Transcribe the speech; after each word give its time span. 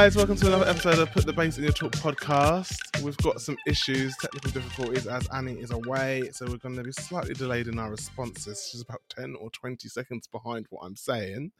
Guys, 0.00 0.14
welcome 0.14 0.36
to 0.36 0.46
another 0.46 0.68
episode 0.68 1.00
of 1.00 1.10
Put 1.10 1.26
the 1.26 1.32
Bass 1.32 1.58
in 1.58 1.64
Your 1.64 1.72
Talk 1.72 1.90
podcast. 1.90 3.02
We've 3.02 3.16
got 3.16 3.40
some 3.40 3.56
issues, 3.66 4.16
technical 4.18 4.52
difficulties 4.52 5.08
as 5.08 5.26
Annie 5.34 5.58
is 5.58 5.72
away, 5.72 6.30
so 6.30 6.46
we're 6.46 6.58
going 6.58 6.76
to 6.76 6.84
be 6.84 6.92
slightly 6.92 7.34
delayed 7.34 7.66
in 7.66 7.80
our 7.80 7.90
responses. 7.90 8.68
She's 8.70 8.80
about 8.80 9.02
10 9.08 9.34
or 9.40 9.50
20 9.50 9.88
seconds 9.88 10.28
behind 10.28 10.66
what 10.70 10.82
I'm 10.84 10.94
saying. 10.94 11.50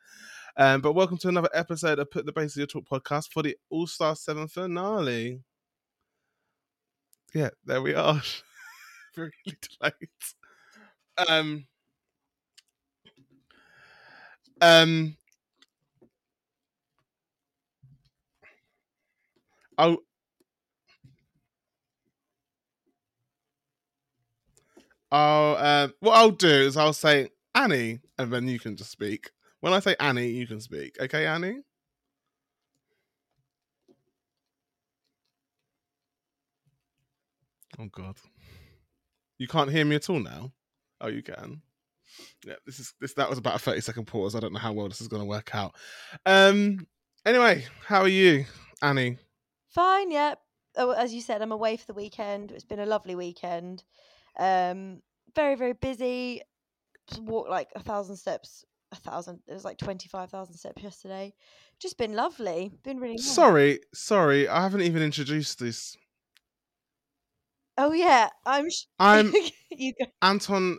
Um, 0.56 0.80
but 0.80 0.92
welcome 0.92 1.18
to 1.18 1.28
another 1.28 1.48
episode 1.52 1.98
of 1.98 2.12
Put 2.12 2.26
the 2.26 2.32
Bass 2.32 2.54
in 2.54 2.60
Your 2.60 2.68
Talk 2.68 2.84
podcast 2.88 3.32
for 3.32 3.42
the 3.42 3.56
All 3.70 3.88
Star 3.88 4.14
7 4.14 4.46
finale. 4.46 5.40
Yeah, 7.34 7.50
there 7.64 7.82
we 7.82 7.94
are. 7.94 8.22
Very 9.16 9.32
delayed. 9.80 11.28
Um, 11.28 11.66
um, 14.60 15.16
I'll 19.78 19.98
I'll 25.10 25.56
uh, 25.56 25.88
what 26.00 26.16
I'll 26.16 26.30
do 26.30 26.48
is 26.48 26.76
I'll 26.76 26.92
say 26.92 27.30
Annie, 27.54 28.00
and 28.18 28.32
then 28.32 28.48
you 28.48 28.58
can 28.58 28.76
just 28.76 28.90
speak. 28.90 29.30
When 29.60 29.72
I 29.72 29.80
say 29.80 29.96
Annie, 29.98 30.28
you 30.28 30.46
can 30.46 30.60
speak. 30.60 30.96
Okay, 31.00 31.26
Annie. 31.26 31.60
Oh 37.78 37.86
God, 37.92 38.16
you 39.38 39.46
can't 39.46 39.70
hear 39.70 39.84
me 39.84 39.96
at 39.96 40.10
all 40.10 40.18
now. 40.20 40.52
Oh, 41.00 41.06
you 41.08 41.22
can. 41.22 41.62
Yeah, 42.44 42.54
this 42.66 42.80
is 42.80 42.92
this. 43.00 43.14
That 43.14 43.30
was 43.30 43.38
about 43.38 43.54
a 43.56 43.58
thirty 43.60 43.80
second 43.80 44.06
pause. 44.06 44.34
I 44.34 44.40
don't 44.40 44.52
know 44.52 44.58
how 44.58 44.72
well 44.72 44.88
this 44.88 45.00
is 45.00 45.08
going 45.08 45.22
to 45.22 45.28
work 45.28 45.54
out. 45.54 45.74
Um. 46.26 46.86
Anyway, 47.24 47.64
how 47.86 48.00
are 48.00 48.08
you, 48.08 48.46
Annie? 48.82 49.18
Fine, 49.78 50.10
yeah. 50.10 50.34
Oh, 50.76 50.90
as 50.90 51.14
you 51.14 51.20
said, 51.20 51.40
I'm 51.40 51.52
away 51.52 51.76
for 51.76 51.86
the 51.86 51.94
weekend. 51.94 52.50
It's 52.50 52.64
been 52.64 52.80
a 52.80 52.86
lovely 52.86 53.14
weekend. 53.14 53.84
Um, 54.36 55.02
very, 55.36 55.54
very 55.54 55.72
busy. 55.72 56.42
Just 57.06 57.22
walked 57.22 57.48
like 57.48 57.68
a 57.76 57.80
thousand 57.80 58.16
steps. 58.16 58.64
A 58.90 58.96
thousand. 58.96 59.38
It 59.46 59.52
was 59.52 59.64
like 59.64 59.78
twenty 59.78 60.08
five 60.08 60.30
thousand 60.30 60.54
steps 60.56 60.82
yesterday. 60.82 61.32
Just 61.78 61.96
been 61.96 62.14
lovely. 62.14 62.72
Been 62.82 62.98
really 62.98 63.14
nice. 63.14 63.24
Sorry, 63.24 63.78
sorry. 63.94 64.48
I 64.48 64.62
haven't 64.62 64.80
even 64.80 65.00
introduced 65.00 65.60
this. 65.60 65.96
Oh 67.76 67.92
yeah, 67.92 68.30
I'm. 68.44 68.68
Sh- 68.68 68.86
I'm 68.98 69.32
you 69.70 69.92
go. 69.96 70.06
Anton, 70.22 70.78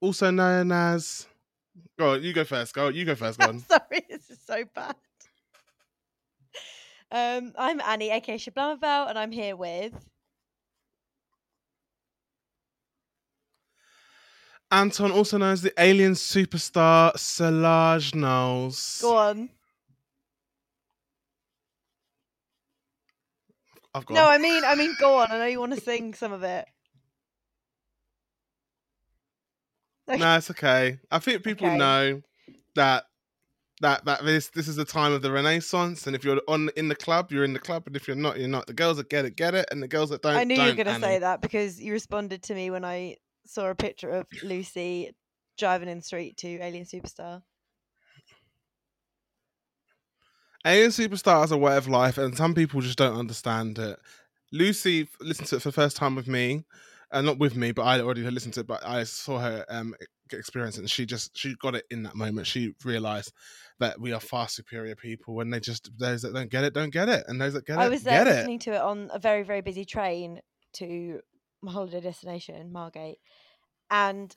also 0.00 0.32
known 0.32 0.72
as. 0.72 1.28
Go 1.96 2.14
on, 2.14 2.24
you 2.24 2.32
go 2.32 2.42
first. 2.42 2.74
Go. 2.74 2.88
You 2.88 3.04
go 3.04 3.14
first. 3.14 3.38
Go 3.38 3.46
on. 3.50 3.60
sorry, 3.60 4.04
this 4.10 4.30
is 4.30 4.40
so 4.44 4.64
bad. 4.74 4.96
Um, 7.12 7.52
I'm 7.58 7.78
Annie, 7.82 8.10
aka 8.10 8.38
Shablamabel, 8.38 9.10
and 9.10 9.18
I'm 9.18 9.32
here 9.32 9.54
with. 9.54 9.92
Anton, 14.70 15.12
also 15.12 15.36
known 15.36 15.52
as 15.52 15.60
the 15.60 15.74
alien 15.76 16.12
superstar 16.12 17.14
Solange 17.18 18.14
Knowles. 18.14 19.00
Go 19.02 19.14
on. 19.14 19.50
I've 23.94 24.06
got. 24.06 24.14
No, 24.14 24.26
I 24.26 24.38
mean, 24.38 24.64
I 24.64 24.74
mean, 24.74 24.94
go 24.98 25.18
on. 25.18 25.30
I 25.30 25.36
know 25.36 25.44
you 25.44 25.60
want 25.60 25.74
to 25.74 25.80
sing 25.82 26.14
some 26.14 26.32
of 26.32 26.42
it. 26.42 26.66
No, 30.08 30.38
it's 30.38 30.50
okay. 30.50 30.98
I 31.10 31.18
think 31.18 31.42
people 31.44 31.66
Okay. 31.66 31.76
know 31.76 32.22
that 32.74 33.04
that 33.82 34.04
that 34.04 34.24
this 34.24 34.48
this 34.48 34.68
is 34.68 34.76
the 34.76 34.84
time 34.84 35.12
of 35.12 35.22
the 35.22 35.30
Renaissance, 35.30 36.06
and 36.06 36.16
if 36.16 36.24
you're 36.24 36.40
on 36.48 36.70
in 36.76 36.88
the 36.88 36.94
club, 36.94 37.30
you're 37.30 37.44
in 37.44 37.52
the 37.52 37.58
club, 37.58 37.82
and 37.86 37.96
if 37.96 38.06
you're 38.06 38.16
not, 38.16 38.38
you're 38.38 38.48
not. 38.48 38.66
The 38.66 38.72
girls 38.72 38.96
that 38.96 39.10
get 39.10 39.24
it, 39.24 39.36
get 39.36 39.54
it, 39.54 39.66
and 39.70 39.82
the 39.82 39.88
girls 39.88 40.10
that 40.10 40.22
don't. 40.22 40.36
I 40.36 40.44
knew 40.44 40.54
you 40.54 40.68
were 40.68 40.72
going 40.72 40.86
to 40.86 41.00
say 41.00 41.18
that 41.18 41.42
because 41.42 41.80
you 41.80 41.92
responded 41.92 42.42
to 42.44 42.54
me 42.54 42.70
when 42.70 42.84
I 42.84 43.16
saw 43.44 43.68
a 43.68 43.74
picture 43.74 44.08
of 44.08 44.26
Lucy 44.42 45.10
driving 45.58 45.88
in 45.88 45.98
the 45.98 46.04
street 46.04 46.36
to 46.38 46.48
Alien 46.60 46.86
Superstar. 46.86 47.42
Alien 50.64 50.90
Superstar 50.90 51.44
is 51.44 51.50
a 51.50 51.58
way 51.58 51.76
of 51.76 51.88
life, 51.88 52.18
and 52.18 52.36
some 52.36 52.54
people 52.54 52.80
just 52.80 52.98
don't 52.98 53.18
understand 53.18 53.78
it. 53.78 53.98
Lucy 54.52 55.08
listened 55.20 55.48
to 55.48 55.56
it 55.56 55.62
for 55.62 55.68
the 55.68 55.72
first 55.72 55.96
time 55.96 56.14
with 56.14 56.28
me, 56.28 56.64
and 57.10 57.26
not 57.26 57.38
with 57.38 57.56
me, 57.56 57.72
but 57.72 57.82
I 57.82 58.00
already 58.00 58.22
listened 58.30 58.54
to 58.54 58.60
it. 58.60 58.68
But 58.68 58.86
I 58.86 59.02
saw 59.02 59.40
her 59.40 59.66
um, 59.68 59.96
experience, 60.38 60.78
and 60.78 60.90
she 60.90 61.06
just 61.06 61.36
she 61.36 61.54
got 61.60 61.74
it 61.74 61.84
in 61.90 62.02
that 62.04 62.14
moment. 62.14 62.46
She 62.46 62.74
realized 62.84 63.32
that 63.78 64.00
we 64.00 64.12
are 64.12 64.20
far 64.20 64.48
superior 64.48 64.94
people, 64.94 65.40
and 65.40 65.52
they 65.52 65.60
just 65.60 65.90
those 65.98 66.22
that 66.22 66.34
don't 66.34 66.50
get 66.50 66.64
it 66.64 66.74
don't 66.74 66.92
get 66.92 67.08
it, 67.08 67.24
and 67.28 67.40
those 67.40 67.54
that 67.54 67.66
get 67.66 67.78
I 67.78 67.84
it 67.84 67.86
i 67.86 67.88
was 67.88 68.02
there 68.02 68.24
get 68.24 68.32
it. 68.32 68.36
listening 68.36 68.58
to 68.60 68.72
it 68.72 68.80
on 68.80 69.10
a 69.12 69.18
very, 69.18 69.42
very 69.42 69.60
busy 69.60 69.84
train 69.84 70.40
to 70.74 71.20
my 71.62 71.72
holiday 71.72 72.00
destination, 72.00 72.72
Margate, 72.72 73.18
and 73.90 74.34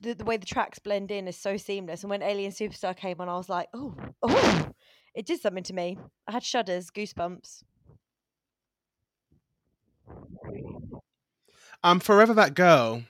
the, 0.00 0.14
the 0.14 0.24
way 0.24 0.36
the 0.36 0.46
tracks 0.46 0.78
blend 0.78 1.10
in 1.10 1.28
is 1.28 1.36
so 1.36 1.56
seamless. 1.56 2.02
And 2.02 2.10
when 2.10 2.22
Alien 2.22 2.52
Superstar 2.52 2.96
came 2.96 3.20
on, 3.20 3.28
I 3.28 3.36
was 3.36 3.48
like, 3.48 3.68
oh, 3.74 3.94
oh, 4.22 4.68
it 5.14 5.26
did 5.26 5.40
something 5.40 5.62
to 5.64 5.72
me. 5.72 5.98
I 6.26 6.32
had 6.32 6.42
shudders, 6.42 6.90
goosebumps. 6.90 7.62
I'm 11.82 12.00
forever 12.00 12.34
that 12.34 12.54
girl, 12.54 13.04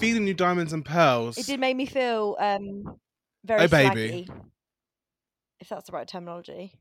feeding 0.00 0.26
you 0.26 0.34
diamonds 0.34 0.72
and 0.72 0.84
pearls. 0.84 1.38
It 1.38 1.46
did 1.46 1.60
make 1.60 1.76
me 1.76 1.86
feel 1.86 2.36
um 2.40 2.98
very 3.44 3.64
Oh, 3.64 3.68
baby. 3.68 4.26
swaggy, 4.28 4.40
if 5.60 5.68
that's 5.68 5.86
the 5.86 5.92
right 5.92 6.08
terminology. 6.08 6.74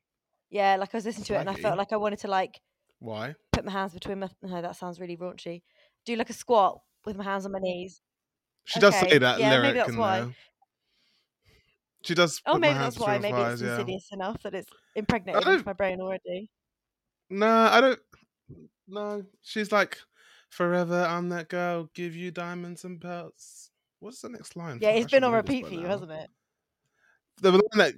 Yeah, 0.50 0.78
like 0.78 0.90
I 0.94 0.97
was 0.97 1.06
listening 1.06 1.25
to 1.25 1.35
it 1.35 1.41
and 1.41 1.50
I 1.50 1.53
felt 1.53 1.78
like 1.78 1.94
I 1.94 1.97
wanted 1.97 2.19
to 2.19 2.28
like 2.28 2.59
Why? 3.00 3.35
put 3.52 3.66
my 3.66 3.72
hands 3.72 3.94
between 3.94 4.19
my. 4.19 4.29
No, 4.41 4.62
that 4.62 4.75
sounds 4.75 5.00
really 5.00 5.18
raunchy. 5.18 5.62
Do 6.06 6.16
like 6.16 6.29
a 6.29 6.34
squat 6.34 6.79
with 7.06 7.18
my 7.18 7.24
hands 7.24 7.46
on 7.46 7.52
my 7.52 7.59
knees. 7.59 8.02
She 8.66 8.79
does 8.79 8.96
say 8.97 9.18
that 9.18 9.40
yeah, 9.40 9.62
maybe 9.62 9.78
that's 9.78 9.96
why. 9.96 10.19
there. 10.22 10.29
She 12.03 12.16
does. 12.16 12.41
Oh, 12.46 12.58
maybe 12.58 12.74
hands 12.74 12.96
that's 12.96 13.06
why. 13.06 13.19
Maybe 13.19 13.38
it's 13.41 13.62
yeah. 13.62 13.72
insidious 13.72 14.08
enough 14.12 14.41
that 14.44 14.56
it's 14.56 14.69
impregnated 14.96 15.46
into 15.46 15.66
my 15.66 15.74
brain 15.74 16.00
already. 16.02 16.50
No, 17.29 17.47
I 17.47 17.81
don't. 17.81 18.00
No, 18.88 19.24
she's 19.41 19.72
like, 19.72 20.00
forever 20.50 21.04
I'm 21.04 21.30
that 21.30 21.50
girl, 21.50 21.90
give 21.94 22.16
you 22.16 22.32
diamonds 22.32 22.84
and 22.84 23.00
pearls. 23.00 23.72
What's 24.00 24.22
the 24.22 24.30
next 24.30 24.56
line? 24.56 24.80
Yeah, 24.82 24.92
it's 24.92 25.12
been 25.12 25.24
on 25.24 25.34
repeat 25.34 25.68
for 25.68 25.74
you, 25.74 25.82
now. 25.82 25.90
hasn't 25.90 26.12
it? 26.12 26.30
The 27.42 27.52
line 27.52 27.62
that, 27.76 27.94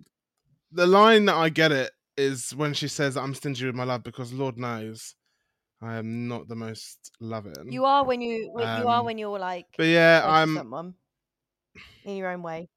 the 0.72 0.88
line 0.88 1.26
that 1.26 1.36
I 1.36 1.50
get 1.50 1.72
it 1.72 1.92
is 2.18 2.56
when 2.56 2.74
she 2.74 2.88
says, 2.88 3.18
"I'm 3.18 3.34
stingy 3.34 3.66
with 3.66 3.76
my 3.76 3.84
love," 3.84 4.04
because 4.04 4.34
Lord 4.34 4.58
knows, 4.58 5.16
I 5.82 5.96
am 5.96 6.28
not 6.28 6.48
the 6.48 6.56
most 6.56 7.12
loving. 7.20 7.72
You 7.72 7.86
are 7.86 8.06
when 8.06 8.22
you 8.22 8.52
when 8.52 8.80
you 8.80 8.88
are 8.88 9.00
Um, 9.00 9.06
when 9.06 9.18
you're 9.18 9.40
like 9.40 9.66
But 9.78 9.88
yeah, 9.88 10.22
I'm. 10.24 10.56
someone 10.56 10.96
in 12.04 12.18
your 12.18 12.30
own 12.30 12.44
way. 12.44 12.70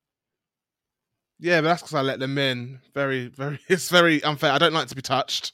Yeah, 1.38 1.60
but 1.60 1.68
that's 1.68 1.82
because 1.82 1.94
I 1.94 2.02
let 2.02 2.20
them 2.20 2.38
in. 2.38 2.80
Very, 2.94 3.28
very. 3.28 3.58
It's 3.68 3.90
very 3.90 4.22
unfair. 4.22 4.52
I 4.52 4.58
don't 4.58 4.72
like 4.72 4.88
to 4.88 4.94
be 4.94 5.02
touched. 5.02 5.52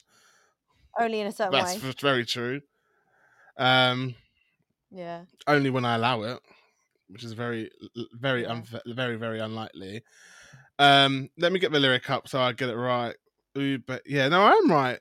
Only 0.99 1.19
in 1.21 1.27
a 1.27 1.31
certain 1.31 1.53
That's 1.53 1.81
way. 1.81 1.89
f- 1.89 1.99
very 1.99 2.25
true. 2.25 2.61
Um, 3.61 4.15
Yeah. 4.89 5.25
only 5.47 5.69
when 5.69 5.85
I 5.85 5.95
allow 5.95 6.23
it, 6.23 6.39
which 7.07 7.23
is 7.23 7.33
very, 7.33 7.69
very, 8.13 8.41
Yeah. 8.41 8.49
unfa- 8.49 8.95
very, 8.95 9.17
very 9.17 9.39
unlikely. 9.39 10.01
Um, 10.79 11.29
let 11.37 11.51
me 11.51 11.59
get 11.59 11.71
the 11.71 11.79
lyric 11.79 12.09
up 12.09 12.27
so 12.27 12.41
I 12.41 12.53
get 12.53 12.69
it 12.69 12.75
right. 12.75 13.15
Ooh, 13.57 13.77
but 13.79 14.01
yeah, 14.05 14.27
no, 14.29 14.41
I 14.41 14.53
am 14.53 14.71
right. 14.71 14.99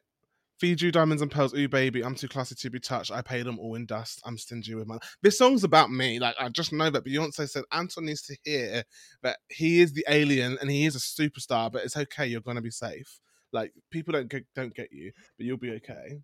Feed 0.59 0.83
you 0.83 0.93
diamonds 0.93 1.23
and 1.23 1.31
pearls, 1.31 1.55
ooh 1.55 1.69
baby. 1.69 2.05
I'm 2.05 2.15
too 2.15 2.29
classy 2.29 2.55
to 2.55 2.71
be 2.71 2.79
touched. 2.79 3.11
I 3.11 3.23
pay 3.23 3.43
them 3.43 3.59
all 3.59 3.77
in 3.77 3.87
dust. 3.87 4.21
I'm 4.27 4.37
stingy 4.37 4.75
with 4.75 4.87
my. 4.87 4.99
This 5.23 5.39
song's 5.39 5.65
about 5.65 5.91
me. 5.91 6.19
Like 6.19 6.35
I 6.39 6.51
just 6.51 6.71
know 6.75 6.91
that 6.91 7.05
Beyonce 7.06 7.49
said 7.49 7.65
Anton 7.73 8.05
needs 8.05 8.21
to 8.25 8.37
hear 8.45 8.85
that 9.23 9.39
he 9.49 9.81
is 9.81 9.95
the 9.95 10.05
alien 10.06 10.59
and 10.61 10.71
he 10.71 10.85
is 10.85 10.97
a 10.97 10.99
superstar. 10.99 11.73
But 11.73 11.85
it's 11.85 11.97
okay. 11.97 12.27
You're 12.27 12.43
gonna 12.43 12.61
be 12.61 12.71
safe. 12.71 13.21
Like 13.53 13.73
people 13.91 14.13
don't 14.13 14.29
get, 14.29 14.45
don't 14.55 14.75
get 14.75 14.93
you, 14.93 15.13
but 15.39 15.47
you'll 15.47 15.56
be 15.56 15.73
okay. 15.77 16.21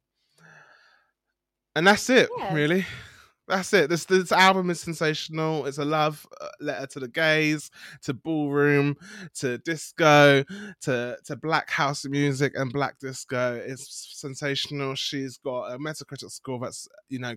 And 1.76 1.86
that's 1.86 2.08
it, 2.10 2.30
Yeah. 2.38 2.54
really. 2.54 2.86
That's 3.48 3.72
it. 3.74 3.88
This 3.90 4.06
this 4.06 4.32
album 4.32 4.70
is 4.70 4.80
sensational. 4.80 5.66
It's 5.66 5.78
a 5.78 5.84
love 5.84 6.26
uh, 6.40 6.48
letter 6.58 6.86
to 6.88 7.00
the 7.00 7.06
gays, 7.06 7.70
to 8.02 8.12
ballroom, 8.12 8.96
to 9.34 9.58
disco, 9.58 10.42
to 10.80 11.16
to 11.24 11.36
black 11.36 11.70
house 11.70 12.04
music 12.06 12.54
and 12.56 12.72
black 12.72 12.98
disco. 12.98 13.54
It's 13.64 14.16
sensational. 14.18 14.96
She's 14.96 15.36
got 15.36 15.72
a 15.72 15.78
Metacritic 15.78 16.32
score 16.32 16.58
that's 16.58 16.88
you 17.08 17.20
know 17.20 17.36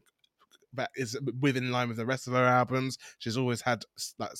that 0.74 0.89
is 0.95 1.15
within 1.39 1.71
line 1.71 1.89
with 1.89 1.97
the 1.97 2.06
rest 2.06 2.27
of 2.27 2.33
her 2.33 2.45
albums. 2.45 2.97
She's 3.19 3.38
always 3.38 3.62
had 3.62 3.83
like 4.18 4.31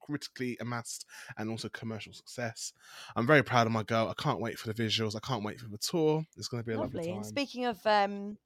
critically 0.00 0.56
amassed 0.60 1.06
and 1.36 1.48
also 1.50 1.68
commercial 1.68 2.12
success. 2.12 2.72
I'm 3.14 3.26
very 3.26 3.42
proud 3.42 3.66
of 3.66 3.72
my 3.72 3.82
girl. 3.84 4.08
I 4.08 4.20
can't 4.20 4.40
wait 4.40 4.58
for 4.58 4.72
the 4.72 4.82
visuals. 4.82 5.14
I 5.14 5.20
can't 5.20 5.44
wait 5.44 5.60
for 5.60 5.68
the 5.68 5.78
tour. 5.78 6.24
It's 6.36 6.48
going 6.48 6.62
to 6.62 6.66
be 6.66 6.74
a 6.74 6.78
lovely, 6.80 6.98
lovely 7.00 7.12
time. 7.12 7.24
Speaking 7.24 7.66
of 7.66 7.78
um, 7.86 8.36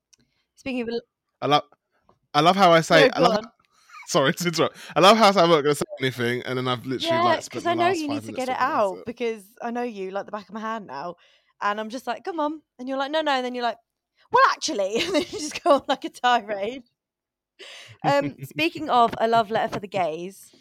speaking 0.62 0.82
of, 0.82 0.88
I 1.40 1.46
love. 1.46 1.64
I 2.34 2.40
love 2.40 2.56
how 2.56 2.70
I 2.70 2.80
say. 2.80 3.08
No, 3.08 3.10
I 3.14 3.20
love, 3.20 3.44
sorry 4.06 4.32
to 4.32 4.46
interrupt. 4.46 4.76
I 4.94 5.00
love 5.00 5.16
how 5.16 5.28
I'm 5.28 5.34
not 5.34 5.62
going 5.62 5.64
to 5.64 5.74
say 5.74 5.84
anything, 6.00 6.42
and 6.42 6.56
then 6.56 6.68
I've 6.68 6.86
literally 6.86 7.16
yeah, 7.16 7.22
like 7.22 7.44
because 7.44 7.66
I 7.66 7.74
know 7.74 7.88
you 7.88 8.08
need 8.08 8.24
to 8.24 8.32
get 8.32 8.48
it 8.48 8.56
out 8.58 8.98
it. 8.98 9.06
because 9.06 9.42
I 9.60 9.70
know 9.72 9.82
you 9.82 10.12
like 10.12 10.26
the 10.26 10.32
back 10.32 10.48
of 10.48 10.54
my 10.54 10.60
hand 10.60 10.86
now, 10.86 11.16
and 11.60 11.80
I'm 11.80 11.90
just 11.90 12.06
like, 12.06 12.24
come 12.24 12.38
on, 12.38 12.62
and 12.78 12.88
you're 12.88 12.96
like, 12.96 13.10
no, 13.10 13.22
no, 13.22 13.32
and 13.32 13.44
then 13.44 13.54
you're 13.54 13.64
like, 13.64 13.78
well, 14.30 14.44
actually, 14.52 14.96
and 15.02 15.14
then 15.14 15.22
you 15.22 15.38
just 15.38 15.62
go 15.62 15.72
on 15.72 15.82
like 15.88 16.04
a 16.04 16.10
tirade. 16.10 16.84
Um, 18.04 18.36
speaking 18.44 18.88
of 18.88 19.14
a 19.18 19.28
love 19.28 19.50
letter 19.50 19.74
for 19.74 19.80
the 19.80 19.88
gays, 19.88 20.52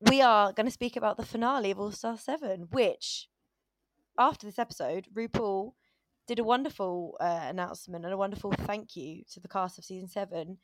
we 0.00 0.20
are 0.20 0.52
going 0.52 0.66
to 0.66 0.72
speak 0.72 0.96
about 0.96 1.16
the 1.16 1.26
finale 1.26 1.70
of 1.70 1.80
All 1.80 1.90
Star 1.90 2.16
Seven, 2.16 2.68
which 2.70 3.28
after 4.18 4.46
this 4.46 4.58
episode, 4.58 5.06
RuPaul 5.14 5.72
did 6.28 6.38
a 6.38 6.44
wonderful 6.44 7.16
uh, 7.20 7.40
announcement 7.44 8.04
and 8.04 8.14
a 8.14 8.16
wonderful 8.16 8.52
thank 8.52 8.94
you 8.94 9.22
to 9.32 9.40
the 9.40 9.48
cast 9.48 9.78
of 9.78 9.84
season 9.84 10.08
seven 10.08 10.58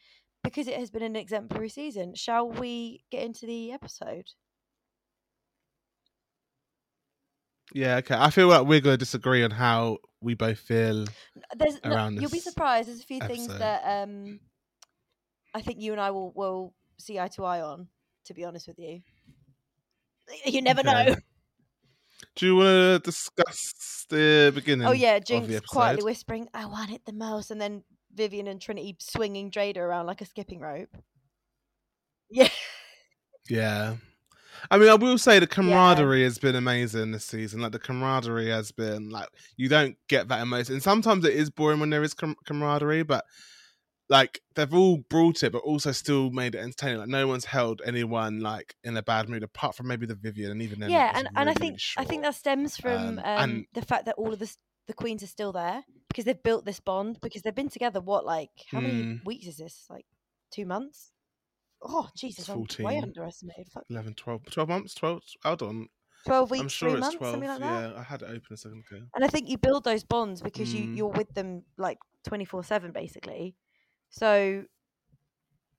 because 0.45 0.69
it 0.69 0.79
has 0.79 0.91
been 0.91 1.03
an 1.03 1.17
exemplary 1.17 1.71
season. 1.71 2.15
Shall 2.15 2.49
we 2.49 3.03
get 3.11 3.25
into 3.25 3.47
the 3.47 3.73
episode? 3.73 4.27
Yeah, 7.73 7.97
okay. 7.97 8.15
I 8.17 8.31
feel 8.31 8.47
like 8.47 8.67
we're 8.67 8.81
going 8.81 8.95
to 8.95 8.99
disagree 8.99 9.43
on 9.43 9.51
how 9.51 9.99
we 10.21 10.35
both 10.35 10.59
feel 10.59 11.07
There's, 11.57 11.81
around 11.83 12.17
no, 12.17 12.21
You'll 12.21 12.31
be 12.31 12.39
surprised. 12.39 12.89
There's 12.89 13.01
a 13.01 13.05
few 13.05 13.17
episode. 13.17 13.35
things 13.35 13.59
that 13.59 13.83
um, 13.85 14.39
I 15.55 15.63
think 15.63 15.81
you 15.81 15.93
and 15.93 16.01
I 16.01 16.11
will, 16.11 16.33
will 16.37 16.75
see 16.99 17.19
eye 17.19 17.29
to 17.29 17.45
eye 17.45 17.63
on. 17.63 17.89
To 18.27 18.35
be 18.35 18.45
honest 18.45 18.67
with 18.67 18.79
you, 18.79 19.03
you 20.47 20.63
never 20.63 20.81
okay. 20.81 21.07
know. 21.11 21.17
Do 22.37 22.47
you 22.47 22.57
want 22.57 22.67
to 22.67 22.99
discuss 23.11 24.07
the 24.09 24.49
oh, 24.49 24.55
beginning? 24.55 24.87
Oh 24.87 24.93
yeah, 24.93 25.19
Jinkx 25.19 25.67
quietly 25.67 26.05
whispering, 26.05 26.49
"I 26.55 26.67
want 26.67 26.93
it 26.93 27.03
the 27.05 27.13
most," 27.13 27.51
and 27.51 27.61
then 27.61 27.83
Vivienne 28.15 28.49
and 28.49 28.61
Trinity 28.61 28.97
swinging 28.99 29.51
Jaida 29.51 29.79
around 29.79 30.07
like 30.07 30.21
a 30.21 30.27
skipping 30.27 30.61
rope. 30.61 30.97
Yeah. 32.31 32.49
Yeah. 33.49 33.97
I 34.71 34.79
mean, 34.79 34.89
I 34.89 34.95
will 34.95 35.19
say 35.19 35.39
the 35.39 35.47
camaraderie 35.47 36.21
yeah. 36.21 36.25
has 36.25 36.39
been 36.39 36.57
amazing 36.57 37.13
this 37.13 37.25
season. 37.25 37.61
Like 37.61 37.73
the 37.73 37.79
camaraderie 37.79 38.49
has 38.49 38.73
been 38.73 39.11
like 39.11 39.29
you 39.57 39.69
don't 39.69 39.97
get 40.09 40.29
that 40.29 40.41
emotion. 40.41 40.75
And 40.75 40.83
sometimes 40.83 41.25
it 41.25 41.35
is 41.35 41.51
boring 41.51 41.81
when 41.81 41.91
there 41.91 42.03
is 42.03 42.15
com- 42.15 42.37
camaraderie, 42.47 43.03
but 43.03 43.25
like 44.15 44.41
they've 44.55 44.73
all 44.73 44.99
brought 44.99 45.43
it, 45.43 45.51
but 45.51 45.59
also 45.59 45.91
still 45.91 46.31
made 46.31 46.55
it 46.55 46.59
entertaining. 46.59 46.99
Like 46.99 47.09
no 47.09 47.27
one's 47.27 47.47
held 47.47 47.83
anyone 47.85 48.39
like 48.39 48.77
in 48.85 48.97
a 48.97 49.03
bad 49.03 49.29
mood, 49.29 49.43
apart 49.43 49.75
from 49.75 49.89
maybe 49.89 50.07
the 50.07 50.15
Vivienne, 50.15 50.53
and 50.53 50.63
even 50.63 50.79
then, 50.79 50.91
yeah. 50.91 51.11
And, 51.13 51.29
and 51.35 51.51
I 51.51 51.55
think 51.55 51.81
I 51.97 52.05
think 52.05 52.23
that 52.23 52.37
stems 52.37 52.77
from 52.77 53.19
um, 53.19 53.23
um, 53.25 53.67
the 53.75 53.83
fact 53.83 54.07
that 54.07 54.15
all 54.17 54.33
of 54.33 54.39
the 54.39 54.55
the 54.87 54.95
queens 54.95 55.25
are 55.25 55.27
still 55.27 55.51
there 55.51 55.83
because 56.09 56.27
they've 56.27 56.43
built 56.43 56.65
this 56.65 56.79
bond 56.79 57.19
because 57.23 57.43
they've 57.43 57.55
been 57.55 57.69
together. 57.69 58.01
What 58.01 58.25
like 58.25 58.51
how 58.71 58.81
many 58.81 59.03
mm. 59.03 59.25
weeks 59.25 59.49
is 59.49 59.57
this? 59.57 59.87
Like 59.91 60.07
two 60.53 60.65
months? 60.65 61.11
Oh 61.83 62.09
Jesus, 62.17 62.47
14, 62.47 62.87
I'm 62.87 62.93
way 62.93 63.01
underestimated. 63.01 63.67
Fuck. 63.73 63.83
11, 63.91 64.15
12, 64.15 64.45
12 64.49 64.69
months, 64.69 64.95
twelve. 64.95 65.23
Hold 65.43 65.63
on. 65.63 65.89
12 66.27 66.51
weeks, 66.53 66.63
I'm 66.63 66.69
sure 66.69 66.91
three 66.91 67.01
months, 67.01 67.17
12, 67.17 67.33
something 67.35 67.51
like 67.51 67.61
that. 67.61 67.91
Yeah, 67.91 68.01
I 68.01 68.03
had 68.03 68.23
it 68.23 68.29
open 68.29 68.53
a 68.53 68.57
second 68.57 68.85
ago. 68.91 69.03
And 69.15 69.25
I 69.25 69.29
think 69.29 69.51
you 69.51 69.59
build 69.59 69.85
those 69.85 70.05
bonds 70.05 70.41
because 70.41 70.73
mm. 70.73 70.79
you, 70.79 70.95
you're 70.95 71.09
with 71.09 71.35
them 71.35 71.65
like 71.77 71.99
24 72.27 72.65
7, 72.65 72.93
basically. 72.93 73.57
So 74.15 74.65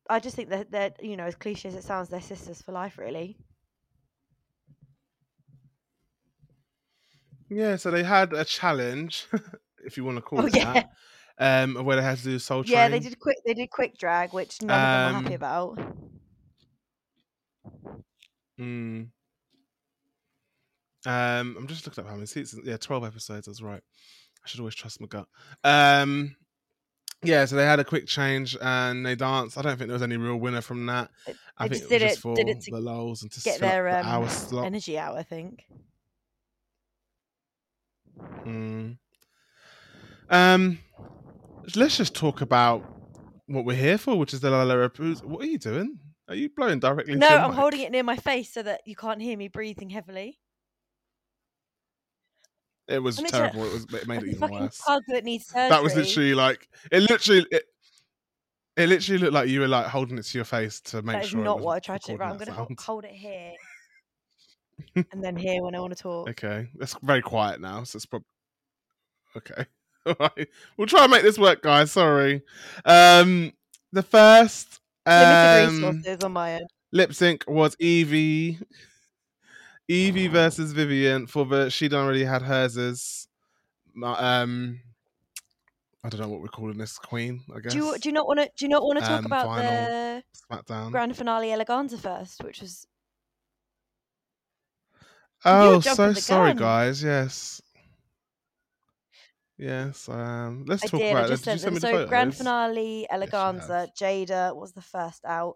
I 0.09 0.19
just 0.19 0.35
think 0.35 0.49
that 0.49 0.69
they're, 0.69 0.91
you 1.01 1.15
know, 1.15 1.23
as 1.23 1.35
cliche 1.35 1.69
as 1.69 1.75
it 1.75 1.85
sounds, 1.85 2.09
they're 2.09 2.19
sisters 2.19 2.61
for 2.61 2.73
life, 2.73 2.97
really. 2.97 3.37
Yeah, 7.49 7.77
so 7.77 7.91
they 7.91 8.03
had 8.03 8.33
a 8.33 8.43
challenge, 8.43 9.27
if 9.85 9.95
you 9.95 10.03
want 10.03 10.17
to 10.17 10.21
call 10.21 10.41
oh, 10.41 10.47
it 10.47 10.55
yeah. 10.57 10.83
that, 11.37 11.63
um, 11.63 11.85
where 11.85 11.95
they 11.95 12.01
had 12.01 12.17
to 12.17 12.23
do 12.25 12.37
Soul 12.37 12.65
Train. 12.65 12.73
Yeah, 12.73 12.89
they 12.89 12.99
did 12.99 13.17
quick. 13.19 13.37
They 13.45 13.53
did 13.53 13.69
quick 13.69 13.97
drag, 13.97 14.33
which 14.33 14.61
none 14.61 14.81
um, 14.81 14.83
of 14.83 14.91
them 14.91 15.13
were 15.13 15.21
happy 15.21 15.35
um 15.35 15.39
about. 15.39 15.79
Hmm. 18.57 19.03
Um, 21.05 21.55
I'm 21.57 21.67
just 21.67 21.85
looking 21.85 22.03
up 22.03 22.09
how 22.09 22.15
many 22.15 22.25
seasons. 22.25 22.63
Yeah, 22.65 22.75
twelve 22.75 23.05
episodes. 23.05 23.45
That's 23.45 23.61
right. 23.61 23.81
I 24.43 24.47
should 24.47 24.59
always 24.59 24.75
trust 24.75 24.99
my 24.99 25.07
gut. 25.07 25.27
Um, 25.63 26.35
yeah, 27.27 27.45
so 27.45 27.55
they 27.55 27.65
had 27.65 27.79
a 27.79 27.83
quick 27.83 28.07
change 28.07 28.57
and 28.61 29.05
they 29.05 29.15
danced. 29.15 29.57
I 29.57 29.61
don't 29.61 29.77
think 29.77 29.87
there 29.87 29.95
was 29.95 30.01
any 30.01 30.17
real 30.17 30.37
winner 30.37 30.61
from 30.61 30.85
that. 30.87 31.09
I 31.57 31.67
think 31.67 31.83
it 31.83 31.89
was 31.89 32.01
just 32.01 32.19
for 32.19 32.35
it 32.37 32.65
the 32.69 32.79
lulls 32.79 33.21
and 33.21 33.31
to 33.31 33.41
get 33.41 33.59
their 33.59 33.87
um, 33.89 34.05
hour 34.05 34.29
slot. 34.29 34.65
energy 34.65 34.97
out. 34.97 35.17
I 35.17 35.23
think. 35.23 35.63
Mm. 38.45 38.97
Um, 40.29 40.79
let's 41.75 41.97
just 41.97 42.15
talk 42.15 42.41
about 42.41 42.83
what 43.47 43.65
we're 43.65 43.75
here 43.75 43.97
for, 43.97 44.17
which 44.17 44.33
is 44.33 44.39
the 44.39 44.49
La 44.49 44.63
What 44.65 45.43
are 45.43 45.45
you 45.45 45.57
doing? 45.57 45.99
Are 46.27 46.35
you 46.35 46.49
blowing 46.49 46.79
directly? 46.79 47.15
No, 47.15 47.27
I'm 47.27 47.51
mic? 47.51 47.59
holding 47.59 47.81
it 47.81 47.91
near 47.91 48.03
my 48.03 48.17
face 48.17 48.51
so 48.51 48.63
that 48.63 48.81
you 48.85 48.95
can't 48.95 49.21
hear 49.21 49.37
me 49.37 49.47
breathing 49.47 49.89
heavily. 49.89 50.39
It 52.87 52.99
was 53.01 53.17
terrible. 53.17 53.63
It 53.65 53.73
was 53.73 53.93
it 53.93 54.07
made 54.07 54.23
it 54.23 54.29
even 54.35 54.51
worse. 54.51 54.79
Pug 54.85 55.03
that 55.07 55.23
needs 55.23 55.47
surgery. 55.47 55.69
That 55.69 55.83
was 55.83 55.95
literally 55.95 56.33
like 56.33 56.67
it. 56.91 57.01
Literally, 57.01 57.45
it, 57.51 57.63
it 58.77 58.89
literally 58.89 59.19
looked 59.19 59.33
like 59.33 59.49
you 59.49 59.61
were 59.61 59.67
like 59.67 59.87
holding 59.87 60.17
it 60.17 60.23
to 60.23 60.37
your 60.37 60.45
face 60.45 60.81
to 60.81 61.01
make 61.01 61.21
that 61.21 61.27
sure. 61.27 61.39
That's 61.39 61.45
not 61.45 61.61
what 61.61 61.75
I 61.75 61.79
tried 61.79 62.01
to 62.01 62.11
do. 62.11 62.17
Right, 62.17 62.29
I'm 62.29 62.37
going 62.37 62.47
to 62.47 62.83
hold 62.83 63.05
it 63.05 63.11
here, 63.11 63.53
and 64.95 65.23
then 65.23 65.35
here 65.35 65.63
when 65.63 65.75
I 65.75 65.79
want 65.79 65.95
to 65.95 66.01
talk. 66.01 66.29
Okay, 66.29 66.67
it's 66.79 66.95
very 67.01 67.21
quiet 67.21 67.59
now, 67.59 67.83
so 67.83 67.97
it's 67.97 68.05
probably 68.05 68.27
okay. 69.37 69.65
All 70.05 70.15
right, 70.19 70.47
we'll 70.77 70.87
try 70.87 71.03
and 71.03 71.11
make 71.11 71.23
this 71.23 71.39
work, 71.39 71.63
guys. 71.63 71.91
Sorry. 71.91 72.43
Um, 72.85 73.53
the 73.91 74.03
first 74.03 74.79
um, 75.07 75.81
resources 75.81 76.23
on 76.23 76.33
my 76.33 76.53
end. 76.53 76.67
Lip 76.91 77.13
sync 77.13 77.43
was 77.47 77.75
Yvie 77.77 78.61
Yvie 79.89 80.29
versus 80.29 80.71
Vivienne 80.71 81.27
for 81.27 81.45
the 81.45 81.69
she 81.69 81.87
done 81.87 82.05
already 82.05 82.23
had 82.23 82.41
hers 82.41 83.27
um 84.03 84.79
I 86.03 86.09
don't 86.09 86.21
know 86.21 86.27
what 86.27 86.41
we're 86.41 86.47
calling 86.49 86.77
this 86.77 86.99
queen. 86.99 87.41
I 87.55 87.59
guess. 87.59 87.73
Do 87.73 87.79
you 87.79 87.97
do 87.97 88.09
you 88.09 88.13
not 88.13 88.27
want 88.27 88.39
to 88.39 88.49
do 88.55 88.65
you 88.65 88.69
not 88.69 88.83
want 88.83 88.99
to 88.99 89.05
talk 89.05 89.19
um, 89.19 89.25
about 89.25 89.55
the 89.57 90.23
SmackDown 90.51 90.91
grand 90.91 91.17
finale 91.17 91.47
Eleganza 91.47 91.99
first, 91.99 92.43
which 92.43 92.61
was 92.61 92.85
Oh, 95.43 95.79
so 95.79 96.13
sorry, 96.13 96.55
guys. 96.55 97.03
Yes. 97.03 97.61
Yes, 99.57 100.09
um, 100.09 100.65
let's 100.67 100.83
I 100.83 100.87
talk 100.87 100.99
did, 100.99 101.11
about 101.11 101.25
I 101.25 101.27
just 101.27 101.47
it. 101.47 101.61
Did 101.61 101.81
so, 101.81 102.07
grand 102.07 102.35
finale 102.35 103.07
Eleganza, 103.11 103.87
Jaida 103.97 104.53
was 104.53 104.73
the 104.73 104.81
first 104.81 105.23
out 105.23 105.55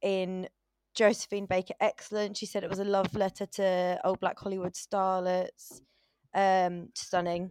in 0.00 0.48
Josephine 0.94 1.46
Baker, 1.46 1.74
excellent. 1.80 2.36
She 2.36 2.46
said 2.46 2.62
it 2.64 2.70
was 2.70 2.78
a 2.78 2.84
love 2.84 3.14
letter 3.14 3.46
to 3.46 4.00
old 4.04 4.20
black 4.20 4.38
Hollywood 4.38 4.74
starlets. 4.74 5.80
Um, 6.34 6.88
stunning. 6.94 7.50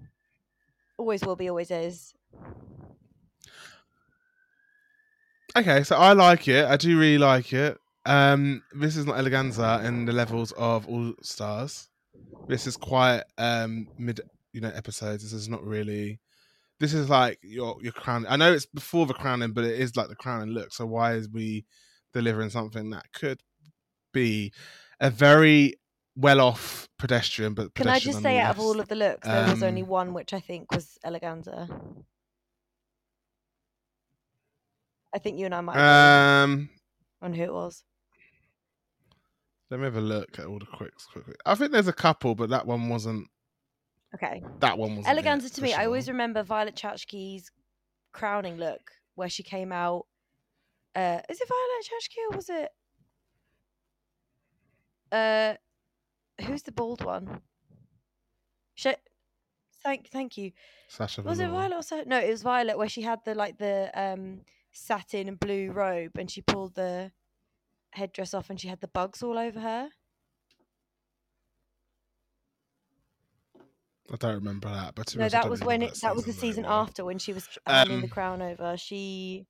Always 0.98 1.24
will 1.24 1.36
be, 1.36 1.50
always 1.50 1.72
is. 1.72 2.14
Okay, 5.56 5.84
so 5.84 5.96
I 5.96 6.14
like 6.14 6.48
it. 6.48 6.66
I 6.66 6.78
do 6.78 6.98
really 6.98 7.18
like 7.18 7.54
it. 7.54 7.78
Um, 8.06 8.64
this 8.74 8.96
is 8.98 9.06
not 9.06 9.18
eleganza 9.18 9.84
in 9.86 10.06
the 10.06 10.12
levels 10.12 10.52
of 10.54 10.88
All 10.88 11.14
Stars. 11.22 11.90
This 12.48 12.68
is 12.68 12.76
quite 12.76 13.24
um 13.38 13.88
mid, 13.98 14.20
you 14.52 14.62
know, 14.62 14.72
episodes. 14.74 15.24
This 15.24 15.34
is 15.34 15.48
not 15.48 15.64
really. 15.64 16.20
This 16.80 16.94
is 16.94 17.10
like 17.10 17.40
your 17.42 17.78
your 17.82 17.94
crown. 17.94 18.26
I 18.28 18.36
know 18.36 18.52
it's 18.52 18.66
before 18.66 19.06
the 19.06 19.14
crowning, 19.14 19.54
but 19.54 19.64
it 19.64 19.80
is 19.80 19.96
like 19.96 20.10
the 20.10 20.16
crowning 20.16 20.50
look. 20.50 20.74
So 20.74 20.86
why 20.86 21.14
is 21.14 21.30
we 21.30 21.66
delivering 22.14 22.50
something 22.50 22.92
that 22.92 23.12
could 23.14 23.42
be 24.14 24.52
a 25.00 25.10
very 25.10 25.76
well 26.16 26.40
off 26.40 26.88
pedestrian, 27.00 27.54
but 27.54 27.74
can 27.74 27.88
I 27.88 28.00
just 28.00 28.22
say, 28.22 28.40
out 28.40 28.52
of 28.52 28.60
all 28.60 28.80
of 28.80 28.88
the 28.88 28.96
looks, 28.96 29.28
there 29.28 29.44
um, 29.44 29.52
was 29.52 29.64
only 29.64 29.82
um, 29.82 29.88
one 29.88 30.14
which 30.14 30.34
I 30.34 30.40
think 30.40 30.72
was 30.72 30.98
eleganza. 31.06 31.68
I 35.14 35.20
think 35.20 35.38
you 35.38 35.46
and 35.46 35.56
I 35.56 35.62
might 35.62 36.44
um, 36.44 36.70
on 37.22 37.34
who 37.34 37.44
it 37.44 37.54
was. 37.54 37.84
Let 39.70 39.80
me 39.80 39.86
have 39.86 39.96
a 39.96 40.02
look 40.02 40.38
at 40.38 40.46
all 40.46 40.60
the 40.60 40.66
quicks 40.66 41.06
quickly. 41.06 41.34
I 41.46 41.56
think 41.56 41.72
there's 41.72 41.88
a 41.88 41.94
couple, 41.94 42.36
but 42.36 42.50
that 42.50 42.68
one 42.68 42.90
wasn't. 42.90 43.28
Okay. 44.14 44.44
That 44.60 44.78
one 44.78 44.98
was 44.98 45.06
eleganza 45.08 45.52
to 45.56 45.62
me. 45.64 45.72
Sure. 45.72 45.80
I 45.80 45.86
always 45.86 46.08
remember 46.08 46.44
Violet 46.44 46.76
Chachki's 46.76 47.50
crowning 48.12 48.58
look, 48.58 48.92
where 49.16 49.30
she 49.30 49.42
came 49.42 49.72
out 49.72 50.06
Uh, 50.96 51.20
is 51.30 51.42
it 51.42 51.48
Violet 51.48 51.86
Chachki 51.90 52.32
or 52.32 52.36
was 52.36 52.50
it? 52.50 52.70
Uh, 55.12 56.44
who's 56.46 56.64
the 56.64 56.72
bald 56.72 57.04
one? 57.04 57.42
Thank, 59.84 60.08
thank 60.10 60.38
you. 60.38 60.52
Sasha 60.88 61.22
Was 61.22 61.40
it 61.40 61.50
Violet 61.50 61.86
or 61.92 62.06
no? 62.06 62.18
It 62.18 62.30
was 62.30 62.42
Violet 62.42 62.78
where 62.78 62.88
she 62.88 63.02
had 63.02 63.20
the 63.26 63.36
like 63.36 63.58
the 63.58 63.92
um 63.94 64.42
satin 64.72 65.28
and 65.28 65.40
blue 65.40 65.72
robe 65.72 66.18
and 66.18 66.32
she 66.32 66.42
pulled 66.42 66.76
the 66.76 67.12
headdress 67.92 68.34
off 68.34 68.50
and 68.50 68.60
she 68.60 68.70
had 68.70 68.80
the 68.80 68.88
bugs 68.88 69.22
all 69.22 69.38
over 69.38 69.60
her. 69.60 69.90
I 74.12 74.16
don't 74.16 74.36
remember 74.36 74.70
that, 74.70 74.96
but 74.96 75.16
No, 75.18 75.28
that 75.28 75.50
was 75.50 75.62
when 75.62 75.82
it 75.82 75.96
that 76.02 76.16
was 76.16 76.26
the 76.26 76.34
season 76.34 76.66
after 76.66 77.04
when 77.04 77.20
she 77.20 77.34
was 77.34 77.48
handing 77.66 78.00
the 78.00 78.06
Um, 78.06 78.10
crown 78.10 78.42
over. 78.42 78.78
She 78.78 79.48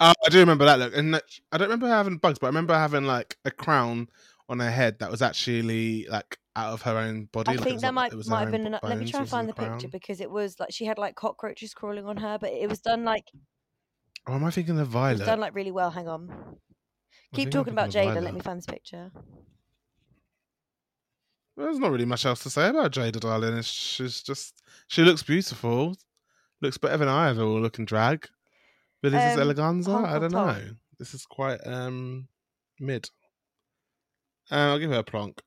Oh, 0.00 0.12
I 0.24 0.28
do 0.28 0.38
remember 0.38 0.64
that 0.66 0.78
look, 0.78 0.96
and 0.96 1.16
I 1.16 1.20
don't 1.58 1.62
remember 1.68 1.88
her 1.88 1.94
having 1.94 2.18
bugs, 2.18 2.38
but 2.38 2.46
I 2.46 2.50
remember 2.50 2.74
having 2.74 3.04
like 3.04 3.38
a 3.44 3.50
crown 3.50 4.08
on 4.48 4.58
her 4.58 4.70
head 4.70 4.98
that 4.98 5.10
was 5.10 5.22
actually 5.22 6.06
like 6.08 6.38
out 6.54 6.74
of 6.74 6.82
her 6.82 6.98
own 6.98 7.24
body. 7.32 7.52
I 7.52 7.54
like, 7.54 7.64
think 7.64 7.80
that 7.80 7.94
like- 7.94 8.12
might 8.12 8.26
might 8.28 8.40
have 8.40 8.50
been. 8.50 8.66
An, 8.66 8.78
let 8.82 8.98
me 8.98 9.10
try 9.10 9.20
and 9.20 9.28
find 9.28 9.48
the 9.48 9.54
picture 9.54 9.88
because 9.88 10.20
it 10.20 10.30
was 10.30 10.60
like 10.60 10.72
she 10.72 10.84
had 10.84 10.98
like 10.98 11.14
cockroaches 11.14 11.72
crawling 11.72 12.04
on 12.06 12.18
her, 12.18 12.38
but 12.38 12.52
it 12.52 12.68
was 12.68 12.80
done 12.80 13.04
like 13.04 13.24
Oh, 14.26 14.34
am 14.34 14.44
I 14.44 14.50
thinking 14.50 14.78
of 14.78 14.88
Violet? 14.88 15.24
done 15.24 15.40
like 15.40 15.54
really 15.54 15.72
well. 15.72 15.90
Hang 15.90 16.06
on, 16.06 16.30
I 17.32 17.36
keep 17.36 17.50
talking 17.50 17.72
about 17.72 17.90
Jaida. 17.90 18.22
Let 18.22 18.34
me 18.34 18.40
find 18.40 18.58
this 18.58 18.66
picture. 18.66 19.10
Well, 21.56 21.66
There's 21.66 21.78
not 21.78 21.90
really 21.90 22.04
much 22.04 22.24
else 22.24 22.42
to 22.44 22.50
say 22.50 22.68
about 22.68 22.92
Jaida, 22.92 23.20
darling. 23.20 23.60
She's 23.62 24.22
just 24.22 24.62
she 24.88 25.02
looks 25.02 25.22
beautiful, 25.22 25.96
looks 26.60 26.78
better 26.78 26.98
than 26.98 27.08
I 27.08 27.30
ever 27.30 27.44
will 27.46 27.60
look 27.60 27.78
in 27.78 27.84
drag. 27.84 28.28
But 29.02 29.12
is 29.14 29.24
this 29.24 29.36
Um, 29.36 29.48
eleganza? 29.48 30.04
I 30.04 30.18
don't 30.18 30.32
know. 30.32 30.76
This 30.98 31.12
is 31.14 31.26
quite 31.26 31.60
um 31.66 32.28
mid. 32.78 33.10
Uh, 34.50 34.54
I'll 34.70 34.78
give 34.78 34.90
her 34.90 34.98
a 34.98 35.04
plonk. 35.04 35.42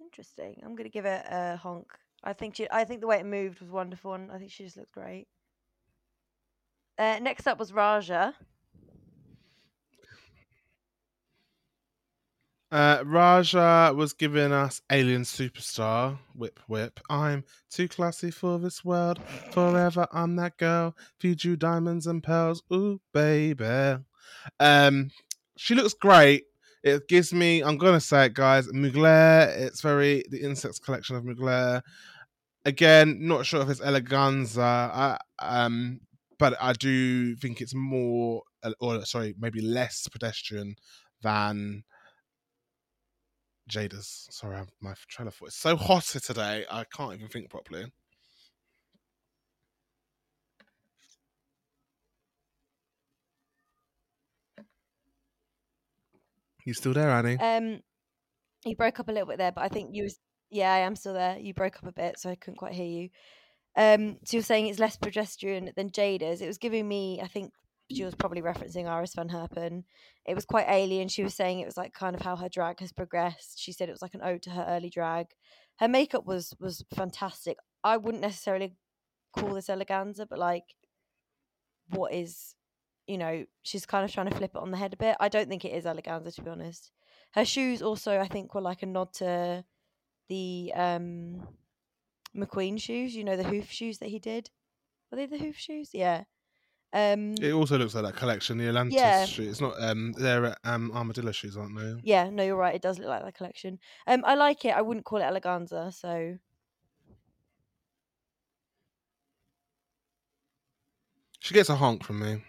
Interesting. 0.00 0.60
I'm 0.64 0.74
gonna 0.74 0.88
give 0.90 1.06
it 1.06 1.24
a 1.28 1.56
honk. 1.56 1.86
I 2.22 2.32
think 2.34 2.56
she. 2.56 2.68
I 2.70 2.84
think 2.84 3.00
the 3.00 3.06
way 3.06 3.18
it 3.18 3.26
moved 3.26 3.60
was 3.60 3.70
wonderful, 3.70 4.14
and 4.14 4.30
I 4.30 4.38
think 4.38 4.50
she 4.50 4.64
just 4.64 4.76
looked 4.76 4.92
great. 4.92 5.26
Uh, 6.98 7.18
next 7.20 7.46
up 7.46 7.58
was 7.58 7.72
Raja. 7.72 8.34
Uh, 12.72 13.02
Raja 13.04 13.92
was 13.94 14.14
giving 14.14 14.50
us 14.50 14.80
Alien 14.90 15.24
Superstar. 15.24 16.18
Whip, 16.34 16.58
whip. 16.68 17.00
I'm 17.10 17.44
too 17.70 17.86
classy 17.86 18.30
for 18.30 18.58
this 18.58 18.82
world. 18.82 19.20
Forever, 19.50 20.08
I'm 20.10 20.36
that 20.36 20.56
girl. 20.56 20.96
Feed 21.20 21.44
you 21.44 21.56
diamonds 21.56 22.06
and 22.06 22.22
pearls. 22.22 22.62
Ooh, 22.72 22.98
baby. 23.12 23.98
Um, 24.58 25.10
she 25.58 25.74
looks 25.74 25.92
great. 25.92 26.44
It 26.82 27.08
gives 27.08 27.34
me, 27.34 27.62
I'm 27.62 27.76
going 27.76 27.92
to 27.92 28.00
say 28.00 28.26
it, 28.26 28.34
guys, 28.34 28.66
Mugler. 28.68 29.54
It's 29.54 29.82
very, 29.82 30.24
the 30.30 30.40
insects 30.40 30.78
collection 30.78 31.14
of 31.14 31.24
Mugler. 31.24 31.82
Again, 32.64 33.18
not 33.20 33.44
sure 33.44 33.60
if 33.60 33.68
it's 33.68 33.80
eleganza. 33.80 34.58
I, 34.62 35.18
um, 35.40 36.00
but 36.38 36.56
I 36.58 36.72
do 36.72 37.36
think 37.36 37.60
it's 37.60 37.74
more, 37.74 38.44
uh, 38.62 38.72
or 38.80 39.04
sorry, 39.04 39.34
maybe 39.38 39.60
less 39.60 40.08
pedestrian 40.08 40.76
than 41.20 41.84
Jaida's. 43.72 44.28
Sorry, 44.30 44.56
I'm- 44.56 44.68
my 44.80 44.94
trailer 45.08 45.30
thought 45.30 45.46
it's 45.46 45.56
so 45.56 45.76
hot 45.76 46.04
today. 46.04 46.66
I 46.70 46.84
can't 46.84 47.14
even 47.14 47.28
think 47.28 47.50
properly. 47.50 47.90
You 56.64 56.74
still 56.74 56.92
there, 56.92 57.10
Annie? 57.10 57.38
Um, 57.38 57.82
you 58.64 58.76
broke 58.76 59.00
up 59.00 59.08
a 59.08 59.12
little 59.12 59.26
bit 59.26 59.38
there, 59.38 59.50
but 59.50 59.64
I 59.64 59.68
think 59.68 59.90
you 59.94 60.04
was 60.04 60.18
yeah, 60.52 60.70
I 60.70 60.78
am 60.80 60.96
still 60.96 61.14
there. 61.14 61.38
You 61.38 61.54
broke 61.54 61.78
up 61.78 61.86
a 61.86 61.92
bit, 61.92 62.18
so 62.18 62.28
I 62.28 62.34
couldn't 62.34 62.58
quite 62.58 62.74
hear 62.74 62.86
you. 62.86 63.08
Um, 63.74 64.18
so 64.24 64.36
you're 64.36 64.44
saying 64.44 64.66
it's 64.66 64.78
less 64.78 64.98
progesterone 64.98 65.74
than 65.74 65.88
Jaida's. 65.88 66.42
It 66.42 66.46
was 66.46 66.58
giving 66.58 66.86
me, 66.86 67.20
I 67.22 67.26
think 67.26 67.52
she 67.94 68.04
was 68.04 68.14
probably 68.14 68.42
referencing 68.42 68.86
Iris 68.86 69.14
Van 69.14 69.28
Herpen. 69.28 69.84
It 70.26 70.34
was 70.34 70.44
quite 70.44 70.66
alien. 70.68 71.08
She 71.08 71.22
was 71.22 71.34
saying 71.34 71.60
it 71.60 71.66
was 71.66 71.76
like 71.76 71.92
kind 71.92 72.14
of 72.14 72.22
how 72.22 72.36
her 72.36 72.48
drag 72.48 72.80
has 72.80 72.92
progressed. 72.92 73.60
She 73.60 73.72
said 73.72 73.88
it 73.88 73.92
was 73.92 74.02
like 74.02 74.14
an 74.14 74.22
ode 74.22 74.42
to 74.42 74.50
her 74.50 74.64
early 74.68 74.90
drag. 74.90 75.26
Her 75.78 75.88
makeup 75.88 76.26
was 76.26 76.54
was 76.60 76.84
fantastic. 76.94 77.58
I 77.84 77.96
wouldn't 77.96 78.22
necessarily 78.22 78.76
call 79.36 79.54
this 79.54 79.68
eleganza, 79.68 80.26
but 80.28 80.38
like, 80.38 80.64
what 81.90 82.12
is, 82.12 82.54
you 83.06 83.18
know, 83.18 83.44
she's 83.62 83.86
kind 83.86 84.04
of 84.04 84.12
trying 84.12 84.28
to 84.28 84.36
flip 84.36 84.52
it 84.54 84.60
on 84.60 84.70
the 84.70 84.76
head 84.76 84.92
a 84.92 84.96
bit. 84.96 85.16
I 85.20 85.28
don't 85.28 85.48
think 85.48 85.64
it 85.64 85.72
is 85.72 85.84
eleganza 85.84 86.34
to 86.34 86.42
be 86.42 86.50
honest. 86.50 86.92
Her 87.32 87.44
shoes 87.44 87.82
also, 87.82 88.20
I 88.20 88.28
think, 88.28 88.54
were 88.54 88.60
like 88.60 88.82
a 88.82 88.86
nod 88.86 89.12
to 89.14 89.64
the 90.28 90.72
um 90.74 91.48
McQueen 92.36 92.80
shoes. 92.80 93.14
You 93.14 93.24
know, 93.24 93.36
the 93.36 93.44
hoof 93.44 93.70
shoes 93.70 93.98
that 93.98 94.08
he 94.10 94.18
did. 94.18 94.50
Were 95.10 95.16
they 95.16 95.26
the 95.26 95.38
hoof 95.38 95.56
shoes? 95.56 95.90
Yeah. 95.92 96.24
Um. 96.92 97.34
It 97.40 97.52
also 97.52 97.78
looks 97.78 97.94
like 97.94 98.04
that 98.04 98.16
collection, 98.16 98.58
the 98.58 98.68
Atlantis 98.68 98.96
Yeah. 98.96 99.24
shoe. 99.24 99.48
It's 99.48 99.60
not 99.60 99.74
um 99.82 100.12
they're 100.12 100.54
um 100.64 100.92
armadillo 100.92 101.32
shoes, 101.32 101.56
aren't 101.56 101.76
they? 101.78 101.94
Yeah. 102.02 102.28
No, 102.30 102.42
you're 102.42 102.56
right. 102.56 102.74
It 102.74 102.82
does 102.82 102.98
look 102.98 103.08
like 103.08 103.24
that 103.24 103.34
collection. 103.34 103.78
Um. 104.06 104.22
I 104.26 104.34
like 104.34 104.64
it. 104.64 104.70
I 104.76 104.82
wouldn't 104.82 105.06
call 105.06 105.20
it 105.20 105.24
eleganza. 105.24 105.92
So 105.92 106.38
She 111.40 111.54
gets 111.54 111.70
a 111.70 111.76
honk 111.76 112.04
from 112.04 112.20
me. 112.20 112.42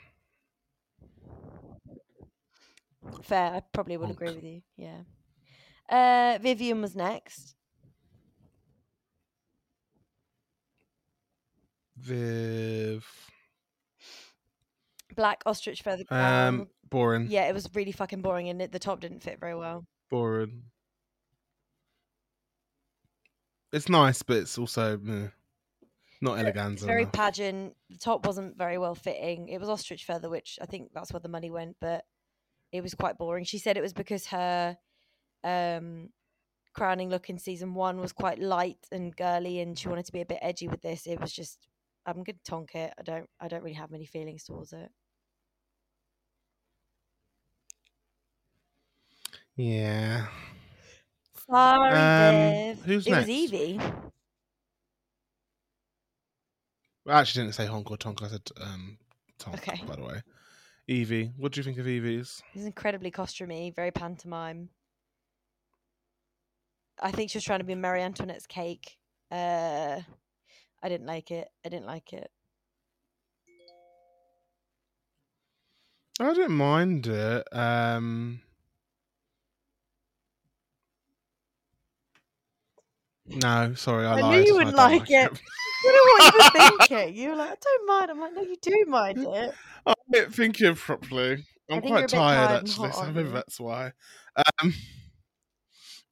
fair. 3.23 3.53
I 3.53 3.61
probably 3.71 3.97
would 3.97 4.11
agree 4.11 4.31
with 4.31 4.43
you. 4.43 4.61
Yeah. 4.77 5.03
Uh. 5.89 6.37
Vivienne 6.41 6.81
was 6.81 6.95
next. 6.95 7.55
Viv. 11.95 13.05
Black 15.15 15.43
ostrich 15.45 15.81
feather. 15.81 16.03
Um 16.09 16.67
boring. 16.89 17.27
yeah, 17.29 17.47
it 17.47 17.53
was 17.53 17.69
really 17.73 17.91
fucking 17.91 18.21
boring, 18.21 18.49
and 18.49 18.61
it, 18.61 18.71
the 18.71 18.79
top 18.79 18.99
didn't 18.99 19.23
fit 19.23 19.39
very 19.39 19.55
well. 19.55 19.85
Boring. 20.09 20.63
It's 23.71 23.89
nice, 23.89 24.21
but 24.21 24.37
it's 24.37 24.57
also 24.59 24.97
not 26.21 26.37
eleganza. 26.37 26.73
It's 26.73 26.83
very 26.83 27.01
enough. 27.01 27.13
pageant. 27.13 27.75
The 27.89 27.97
top 27.97 28.25
wasn't 28.25 28.57
very 28.57 28.77
well 28.77 28.95
fitting. 28.95 29.49
It 29.49 29.59
was 29.59 29.69
ostrich 29.69 30.05
feather, 30.05 30.29
which 30.29 30.59
I 30.61 30.65
think 30.65 30.91
that's 30.93 31.11
where 31.11 31.19
the 31.19 31.29
money 31.29 31.49
went, 31.49 31.75
but 31.81 32.05
it 32.71 32.81
was 32.81 32.93
quite 32.93 33.17
boring. 33.17 33.43
She 33.45 33.57
said 33.57 33.77
it 33.77 33.81
was 33.81 33.93
because 33.93 34.27
her 34.27 34.77
um 35.43 36.09
crowning 36.73 37.09
look 37.09 37.29
in 37.29 37.37
season 37.37 37.73
one 37.73 37.99
was 37.99 38.13
quite 38.13 38.39
light 38.39 38.79
and 38.91 39.15
girly 39.15 39.59
and 39.59 39.77
she 39.77 39.89
wanted 39.89 40.05
to 40.05 40.11
be 40.11 40.21
a 40.21 40.25
bit 40.25 40.39
edgy 40.41 40.67
with 40.67 40.81
this. 40.81 41.05
It 41.05 41.19
was 41.19 41.31
just 41.31 41.67
I'm 42.05 42.23
gonna 42.23 42.37
tonk 42.45 42.75
it. 42.75 42.93
I 42.97 43.03
don't 43.03 43.29
I 43.39 43.47
don't 43.47 43.63
really 43.63 43.75
have 43.75 43.91
many 43.91 44.05
feelings 44.05 44.43
towards 44.43 44.73
it. 44.73 44.89
Yeah. 49.55 50.27
Sorry, 51.49 51.91
Um, 51.91 52.35
Viv. 52.75 52.85
who's 52.85 53.07
it 53.07 53.09
was 53.11 53.27
next? 53.27 53.29
Yvie. 53.29 54.11
I 57.07 57.19
actually 57.19 57.43
didn't 57.43 57.55
say 57.55 57.65
honk 57.65 57.91
or 57.91 57.97
tonk. 57.97 58.21
I 58.23 58.27
said 58.29 58.49
um 58.61 58.97
tonk. 59.37 59.57
Okay. 59.57 59.81
By 59.85 59.95
the 59.95 60.03
way, 60.03 60.21
Yvie. 60.89 61.33
What 61.37 61.51
do 61.51 61.59
you 61.59 61.63
think 61.63 61.77
of 61.77 61.85
Yvie's? 61.85 62.41
She's 62.53 62.65
incredibly 62.65 63.11
costumey, 63.11 63.75
very 63.75 63.91
pantomime. 63.91 64.69
I 67.01 67.11
think 67.11 67.29
she 67.31 67.37
was 67.37 67.43
trying 67.43 67.59
to 67.59 67.65
be 67.65 67.75
Marie 67.75 68.01
Antoinette's 68.01 68.47
cake. 68.47 68.97
Uh, 69.29 69.99
I 70.81 70.89
didn't 70.89 71.07
like 71.07 71.31
it. 71.31 71.49
I 71.65 71.69
didn't 71.69 71.87
like 71.87 72.13
it. 72.13 72.31
I 76.19 76.33
didn't 76.33 76.55
mind 76.55 77.07
it. 77.07 77.47
Um, 77.51 78.41
no, 83.35 83.73
sorry, 83.75 84.05
I, 84.05 84.13
I 84.13 84.15
knew 84.15 84.21
lied. 84.21 84.47
you 84.47 84.55
wouldn't 84.55 84.75
like 84.75 85.09
it. 85.09 85.31
I 85.85 85.91
don't 85.91 85.95
know 85.95 86.13
what 86.13 86.33
you 86.33 86.39
were 86.39 86.85
thinking. 86.87 87.15
You 87.15 87.29
were 87.29 87.35
like, 87.35 87.51
I 87.51 87.55
don't 87.61 87.87
mind. 87.87 88.11
I'm 88.11 88.19
like, 88.19 88.33
no, 88.33 88.41
you 88.41 88.55
do 88.61 88.85
mind 88.87 89.17
it. 89.19 89.53
I'm 89.85 89.95
not 90.09 90.33
thinking 90.33 90.75
properly. 90.75 91.45
I'm 91.69 91.81
think 91.81 91.89
you're 91.89 91.97
a 91.97 91.99
quite 92.01 92.09
tired, 92.09 92.47
tired 92.47 92.63
actually, 92.63 92.91
so 92.91 93.11
maybe 93.11 93.29
that's 93.29 93.59
why. 93.59 93.93
Um, 94.35 94.73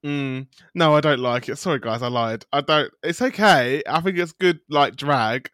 mm, 0.05 0.47
no, 0.75 0.95
I 0.95 1.01
don't 1.01 1.19
like 1.19 1.49
it. 1.49 1.57
Sorry, 1.57 1.79
guys, 1.79 2.01
I 2.01 2.07
lied. 2.07 2.45
I 2.51 2.61
don't. 2.61 2.91
It's 3.03 3.21
okay. 3.21 3.83
I 3.87 4.01
think 4.01 4.17
it's 4.17 4.33
good, 4.33 4.59
like 4.69 4.95
drag. 4.95 5.49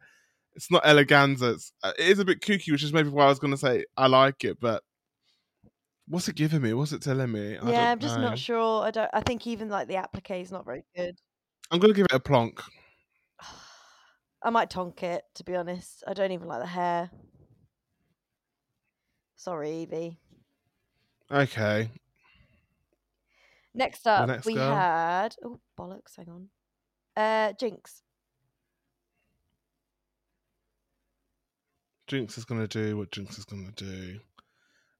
It's 0.56 0.72
not 0.72 0.84
eleganza. 0.84 1.54
It's, 1.54 1.72
uh, 1.84 1.94
it 1.98 2.08
is 2.08 2.20
a 2.20 2.26
bit 2.26 2.42
kooky, 2.42 2.72
which 2.72 2.84
is 2.84 2.94
maybe 2.94 3.10
why 3.10 3.26
I 3.26 3.30
was 3.30 3.40
going 3.40 3.52
to 3.52 3.58
say 3.58 3.86
I 3.96 4.08
like 4.08 4.44
it. 4.44 4.60
But 4.60 4.84
what's 6.08 6.28
it 6.28 6.36
giving 6.36 6.62
me? 6.62 6.74
What's 6.74 6.94
it 6.94 7.02
telling 7.02 7.32
me? 7.32 7.58
I 7.58 7.72
yeah, 7.72 7.92
I'm 7.92 8.00
just 8.00 8.16
know. 8.16 8.30
not 8.30 8.40
sure. 8.40 8.84
I 8.84 8.92
don't. 8.92 9.10
I 9.14 9.22
think 9.22 9.46
even 9.46 9.70
like 9.70 9.88
the 9.88 9.98
applique 9.98 10.42
is 10.42 10.52
not 10.52 10.66
very 10.66 10.84
good. 10.96 11.16
I'm 11.70 11.80
going 11.80 11.94
to 11.94 11.98
give 11.98 12.06
it 12.06 12.16
a 12.16 12.20
plonk. 12.20 12.62
I 14.44 14.50
might 14.50 14.70
tonk 14.70 15.04
it. 15.04 15.24
To 15.36 15.44
be 15.44 15.56
honest, 15.56 16.04
I 16.08 16.14
don't 16.14 16.32
even 16.32 16.48
like 16.48 16.62
the 16.62 16.68
hair. 16.68 17.10
Sorry, 19.36 19.88
Yvie. 19.90 20.18
Okay. 21.32 21.90
Next 23.74 24.08
up, 24.08 24.28
next 24.28 24.46
we 24.46 24.56
girl? 24.56 24.74
had 24.74 25.36
oh 25.44 25.60
bollocks. 25.80 26.16
Hang 26.18 26.30
on. 26.30 26.50
Uh, 27.16 27.54
Jinkx. 27.54 28.02
Jinkx 32.10 32.38
is 32.38 32.46
gonna 32.46 32.68
do 32.68 32.98
what 32.98 33.12
Jinkx 33.12 33.38
is 33.38 33.46
gonna 33.46 33.72
do, 33.76 34.20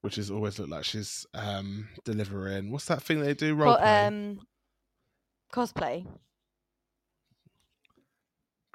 which 0.02 0.16
is 0.16 0.30
always 0.30 0.60
look 0.60 0.68
like 0.68 0.84
she's 0.84 1.26
um 1.34 1.88
delivering. 2.04 2.70
What's 2.70 2.84
that 2.84 3.02
thing 3.02 3.20
they 3.20 3.34
do? 3.34 3.56
Role 3.56 3.78
um, 3.78 4.40
cosplay. 5.52 6.06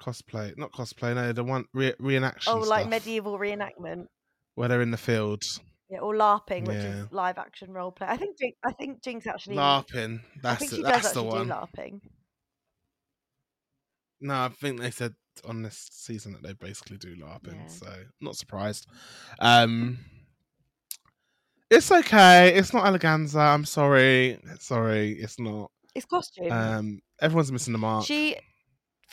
Cosplay, 0.04 0.56
not 0.58 0.70
cosplay. 0.72 1.14
No, 1.14 1.32
the 1.32 1.42
one 1.44 1.64
re- 1.72 1.94
reenaction. 2.00 2.48
Oh, 2.48 2.58
like 2.58 2.80
stuff, 2.82 2.90
medieval 2.90 3.38
reenactment. 3.38 4.06
where 4.54 4.68
they're 4.68 4.82
in 4.82 4.90
the 4.90 4.96
field 4.98 5.42
Yeah, 5.90 6.00
or 6.00 6.14
LARPing, 6.14 6.66
which 6.66 6.76
Yeah. 6.76 7.04
is 7.04 7.12
live 7.12 7.38
action 7.38 7.72
role 7.72 7.90
play. 7.90 8.06
I 8.08 8.16
think 8.16 8.36
Jinkx, 8.38 8.52
I 8.64 8.72
think 8.72 9.02
Jinkx 9.02 9.26
actually. 9.26 9.56
larping. 9.56 10.20
I 10.20 10.38
That's 10.42 10.58
think 10.60 10.72
it. 10.72 10.76
she 10.76 10.82
That's 10.82 11.02
does 11.02 11.12
the 11.14 11.20
actually 11.24 11.38
one. 11.38 11.46
do 11.48 11.52
LARPing. 11.54 12.00
No, 14.20 14.34
I 14.34 14.48
think 14.48 14.80
they 14.80 14.90
said 14.90 15.14
on 15.44 15.62
this 15.62 15.88
season 15.92 16.32
that 16.32 16.42
they 16.42 16.52
basically 16.52 16.96
do 16.98 17.16
LARPing, 17.16 17.54
Yeah. 17.54 17.66
so 17.68 18.04
not 18.20 18.36
surprised. 18.36 18.86
Um, 19.40 19.98
it's 21.70 21.90
okay. 21.90 22.54
It's 22.54 22.72
not 22.72 22.84
Eleganza. 22.84 23.36
I'm 23.40 23.64
sorry. 23.64 24.38
Sorry, 24.60 25.12
it's 25.12 25.38
not. 25.40 25.70
It's 25.94 26.06
costume. 26.06 26.50
Um, 26.52 27.00
everyone's 27.20 27.50
missing 27.52 27.72
the 27.72 27.78
mark. 27.78 28.04
She 28.06 28.36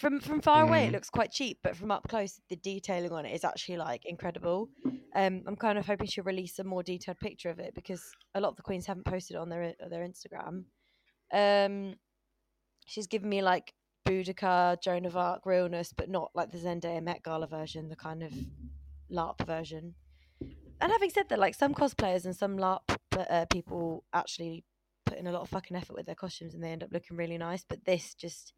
from 0.01 0.20
from 0.20 0.41
far 0.41 0.63
away 0.63 0.86
it 0.86 0.89
Mm. 0.89 0.93
looks 0.93 1.10
quite 1.10 1.31
cheap, 1.31 1.60
but 1.63 1.77
from 1.77 1.91
up 1.91 2.08
close 2.10 2.41
the 2.50 2.55
detailing 2.58 3.12
on 3.13 3.25
it 3.25 3.34
is 3.34 3.43
actually 3.46 3.77
like 3.77 4.05
incredible. 4.05 4.70
Um, 5.15 5.43
I'm 5.48 5.55
kind 5.55 5.77
of 5.77 5.86
hoping 5.86 6.08
she'll 6.08 6.24
release 6.25 6.60
a 6.60 6.63
more 6.63 6.84
detailed 6.84 7.20
picture 7.20 7.50
of 7.50 7.60
it 7.60 7.74
because 7.75 8.03
a 8.36 8.41
lot 8.41 8.50
of 8.50 8.55
the 8.58 8.63
queens 8.63 8.86
haven't 8.88 9.05
posted 9.05 9.36
it 9.36 9.39
on 9.39 9.50
their 9.50 9.74
their 9.89 10.08
Instagram. 10.08 10.65
Um, 11.31 11.96
she's 12.88 13.08
given 13.08 13.29
me 13.29 13.41
like 13.41 13.74
Boudica, 14.08 14.81
Joan 14.81 15.05
of 15.05 15.15
Arc 15.15 15.46
realness, 15.46 15.93
but 15.96 16.10
not 16.10 16.31
like 16.34 16.51
the 16.51 16.58
Zendaya 16.58 17.01
Met 17.01 17.24
Gala 17.24 17.48
version, 17.48 17.88
the 17.88 17.96
kind 17.96 18.24
of 18.24 18.34
LARP 19.12 19.46
version. 19.46 19.93
And 20.81 20.91
having 20.91 21.12
said 21.12 21.29
that, 21.29 21.38
like 21.39 21.53
some 21.53 21.75
cosplayers 21.75 22.25
and 22.25 22.36
some 22.36 22.58
LARP 22.58 22.81
uh, 23.15 23.46
people 23.51 24.03
actually 24.13 24.63
put 25.05 25.17
in 25.17 25.27
a 25.27 25.31
lot 25.31 25.41
of 25.41 25.50
fucking 25.50 25.75
effort 25.77 25.93
with 25.96 26.05
their 26.05 26.15
costumes 26.15 26.53
and 26.53 26.63
they 26.63 26.72
end 26.72 26.84
up 26.84 26.91
looking 26.91 27.17
really 27.17 27.38
nice. 27.38 27.63
But 27.67 27.86
this 27.86 28.13
just, 28.15 28.53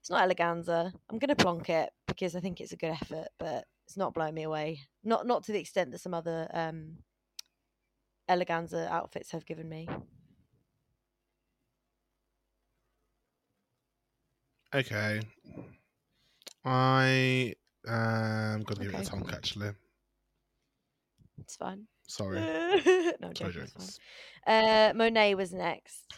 it's 0.00 0.10
not 0.10 0.28
eleganza. 0.28 0.92
I'm 1.10 1.18
gonna 1.18 1.36
plonk 1.36 1.68
it 1.70 1.90
because 2.06 2.34
I 2.36 2.40
think 2.40 2.60
it's 2.60 2.72
a 2.72 2.76
good 2.76 2.90
effort, 2.90 3.28
but 3.38 3.64
it's 3.86 3.96
not 3.96 4.14
blowing 4.14 4.34
me 4.34 4.42
away. 4.42 4.80
Not 5.04 5.26
not 5.26 5.44
to 5.44 5.52
the 5.52 5.60
extent 5.60 5.90
that 5.92 6.00
some 6.00 6.14
other 6.14 6.48
um 6.52 6.98
eleganza 8.28 8.88
outfits 8.88 9.30
have 9.30 9.46
given 9.46 9.68
me. 9.68 9.88
Okay. 14.74 15.20
I 16.64 17.54
am 17.86 18.62
gonna 18.62 18.80
give 18.80 18.94
it 18.94 18.94
Okay. 18.94 19.06
a 19.06 19.10
tonk 19.10 19.32
actually. 19.32 19.70
It's 21.38 21.56
fine. 21.56 21.86
Sorry. 22.06 22.40
no, 22.40 23.12
I'm 23.22 23.34
Sorry, 23.34 23.52
joking, 23.52 23.62
it's 23.62 23.72
fine. 23.72 23.86
Jinkx. 23.86 24.90
Uh, 24.90 24.92
Monet 24.94 25.34
was 25.34 25.52
next. 25.52 26.14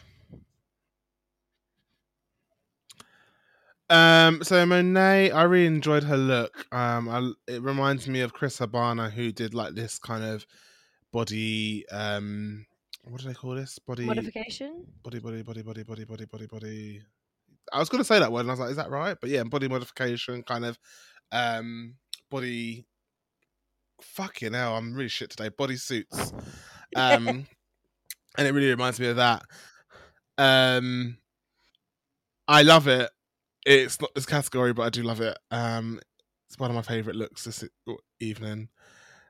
Um, 3.89 4.43
so 4.43 4.63
Monet, 4.65 5.31
I 5.31 5.43
really 5.43 5.65
enjoyed 5.65 6.03
her 6.03 6.17
look. 6.17 6.67
Um, 6.71 7.09
I, 7.09 7.31
it 7.51 7.63
reminds 7.63 8.07
me 8.07 8.21
of 8.21 8.33
Chris 8.33 8.59
Habana, 8.59 9.09
who 9.09 9.31
did 9.31 9.55
like 9.55 9.73
this 9.73 9.97
kind 9.97 10.23
of 10.23 10.45
body. 11.11 11.85
Um, 11.89 12.67
what 13.05 13.21
do 13.21 13.27
they 13.27 13.33
call 13.33 13.55
this? 13.55 13.79
Body, 13.79 14.05
Modification. 14.05 14.85
body, 15.01 15.19
body, 15.19 15.41
body, 15.41 15.63
body, 15.63 15.83
body, 15.83 16.05
body, 16.05 16.25
body, 16.25 16.45
body. 16.45 17.01
I 17.73 17.79
was 17.79 17.89
going 17.89 17.99
to 17.99 18.05
say 18.05 18.19
that 18.19 18.31
word, 18.31 18.41
and 18.41 18.49
I 18.49 18.53
was 18.53 18.59
like, 18.59 18.69
"Is 18.71 18.77
that 18.77 18.91
right?" 18.91 19.17
But 19.19 19.31
yeah, 19.31 19.43
body 19.43 19.67
modification, 19.67 20.43
kind 20.43 20.65
of, 20.65 20.77
um, 21.31 21.95
body. 22.29 22.85
Fucking 24.01 24.53
hell, 24.53 24.75
I'm 24.75 24.93
really 24.93 25.09
shit 25.09 25.29
today. 25.31 25.49
Body 25.49 25.75
suits, 25.75 26.33
um, 26.95 27.45
and 28.37 28.47
it 28.47 28.53
really 28.53 28.69
reminds 28.69 28.99
me 28.99 29.07
of 29.07 29.17
that. 29.17 29.43
Um, 30.37 31.17
I 32.47 32.63
love 32.63 32.87
it. 32.87 33.09
It's 33.65 33.99
not 34.01 34.15
this 34.15 34.25
category, 34.25 34.73
but 34.73 34.83
I 34.83 34.89
do 34.89 35.03
love 35.03 35.21
it. 35.21 35.37
Um, 35.51 35.99
it's 36.47 36.57
one 36.57 36.71
of 36.71 36.75
my 36.75 36.81
favorite 36.81 37.15
looks 37.15 37.43
this 37.43 37.63
evening. 38.19 38.69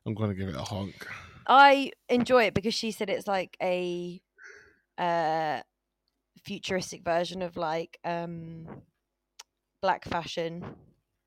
I'm 0.05 0.13
going 0.13 0.29
to 0.29 0.35
give 0.35 0.47
it 0.49 0.55
a 0.55 0.61
honk. 0.61 1.07
I 1.47 1.91
enjoy 2.07 2.43
it 2.45 2.53
because 2.53 2.73
she 2.73 2.91
said 2.91 3.09
it's 3.09 3.27
like 3.27 3.57
a 3.61 4.21
uh 4.97 5.61
futuristic 6.43 7.03
version 7.03 7.41
of 7.41 7.57
like 7.57 7.99
um 8.05 8.67
black 9.81 10.05
fashion. 10.05 10.63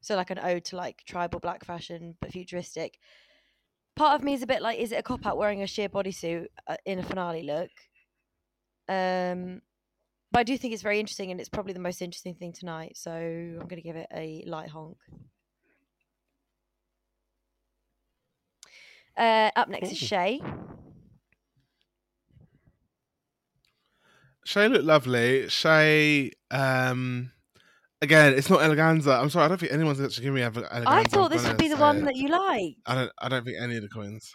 So 0.00 0.16
like 0.16 0.30
an 0.30 0.40
ode 0.42 0.64
to 0.66 0.76
like 0.76 1.02
tribal 1.06 1.40
black 1.40 1.64
fashion 1.64 2.16
but 2.20 2.32
futuristic. 2.32 2.98
Part 3.94 4.14
of 4.14 4.24
me 4.24 4.34
is 4.34 4.42
a 4.42 4.46
bit 4.46 4.62
like 4.62 4.78
is 4.78 4.92
it 4.92 4.96
a 4.96 5.02
cop 5.02 5.26
out 5.26 5.36
wearing 5.36 5.62
a 5.62 5.66
sheer 5.66 5.88
bodysuit 5.88 6.46
uh, 6.66 6.76
in 6.86 6.98
a 6.98 7.02
finale 7.02 7.42
look? 7.42 7.70
Um 8.88 9.60
but 10.32 10.40
I 10.40 10.42
do 10.44 10.56
think 10.56 10.72
it's 10.72 10.82
very 10.82 10.98
interesting 10.98 11.30
and 11.30 11.38
it's 11.38 11.50
probably 11.50 11.74
the 11.74 11.78
most 11.78 12.00
interesting 12.00 12.34
thing 12.34 12.52
tonight. 12.52 12.96
So 12.96 13.10
I'm 13.12 13.68
going 13.68 13.76
to 13.76 13.82
give 13.82 13.96
it 13.96 14.08
a 14.14 14.42
light 14.46 14.70
honk. 14.70 14.96
Uh, 19.14 19.50
up 19.54 19.68
next 19.68 19.92
is 19.92 19.98
Shea. 19.98 20.40
Shea 24.46 24.68
looked 24.68 24.86
lovely. 24.86 25.48
Shea, 25.50 26.30
um, 26.50 27.30
again, 28.02 28.34
it's 28.34 28.50
not 28.50 28.60
eleganza. 28.60 29.18
I'm 29.18 29.30
sorry, 29.30 29.46
I 29.46 29.48
don't 29.48 29.58
think 29.58 29.72
anyone's 29.72 30.00
actually 30.00 30.24
giving 30.24 30.34
me 30.36 30.42
ele- 30.42 30.50
eleganza. 30.52 30.86
I 30.86 31.04
thought 31.04 31.30
this 31.30 31.46
would 31.46 31.56
be 31.56 31.68
the 31.68 31.76
one 31.76 32.04
that 32.04 32.16
you 32.16 32.28
like. 32.28 32.76
I 32.84 32.94
don't. 32.94 33.12
I 33.18 33.28
don't 33.30 33.44
think 33.44 33.56
any 33.58 33.76
of 33.76 33.82
the 33.82 33.88
coins. 33.88 34.30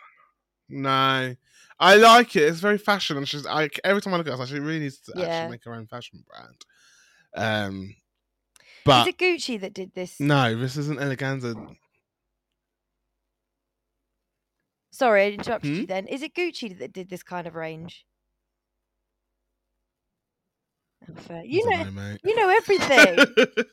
No, 0.69 1.35
I 1.79 1.95
like 1.95 2.35
it. 2.35 2.43
It's 2.43 2.59
very 2.59 2.77
fashion, 2.77 3.17
and 3.17 3.27
she's. 3.27 3.45
like 3.45 3.79
every 3.83 4.01
time 4.01 4.13
I 4.13 4.17
look 4.17 4.27
at 4.27 4.39
her, 4.39 4.45
she 4.47 4.59
really 4.59 4.79
needs 4.79 4.99
to 5.01 5.13
Yeah. 5.15 5.25
actually 5.27 5.51
make 5.51 5.63
her 5.65 5.73
own 5.75 5.85
fashion 5.87 6.23
brand. 6.27 6.65
Um, 7.35 7.95
but 8.83 9.01
Is 9.07 9.13
it 9.13 9.17
Gucci 9.17 9.59
that 9.61 9.73
did 9.73 9.93
this? 9.93 10.19
no, 10.19 10.55
this 10.57 10.75
isn't 10.77 10.99
eleganza. 10.99 11.53
Sorry, 14.91 15.23
I 15.25 15.29
interrupted 15.31 15.71
Hmm? 15.73 15.81
you 15.81 15.85
then. 15.85 16.07
Is 16.07 16.23
it 16.23 16.33
Gucci 16.33 16.77
that 16.79 16.91
did 16.93 17.09
this 17.09 17.21
kind 17.23 17.45
of 17.47 17.55
range? 17.55 18.05
You 21.43 21.63
I 21.73 21.83
know, 21.83 22.17
you 22.23 22.35
know 22.35 22.49
everything. 22.49 23.19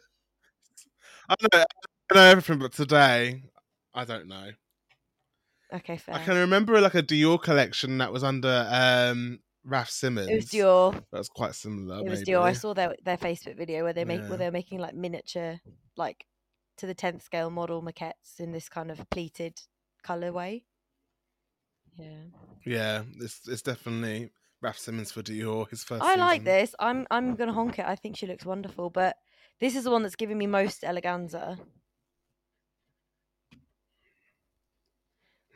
I 1.28 1.34
know, 1.40 1.64
I 2.10 2.14
know 2.14 2.20
everything, 2.22 2.58
but 2.58 2.72
today 2.72 3.42
I 3.94 4.04
don't 4.04 4.28
know. 4.28 4.50
okay, 5.72 5.96
fair. 5.96 6.14
I 6.14 6.24
can 6.24 6.36
remember 6.36 6.80
like 6.80 6.94
a 6.94 7.02
Dior 7.02 7.42
collection 7.42 7.98
that 7.98 8.12
was 8.12 8.22
under 8.24 8.66
um 8.70 9.40
Raf 9.64 9.90
Simons. 9.90 10.28
It 10.30 10.34
was 10.36 10.46
Dior. 10.46 10.92
That 11.12 11.18
was 11.18 11.28
quite 11.28 11.54
similar. 11.54 12.04
It 12.04 12.08
was 12.10 12.20
maybe. 12.20 12.32
Dior. 12.32 12.42
I 12.42 12.52
saw 12.52 12.74
their 12.74 12.94
their 13.04 13.16
Facebook 13.16 13.56
video 13.56 13.84
where 13.84 13.92
they 13.92 14.04
make 14.04 14.20
Yeah. 14.20 14.28
where 14.28 14.38
they're 14.38 14.50
making 14.50 14.78
like 14.78 14.94
miniature, 14.94 15.60
like 15.96 16.26
to 16.76 16.86
the 16.86 16.94
tenth 16.94 17.22
scale 17.22 17.50
model 17.50 17.82
maquettes 17.82 18.38
in 18.38 18.52
this 18.52 18.68
kind 18.68 18.90
of 18.90 19.08
pleated 19.10 19.60
colorway. 20.04 20.62
Yeah, 21.98 22.24
Yeah, 22.64 23.02
it's 23.20 23.46
it's 23.48 23.62
definitely 23.62 24.30
Raf 24.64 24.78
Simons 24.78 25.12
for 25.12 25.22
Dior. 25.22 25.68
His 25.68 25.84
first. 25.84 26.02
I 26.02 26.16
like 26.16 26.42
this. 26.44 26.74
I'm 26.78 27.06
I'm 27.10 27.34
gonna 27.36 27.52
honk 27.52 27.78
it. 27.78 27.84
I 27.84 27.96
think 27.96 28.16
she 28.16 28.26
looks 28.26 28.46
wonderful, 28.46 28.88
but 28.88 29.14
this 29.60 29.76
is 29.76 29.84
the 29.84 29.90
one 29.90 30.02
that's 30.02 30.16
giving 30.16 30.38
me 30.38 30.46
most 30.46 30.82
eleganza. 30.82 31.58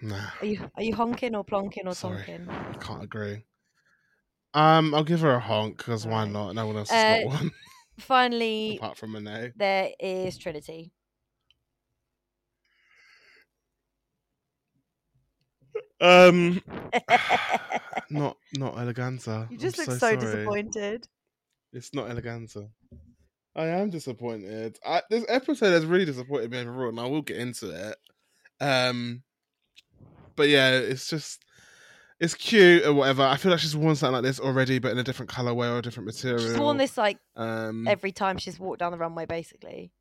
Nah, 0.03 0.31
Are 0.43 0.47
you 0.47 0.71
are 0.77 0.83
you 0.83 0.95
honking 0.95 1.35
or 1.35 1.43
plonking 1.45 1.87
or 1.87 1.95
Sorry. 1.95 2.23
tonking? 2.23 2.49
I 2.51 2.77
can't 2.77 3.03
agree. 3.03 3.45
Um, 4.53 4.95
I'll 4.95 5.05
give 5.05 5.21
her 5.21 5.35
a 5.35 5.41
honk 5.41 5.79
because 5.79 6.07
why 6.07 6.27
not? 6.27 6.55
No 6.55 6.67
one 6.67 6.77
else 6.77 6.91
Uh, 6.93 7.17
got 7.21 7.25
one 7.25 7.51
Finally, 7.99 8.77
apart 8.77 8.99
from 8.99 9.13
Monet. 9.13 9.53
there 9.57 9.91
is 9.99 10.37
Trinity. 10.39 10.93
Um, 16.01 16.63
not 18.11 18.37
not 18.55 18.77
eleganza. 18.77 19.51
you 19.51 19.59
just 19.59 19.79
I'm 19.79 19.87
look 19.87 19.95
so, 19.95 19.99
sorry. 19.99 20.17
disappointed. 20.17 21.09
It's 21.73 21.95
not 21.95 22.09
eleganza. 22.09 22.69
I 23.57 23.67
am 23.67 23.91
disappointed. 23.91 24.79
I, 24.87 25.03
this 25.11 25.25
episode 25.29 25.73
has 25.73 25.85
really 25.85 26.05
disappointed 26.05 26.51
me 26.51 26.61
overall, 26.61 26.91
and 26.91 27.01
I 27.01 27.07
will 27.07 27.23
get 27.23 27.39
into 27.39 27.71
it. 27.71 27.97
Um, 28.61 29.23
but 30.37 30.49
yeah, 30.49 30.71
it's 30.71 31.09
just 31.09 31.45
it's 32.21 32.35
cute 32.35 32.85
or 32.85 32.95
whatever. 32.95 33.23
I 33.23 33.37
feel 33.37 33.51
like 33.51 33.61
she's 33.61 33.77
worn 33.77 33.97
something 33.97 34.15
like 34.15 34.23
this 34.23 34.41
already, 34.41 34.79
but 34.79 34.93
in 34.93 34.99
a 34.99 35.05
different 35.05 35.31
colorway 35.31 35.73
or 35.73 35.79
a 35.79 35.83
different 35.83 36.07
material. 36.07 36.39
She's 36.41 36.59
worn 36.59 36.77
this 36.77 36.97
like 36.97 37.19
Um, 37.37 37.87
every 37.87 38.13
time 38.13 38.39
she's 38.39 38.59
walked 38.59 38.81
down 38.81 38.93
the 38.93 38.99
runway, 38.99 39.27
basically. 39.27 39.93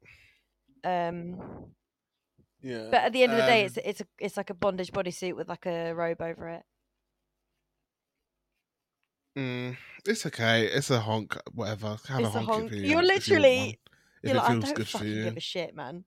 Um, 0.84 1.40
Yeah. 2.62 2.88
But 2.91 3.02
at 3.04 3.13
the 3.13 3.24
end 3.24 3.32
of 3.34 3.38
the 3.38 3.43
day, 3.46 3.62
um, 3.62 3.65
it's 3.67 3.78
it's 3.78 4.02
a 4.02 4.06
it's 4.20 4.38
like 4.38 4.50
a 4.50 4.54
bondage 4.56 4.91
bodysuit 4.91 5.36
with 5.36 5.48
like 5.48 5.65
a 5.65 5.93
robe 5.93 6.22
over 6.22 6.50
it. 6.50 6.63
mm, 9.38 9.78
it's 10.06 10.26
okay. 10.26 10.65
It's 10.65 10.89
a 10.89 11.00
honk. 11.00 11.38
Whatever. 11.54 11.98
Have 12.08 12.20
It's 12.22 12.36
a 12.36 12.39
a 12.39 12.41
honk. 12.41 12.48
honk. 12.50 12.72
If 12.72 12.80
you, 12.80 12.88
you 12.89 12.96
want 12.96 13.08
literally- 13.08 13.80
You're 14.24 14.34
it 14.34 14.38
like, 14.38 14.50
I 14.50 14.54
don't 14.60 14.76
good 14.76 14.88
fucking 14.88 15.08
you. 15.08 15.24
give 15.26 15.38
a 15.38 15.39
shit, 15.39 15.76
man. 15.76 16.04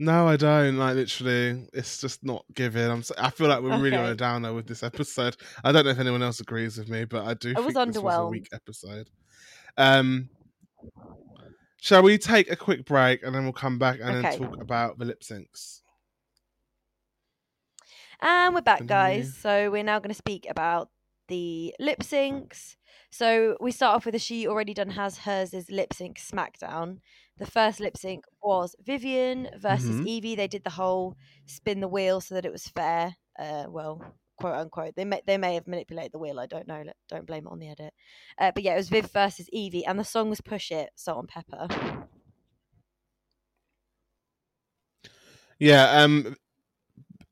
No, 0.00 0.28
I 0.28 0.36
don't. 0.36 0.76
Like 0.78 0.94
literally, 0.94 1.68
it's 1.72 2.00
just 2.00 2.24
not 2.24 2.44
giving. 2.54 2.88
I'm. 2.88 3.00
s- 3.00 3.10
I 3.18 3.30
feel 3.30 3.48
like 3.48 3.60
we're 3.62 3.78
really 3.80 3.96
on 3.96 4.06
a 4.06 4.14
downer 4.14 4.54
with 4.54 4.66
this 4.68 4.82
episode. 4.84 5.36
I 5.64 5.72
don't 5.72 5.84
know 5.84 5.90
if 5.90 5.98
anyone 5.98 6.22
else 6.22 6.38
agrees 6.40 6.78
with 6.78 6.88
me, 6.88 7.04
but 7.04 7.26
I 7.26 7.34
do. 7.34 7.52
I 7.56 7.60
was 7.60 7.74
this 7.74 7.98
was 7.98 8.14
a 8.16 8.26
weak 8.28 8.48
episode. 8.52 9.10
Um, 9.76 10.28
shall 11.80 12.02
we 12.02 12.18
take 12.18 12.50
a 12.50 12.56
quick 12.56 12.84
break 12.84 13.22
and 13.22 13.34
then 13.34 13.44
we'll 13.44 13.52
come 13.52 13.78
back 13.78 13.98
and 14.00 14.24
Okay. 14.26 14.38
then 14.38 14.48
talk 14.48 14.60
about 14.60 14.98
the 14.98 15.04
lip 15.04 15.22
syncs? 15.22 15.80
And 18.20 18.54
we're 18.54 18.60
back, 18.62 18.86
guys. 18.86 19.32
So 19.34 19.70
we're 19.70 19.84
now 19.84 19.98
going 19.98 20.10
to 20.10 20.14
speak 20.14 20.46
about 20.48 20.90
the 21.28 21.74
lip 21.78 22.00
syncs. 22.00 22.76
So 23.10 23.56
we 23.60 23.70
start 23.70 23.96
off 23.96 24.06
with 24.06 24.14
a 24.14 24.18
she 24.18 24.46
already 24.46 24.74
done 24.74 24.90
has 24.90 25.18
hers 25.18 25.54
is 25.54 25.70
lip 25.70 25.92
sync 25.94 26.18
SmackDown. 26.18 26.98
The 27.38 27.46
first 27.46 27.80
lip 27.80 27.96
sync 27.96 28.24
was 28.42 28.74
Vivienne 28.80 29.50
versus 29.56 30.00
Mhm. 30.00 30.06
Yvie. 30.06 30.36
They 30.36 30.48
did 30.48 30.64
the 30.64 30.70
whole 30.70 31.16
spin 31.46 31.80
the 31.80 31.88
wheel 31.88 32.20
so 32.20 32.34
that 32.34 32.44
it 32.44 32.52
was 32.52 32.66
fair. 32.68 33.16
Uh, 33.38 33.66
well, 33.68 34.02
quote 34.38 34.54
unquote. 34.54 34.94
They 34.96 35.04
may 35.04 35.20
they 35.26 35.38
may 35.38 35.54
have 35.54 35.66
manipulated 35.66 36.12
the 36.12 36.18
wheel. 36.18 36.40
I 36.40 36.46
don't 36.46 36.66
know. 36.66 36.84
Don't 37.08 37.26
blame 37.26 37.46
it 37.46 37.50
on 37.50 37.58
the 37.58 37.68
edit. 37.68 37.92
Uh, 38.38 38.52
but 38.54 38.62
yeah, 38.62 38.74
it 38.74 38.76
was 38.76 38.88
Viv 38.88 39.10
versus 39.10 39.48
Yvie, 39.54 39.82
and 39.86 39.98
the 39.98 40.04
song 40.04 40.30
was 40.30 40.40
Push 40.40 40.70
It, 40.70 40.90
Salt-N-Pepa. 40.94 42.06
Yeah. 45.58 46.02
Um, 46.02 46.36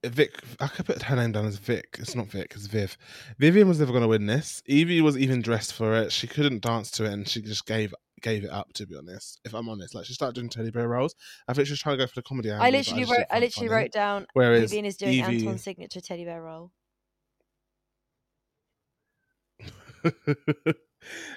Vic. 0.05 0.41
I 0.61 0.69
could 0.69 0.87
put 0.87 1.03
her 1.03 1.17
name 1.17 1.33
down 1.33 1.47
as 1.47 1.59
Vic. 1.59 1.97
It's 1.99 2.15
not 2.15 2.27
Vic. 2.27 2.53
It's 2.55 2.67
Viv. 2.67 2.97
Vivienne 3.39 3.69
was 3.69 3.81
never 3.81 3.93
going 3.93 4.03
to 4.03 4.09
win 4.09 4.27
this. 4.27 4.63
Yvie 4.69 5.01
was 5.01 5.17
even 5.17 5.43
dressed 5.43 5.73
for 5.73 5.95
it. 5.95 6.13
She 6.13 6.27
couldn't 6.27 6.63
dance 6.63 6.91
to 6.93 7.05
it, 7.05 7.13
and 7.13 7.29
she 7.29 7.41
just 7.41 7.67
gave 7.67 7.95
gave 8.23 8.45
it 8.45 8.51
up. 8.51 8.73
To 8.75 8.87
be 8.87 8.97
honest, 8.97 9.41
if 9.45 9.55
I'm 9.55 9.69
honest, 9.69 9.95
like 9.95 10.05
she 10.05 10.15
started 10.15 10.35
doing 10.35 10.49
teddy 10.49 10.71
bear 10.71 10.89
rolls. 10.89 11.15
I 11.49 11.55
think 11.55 11.67
she 11.67 11.73
was 11.73 11.81
trying 11.81 11.99
to 11.99 12.05
go 12.05 12.07
for 12.07 12.15
the 12.17 12.23
comedy. 12.23 12.51
I 12.51 12.55
angle, 12.55 12.67
but 12.67 12.73
literally 12.79 13.03
just 13.03 13.13
wrote. 13.13 13.27
I 13.31 13.39
literally 13.41 13.69
funny. 13.69 13.83
wrote 13.83 13.93
down. 13.93 14.27
Whereas 14.35 14.71
Vivienne 14.71 14.85
is 14.87 14.97
doing 14.97 15.13
Yvie- 15.15 15.41
Anton's 15.41 15.63
signature 15.65 16.01
teddy 16.01 16.25
bear 16.25 16.43
roll. 16.43 16.73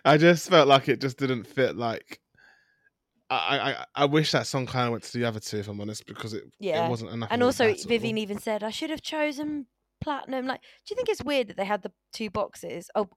I 0.05 0.17
just 0.17 0.49
felt 0.49 0.67
like 0.67 0.89
it 0.89 1.01
just 1.01 1.17
didn't 1.17 1.45
fit. 1.45 1.75
Like, 1.75 2.19
I, 3.29 3.75
I, 3.95 4.03
I 4.03 4.05
wish 4.05 4.31
that 4.31 4.47
song 4.47 4.65
kind 4.65 4.87
of 4.87 4.91
went 4.91 5.03
to 5.03 5.17
the 5.17 5.25
other 5.25 5.39
two, 5.39 5.57
if 5.57 5.67
I'm 5.67 5.79
honest, 5.79 6.05
because 6.07 6.33
it, 6.33 6.43
Yeah. 6.59 6.85
it 6.85 6.89
wasn't 6.89 7.11
enough. 7.11 7.29
And 7.31 7.43
also. 7.43 7.73
Vivienne 7.73 8.17
even 8.17 8.39
said, 8.39 8.63
I 8.63 8.71
should 8.71 8.89
have 8.89 9.01
chosen 9.01 9.67
platinum. 10.01 10.47
Like, 10.47 10.61
do 10.61 10.91
you 10.91 10.95
think 10.95 11.09
it's 11.09 11.23
weird 11.23 11.47
that 11.47 11.57
they 11.57 11.65
had 11.65 11.83
the 11.83 11.91
two 12.13 12.29
boxes? 12.29 12.89
Oh, 12.95 13.09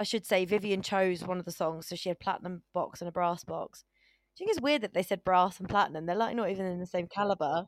I 0.00 0.04
should 0.04 0.26
say, 0.26 0.44
Vivienne 0.44 0.82
chose 0.82 1.22
one 1.22 1.38
of 1.38 1.44
the 1.44 1.52
songs, 1.52 1.86
so 1.86 1.94
she 1.94 2.08
had 2.08 2.18
platinum 2.18 2.62
box 2.74 3.00
and 3.00 3.08
a 3.08 3.12
brass 3.12 3.44
box. 3.44 3.84
Do 4.36 4.42
you 4.42 4.46
think 4.46 4.56
it's 4.56 4.62
weird 4.62 4.82
that 4.82 4.94
they 4.94 5.02
said 5.02 5.24
brass 5.24 5.60
and 5.60 5.68
platinum? 5.68 6.06
They're 6.06 6.16
like 6.16 6.34
not 6.34 6.50
even 6.50 6.66
in 6.66 6.80
the 6.80 6.86
same 6.86 7.06
caliber. 7.06 7.66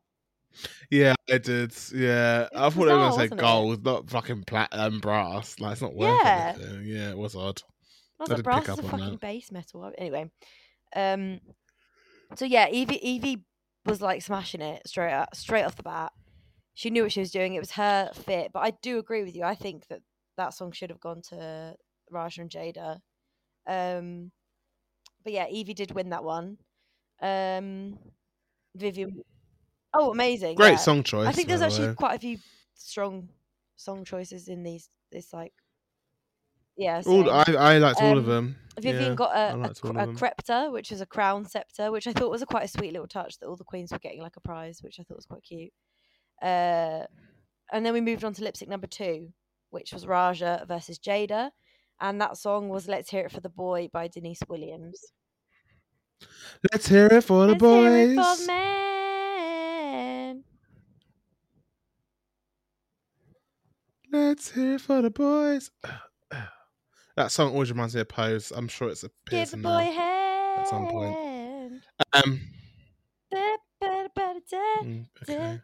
Yeah, 0.90 1.14
I 1.30 1.38
did. 1.38 1.74
Yeah, 1.92 2.48
I 2.54 2.70
thought 2.70 2.74
bizarre, 2.74 2.98
gonna 2.98 3.12
say 3.12 3.18
wasn't 3.22 3.40
it? 3.40 3.42
gold, 3.42 3.84
not 3.84 4.10
fucking 4.10 4.44
platinum 4.44 5.00
brass. 5.00 5.58
Like 5.60 5.72
it's 5.72 5.82
not 5.82 5.94
worth 5.94 6.20
Yeah. 6.24 6.54
anything. 6.56 6.84
Yeah, 6.84 7.10
it 7.10 7.18
was 7.18 7.34
odd. 7.34 7.62
I 8.20 8.22
was 8.22 8.30
I 8.30 8.34
like, 8.34 8.44
brass 8.44 8.68
is 8.68 8.78
a 8.78 8.82
fucking 8.82 9.10
that. 9.10 9.20
base 9.20 9.50
metal. 9.50 9.90
Anyway, 9.98 10.30
um, 10.94 11.40
so 12.36 12.44
yeah, 12.44 12.68
Yvie 12.68 13.02
Yvie 13.02 13.42
was 13.86 14.00
like 14.00 14.22
smashing 14.22 14.60
it 14.60 14.86
straight 14.86 15.12
up, 15.12 15.34
straight 15.34 15.64
off 15.64 15.76
the 15.76 15.82
bat. 15.82 16.12
She 16.74 16.90
knew 16.90 17.02
what 17.02 17.12
she 17.12 17.20
was 17.20 17.30
doing. 17.30 17.54
It 17.54 17.60
was 17.60 17.72
her 17.72 18.10
fit, 18.14 18.50
but 18.52 18.60
I 18.60 18.72
do 18.82 18.98
agree 18.98 19.22
with 19.22 19.36
you. 19.36 19.44
I 19.44 19.54
think 19.54 19.86
that 19.88 20.00
that 20.36 20.54
song 20.54 20.72
should 20.72 20.90
have 20.90 21.00
gone 21.00 21.22
to 21.30 21.74
Raja 22.10 22.40
and 22.40 22.50
Jaida. 22.50 22.98
Um, 23.66 24.32
but 25.22 25.32
yeah, 25.32 25.46
Yvie 25.46 25.74
did 25.74 25.92
win 25.92 26.10
that 26.10 26.24
one. 26.24 26.58
Um, 27.22 27.98
Vivienne, 28.76 29.22
oh, 29.94 30.10
amazing! 30.12 30.56
Great 30.56 30.70
yeah. 30.72 30.76
song 30.76 31.02
choice. 31.02 31.26
I 31.26 31.32
think 31.32 31.48
there's 31.48 31.62
actually 31.62 31.88
way. 31.88 31.94
quite 31.94 32.16
a 32.16 32.18
few 32.18 32.38
strong 32.74 33.28
song 33.76 34.04
choices 34.04 34.48
in 34.48 34.62
these. 34.62 34.88
This 35.12 35.32
like, 35.32 35.52
yeah. 36.76 37.02
All. 37.06 37.30
I 37.30 37.44
I 37.48 37.78
liked 37.78 38.02
all 38.02 38.18
of 38.18 38.24
Um, 38.28 38.30
them. 38.30 38.56
Vivienne 38.76 38.96
Yeah, 38.96 39.02
even 39.02 39.14
got 39.14 39.36
a, 39.36 39.54
a, 39.54 39.56
liked 39.56 39.84
all 39.84 39.92
cr- 39.92 40.00
of 40.00 40.08
a 40.08 40.12
crepta, 40.12 40.72
which 40.72 40.90
was 40.90 41.00
a 41.00 41.06
crown 41.06 41.44
scepter, 41.44 41.92
which 41.92 42.06
I 42.08 42.12
thought 42.12 42.30
was 42.30 42.42
a 42.42 42.46
quite 42.46 42.64
a 42.64 42.68
sweet 42.68 42.92
little 42.92 43.06
touch 43.06 43.38
that 43.38 43.46
all 43.46 43.56
the 43.56 43.62
queens 43.64 43.92
were 43.92 43.98
getting 44.00 44.20
like 44.20 44.36
a 44.36 44.40
prize, 44.40 44.80
which 44.82 44.98
I 44.98 45.04
thought 45.04 45.16
was 45.16 45.26
quite 45.26 45.44
cute. 45.44 45.72
Uh, 46.42 47.04
and 47.72 47.86
then 47.86 47.92
we 47.92 48.00
moved 48.00 48.24
on 48.24 48.34
to 48.34 48.42
lip 48.42 48.56
sync 48.56 48.68
number 48.70 48.88
two, 48.88 49.32
which 49.70 49.92
was 49.92 50.06
Raja 50.06 50.64
versus 50.66 50.98
Jaida, 50.98 51.50
and 52.00 52.20
that 52.20 52.36
song 52.36 52.68
was 52.68 52.88
"Let's 52.88 53.10
Hear 53.10 53.26
It 53.26 53.32
for 53.32 53.40
the 53.40 53.48
Boy" 53.48 53.88
by 53.92 54.08
Deniece 54.08 54.42
Williams. 54.48 55.12
Let's 56.72 56.88
hear 56.88 57.06
it 57.06 57.22
for 57.22 57.46
the 57.46 57.52
Let's 57.52 57.60
for 57.60 57.68
boys. 57.68 58.38
the 58.40 58.46
man. 58.48 60.44
Let's 64.14 64.52
hear 64.52 64.78
for 64.78 65.02
the 65.02 65.10
boys. 65.10 65.72
that 67.16 67.32
song 67.32 67.50
always 67.50 67.68
reminds 67.72 67.96
me 67.96 68.00
of 68.00 68.08
Pose. 68.08 68.52
I'm 68.52 68.68
sure 68.68 68.88
it's 68.88 69.02
a 69.02 69.10
Give 69.28 69.50
the 69.50 69.56
boy 69.56 69.70
hand. 69.70 70.60
at 70.60 70.68
some 70.68 70.86
point. 70.86 71.82
Um, 72.12 72.40
okay. 75.28 75.60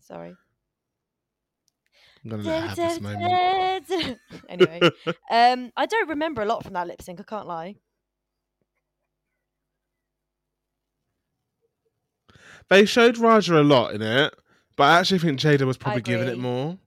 Sorry. 0.00 0.34
I'm 2.24 2.30
gonna 2.30 2.42
let 2.42 2.62
have 2.64 2.76
this 2.76 3.00
moment. 3.00 4.18
Anyway, 4.48 4.80
um, 5.30 5.70
I 5.76 5.86
don't 5.86 6.08
remember 6.08 6.42
a 6.42 6.46
lot 6.46 6.64
from 6.64 6.72
that 6.72 6.88
lip 6.88 7.00
sync. 7.00 7.20
I 7.20 7.22
can't 7.22 7.46
lie. 7.46 7.76
They 12.68 12.86
showed 12.86 13.18
Raja 13.18 13.60
a 13.60 13.62
lot 13.62 13.94
in 13.94 14.02
it, 14.02 14.34
but 14.76 14.84
I 14.84 14.98
actually 15.00 15.18
think 15.18 15.40
Jaida 15.40 15.66
was 15.66 15.76
probably 15.76 16.02
giving 16.02 16.28
it 16.28 16.38
more. 16.38 16.78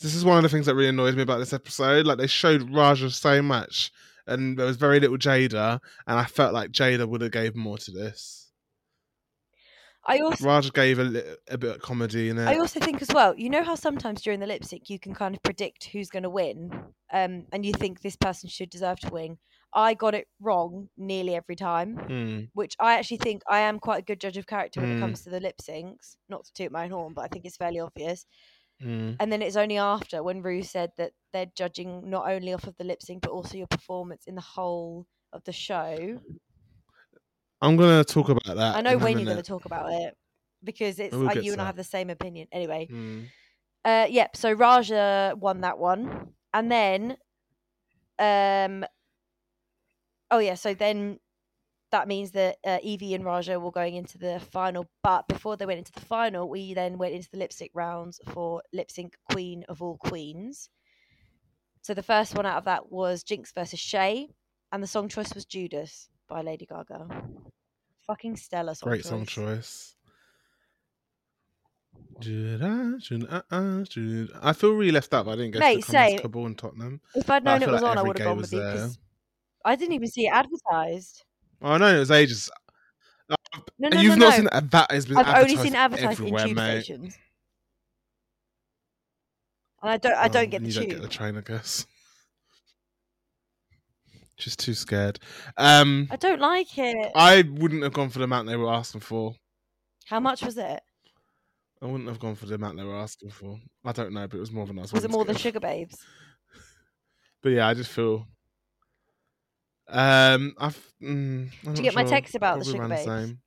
This 0.00 0.14
is 0.14 0.24
one 0.24 0.36
of 0.36 0.42
the 0.42 0.48
things 0.48 0.66
that 0.66 0.74
really 0.74 0.88
annoys 0.88 1.16
me 1.16 1.22
about 1.22 1.38
this 1.38 1.52
episode. 1.52 2.06
Like 2.06 2.18
they 2.18 2.26
showed 2.26 2.70
Raja 2.74 3.10
so 3.10 3.42
much, 3.42 3.92
and 4.26 4.58
there 4.58 4.66
was 4.66 4.76
very 4.76 5.00
little 5.00 5.18
Jaida, 5.18 5.80
and 6.06 6.18
I 6.18 6.24
felt 6.24 6.54
like 6.54 6.72
Jaida 6.72 7.08
would 7.08 7.20
have 7.20 7.32
gave 7.32 7.54
more 7.54 7.78
to 7.78 7.90
this. 7.90 8.44
I 10.06 10.18
also, 10.18 10.44
Raja 10.44 10.70
gave 10.70 10.98
a, 10.98 11.04
li- 11.04 11.22
a 11.48 11.56
bit 11.56 11.76
of 11.76 11.82
comedy 11.82 12.28
in 12.28 12.38
it. 12.38 12.46
I 12.46 12.58
also 12.58 12.78
think 12.78 13.00
as 13.00 13.08
well. 13.14 13.34
You 13.38 13.48
know 13.48 13.62
how 13.62 13.74
sometimes 13.74 14.20
during 14.20 14.40
the 14.40 14.46
lip 14.46 14.62
sync 14.64 14.90
you 14.90 14.98
can 14.98 15.14
kind 15.14 15.34
of 15.34 15.42
predict 15.42 15.84
who's 15.84 16.10
going 16.10 16.24
to 16.24 16.30
win, 16.30 16.70
um, 17.12 17.46
and 17.52 17.64
you 17.64 17.72
think 17.72 18.00
this 18.00 18.16
person 18.16 18.48
should 18.48 18.68
deserve 18.68 19.00
to 19.00 19.10
win. 19.10 19.38
I 19.74 19.94
got 19.94 20.14
it 20.14 20.28
wrong 20.40 20.88
nearly 20.96 21.34
every 21.34 21.56
time, 21.56 21.96
Hmm. 21.96 22.40
which 22.54 22.76
I 22.78 22.94
actually 22.98 23.18
think 23.18 23.42
I 23.48 23.60
am 23.60 23.78
quite 23.80 23.98
a 23.98 24.02
good 24.04 24.20
judge 24.20 24.36
of 24.36 24.46
character 24.46 24.80
when 24.80 24.90
Mm. 24.90 24.96
it 24.96 25.00
comes 25.00 25.22
to 25.22 25.30
the 25.30 25.40
lip 25.40 25.56
syncs. 25.60 26.16
Not 26.28 26.44
to 26.44 26.52
toot 26.52 26.70
my 26.72 26.84
own 26.84 26.90
horn, 26.90 27.12
but 27.14 27.22
I 27.24 27.28
think 27.28 27.44
it's 27.44 27.56
fairly 27.56 27.80
obvious. 27.80 28.26
Hmm. 28.80 29.12
And 29.20 29.32
then 29.32 29.42
it's 29.42 29.56
only 29.56 29.78
after 29.78 30.22
when 30.22 30.42
Ru 30.42 30.62
said 30.62 30.92
that 30.96 31.12
they're 31.32 31.50
judging 31.54 32.08
not 32.10 32.28
only 32.30 32.52
off 32.52 32.66
of 32.66 32.76
the 32.76 32.84
lip 32.84 33.02
sync 33.02 33.22
but 33.22 33.30
also 33.30 33.56
your 33.56 33.66
performance 33.68 34.26
in 34.26 34.34
the 34.34 34.40
whole 34.40 35.06
of 35.32 35.42
the 35.44 35.52
show. 35.52 36.20
I'm 37.60 37.76
gonna 37.76 38.04
talk 38.04 38.28
about 38.28 38.56
that. 38.56 38.76
I 38.76 38.80
know 38.80 38.98
when 38.98 39.18
you're 39.18 39.24
going 39.24 39.36
to 39.36 39.42
talk 39.42 39.64
about 39.64 39.90
it 39.92 40.16
because 40.62 40.98
it's 40.98 41.14
We'll 41.16 41.24
like 41.24 41.42
you 41.42 41.52
and 41.52 41.60
I 41.62 41.66
have 41.66 41.76
the 41.76 41.84
same 41.84 42.10
opinion. 42.10 42.48
Anyway, 42.52 42.86
Hmm. 42.86 43.24
uh, 43.84 44.06
yep. 44.10 44.36
So 44.36 44.52
Raja 44.52 45.34
won 45.38 45.60
that 45.62 45.78
one, 45.78 46.34
and 46.52 46.70
then, 46.70 47.16
um, 48.18 48.84
oh 50.34 50.38
yeah. 50.38 50.54
So 50.54 50.74
then 50.74 51.20
that 51.92 52.08
means 52.08 52.32
that 52.32 52.56
uh, 52.66 52.78
Yvie 52.84 53.14
and 53.14 53.24
Raja 53.24 53.58
were 53.60 53.70
going 53.70 53.94
into 53.94 54.18
the 54.18 54.40
final. 54.50 54.86
But 55.02 55.28
before 55.28 55.56
they 55.56 55.64
went 55.64 55.78
into 55.78 55.92
the 55.92 56.00
final, 56.00 56.48
we 56.48 56.74
then 56.74 56.98
went 56.98 57.14
into 57.14 57.30
the 57.30 57.38
lip 57.38 57.52
sync 57.52 57.70
rounds 57.72 58.20
for 58.32 58.62
lip 58.72 58.90
sync 58.90 59.14
queen 59.30 59.64
of 59.68 59.80
all 59.80 59.96
queens. 59.96 60.68
So 61.82 61.94
the 61.94 62.02
first 62.02 62.34
one 62.34 62.46
out 62.46 62.58
of 62.58 62.64
that 62.64 62.90
was 62.90 63.22
Jinkx 63.22 63.54
versus 63.54 63.78
Shea, 63.78 64.28
and 64.72 64.82
the 64.82 64.86
song 64.86 65.08
choice 65.08 65.34
was 65.34 65.44
Judas 65.44 66.08
by 66.28 66.40
Lady 66.40 66.66
Gaga. 66.66 67.06
Fucking 68.06 68.36
stellar 68.36 68.74
song 68.74 68.88
Great 68.88 69.02
choice. 69.02 69.10
song 69.10 69.26
choice. 69.26 69.94
Should 72.20 72.62
I, 72.62 73.42
I, 73.50 73.56
uh, 73.56 73.84
should 73.84 74.30
I 74.40 74.52
feel 74.52 74.72
really 74.72 74.92
left 74.92 75.12
out, 75.12 75.26
but 75.26 75.32
I 75.32 75.36
didn't 75.36 75.52
go 75.52 75.60
Mate, 75.60 75.84
to 75.84 75.86
the 75.86 75.92
Commons 75.92 76.10
same. 76.10 76.18
Cabal 76.20 76.46
in 76.46 76.54
Tottenham. 76.54 77.00
If 77.14 77.28
I'd 77.30 77.44
known 77.44 77.62
it 77.62 77.68
was 77.68 77.82
like 77.82 77.90
on, 77.90 77.98
I 77.98 78.02
would 78.02 78.18
have 78.18 78.26
gone 78.26 78.36
with 78.38 78.52
you 78.52 78.90
I 79.64 79.76
didn't 79.76 79.94
even 79.94 80.08
see 80.08 80.26
it 80.26 80.32
advertised. 80.32 81.24
Oh 81.62 81.76
no, 81.76 81.94
it 81.96 81.98
was 81.98 82.10
ages. 82.10 82.50
Uh, 83.30 83.36
No, 83.78 83.88
no, 83.88 84.00
You've 84.00 84.18
no, 84.18 84.26
not 84.26 84.30
no. 84.30 84.36
seen 84.36 84.48
that? 84.52 84.70
That 84.70 84.90
has 84.90 85.06
been 85.06 85.16
I've 85.18 85.42
only 85.42 85.56
seen 85.56 85.74
advertised 85.74 86.20
in 86.20 86.26
tube 86.36 86.56
mate. 86.56 86.82
stations, 86.84 87.16
and 89.82 89.90
I 89.90 89.96
don't. 89.96 90.14
I 90.14 90.26
Oh, 90.26 90.28
don't 90.28 90.50
get 90.50 90.60
the 90.62 90.66
you 90.68 90.72
tube. 90.72 90.82
don't 90.82 90.90
get 90.90 91.02
the 91.02 91.08
train, 91.08 91.36
I 91.36 91.40
guess. 91.40 91.86
She's 94.36 94.56
too 94.56 94.74
scared. 94.74 95.20
Um, 95.56 96.08
I 96.10 96.16
don't 96.16 96.40
like 96.40 96.76
it. 96.76 97.12
I 97.14 97.44
wouldn't 97.52 97.84
have 97.84 97.92
gone 97.92 98.10
for 98.10 98.18
the 98.18 98.24
amount 98.24 98.48
they 98.48 98.56
were 98.56 98.72
asking 98.72 99.00
for. 99.00 99.34
How 100.06 100.18
much 100.20 100.42
was 100.42 100.58
it? 100.58 100.80
I 101.80 101.86
wouldn't 101.86 102.08
have 102.08 102.18
gone 102.18 102.34
for 102.34 102.46
the 102.46 102.56
amount 102.56 102.76
they 102.76 102.84
were 102.84 102.96
asking 102.96 103.30
for. 103.30 103.58
I 103.84 103.92
don't 103.92 104.12
know, 104.12 104.26
but 104.26 104.36
it 104.36 104.40
was 104.40 104.50
more 104.52 104.66
than 104.66 104.78
I 104.78 104.82
was. 104.82 104.92
Was 104.92 105.04
it 105.04 105.10
more 105.10 105.24
than. 105.24 105.36
Sugababes? 105.36 105.96
But 107.42 107.50
yeah, 107.50 107.68
I 107.68 107.74
just 107.74 107.90
feel. 107.90 108.26
Um, 109.88 110.54
I've. 110.58 110.78
Mm, 111.02 111.50
Did 111.64 111.78
you 111.78 111.82
get 111.84 111.94
my 111.94 112.02
sure. 112.02 112.10
text 112.10 112.34
about 112.34 112.58
the 112.58 112.64
Sugababes? 112.64 113.04
same. 113.04 113.40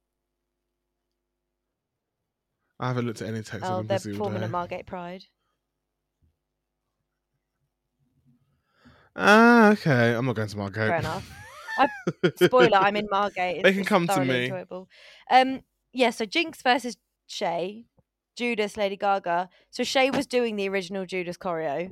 I 2.80 2.88
haven't 2.90 3.08
looked 3.08 3.22
at 3.22 3.30
any 3.30 3.42
texts. 3.42 3.68
Oh, 3.70 3.82
they're 3.82 4.00
performing 4.00 4.44
at 4.44 4.52
Margate 4.52 4.86
Pride. 4.86 5.24
Ah, 9.16 9.72
okay. 9.72 10.14
I'm 10.14 10.26
not 10.28 10.36
going 10.36 10.48
to 10.48 10.58
Margate. 10.58 10.90
Fair 10.90 11.00
enough. 11.00 11.28
Spoiler: 12.36 12.78
I'm 12.78 12.96
in 12.96 13.08
Margate. 13.10 13.64
They 13.64 13.74
can 13.74 13.84
come 13.84 14.08
to 14.08 14.24
me. 14.24 14.46
Enjoyable. 14.46 14.88
Um, 15.32 15.62
yeah. 15.92 16.12
So 16.12 16.26
Jinkx 16.26 16.62
versus 16.62 16.98
Shea, 17.26 17.86
Judas, 18.36 18.78
Lady 18.78 18.96
Gaga. 18.96 19.50
So 19.72 19.84
Shea 19.84 20.12
was 20.12 20.28
doing 20.28 20.56
the 20.56 20.70
original 20.70 21.06
Judas 21.08 21.38
choreo. 21.38 21.92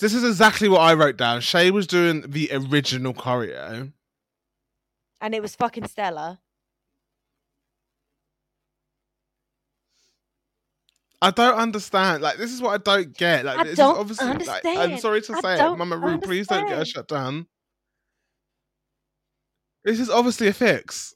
This 0.00 0.12
is 0.12 0.24
exactly 0.24 0.68
what 0.68 0.80
I 0.80 0.94
wrote 0.94 1.16
down. 1.16 1.40
Shea 1.40 1.70
was 1.70 1.86
doing 1.86 2.22
the 2.26 2.50
original 2.52 3.14
choreo. 3.14 3.92
and 5.20 5.34
it 5.34 5.40
was 5.40 5.54
fucking 5.54 5.86
stellar. 5.86 6.38
I 11.22 11.30
don't 11.30 11.54
understand. 11.56 12.22
Like, 12.22 12.36
this 12.36 12.52
is 12.52 12.60
what 12.60 12.74
I 12.74 12.78
don't 12.78 13.16
get. 13.16 13.44
Like, 13.46 13.58
I 13.58 13.64
this 13.64 13.76
don't 13.78 13.94
is 14.10 14.20
obviously. 14.20 14.46
Like, 14.46 14.66
I'm 14.66 14.98
sorry 14.98 15.22
to 15.22 15.34
I 15.34 15.40
say 15.40 15.54
it, 15.64 15.76
Mama 15.78 15.96
Ru. 15.96 16.18
Please 16.18 16.48
don't 16.48 16.68
get 16.68 16.76
her 16.76 16.84
shut 16.84 17.08
down. 17.08 17.46
This 19.84 20.00
is 20.00 20.10
obviously 20.10 20.48
a 20.48 20.52
fix. 20.52 21.14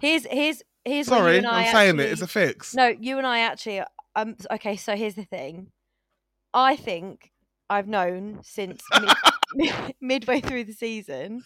Here's 0.00 0.24
here's 0.24 0.62
here's 0.84 1.08
Sorry, 1.08 1.44
I'm 1.44 1.64
saying 1.72 1.90
actually, 1.90 2.04
it. 2.04 2.12
It's 2.12 2.22
a 2.22 2.26
fix. 2.26 2.74
No, 2.74 2.86
you 2.86 3.18
and 3.18 3.26
I 3.26 3.40
actually. 3.40 3.82
Um. 4.16 4.36
Okay, 4.50 4.76
so 4.76 4.96
here's 4.96 5.14
the 5.14 5.24
thing. 5.24 5.72
I 6.54 6.76
think 6.76 7.30
I've 7.70 7.88
known 7.88 8.40
since 8.42 8.80
mid- 9.54 9.94
midway 10.00 10.40
through 10.40 10.64
the 10.64 10.72
season. 10.72 11.42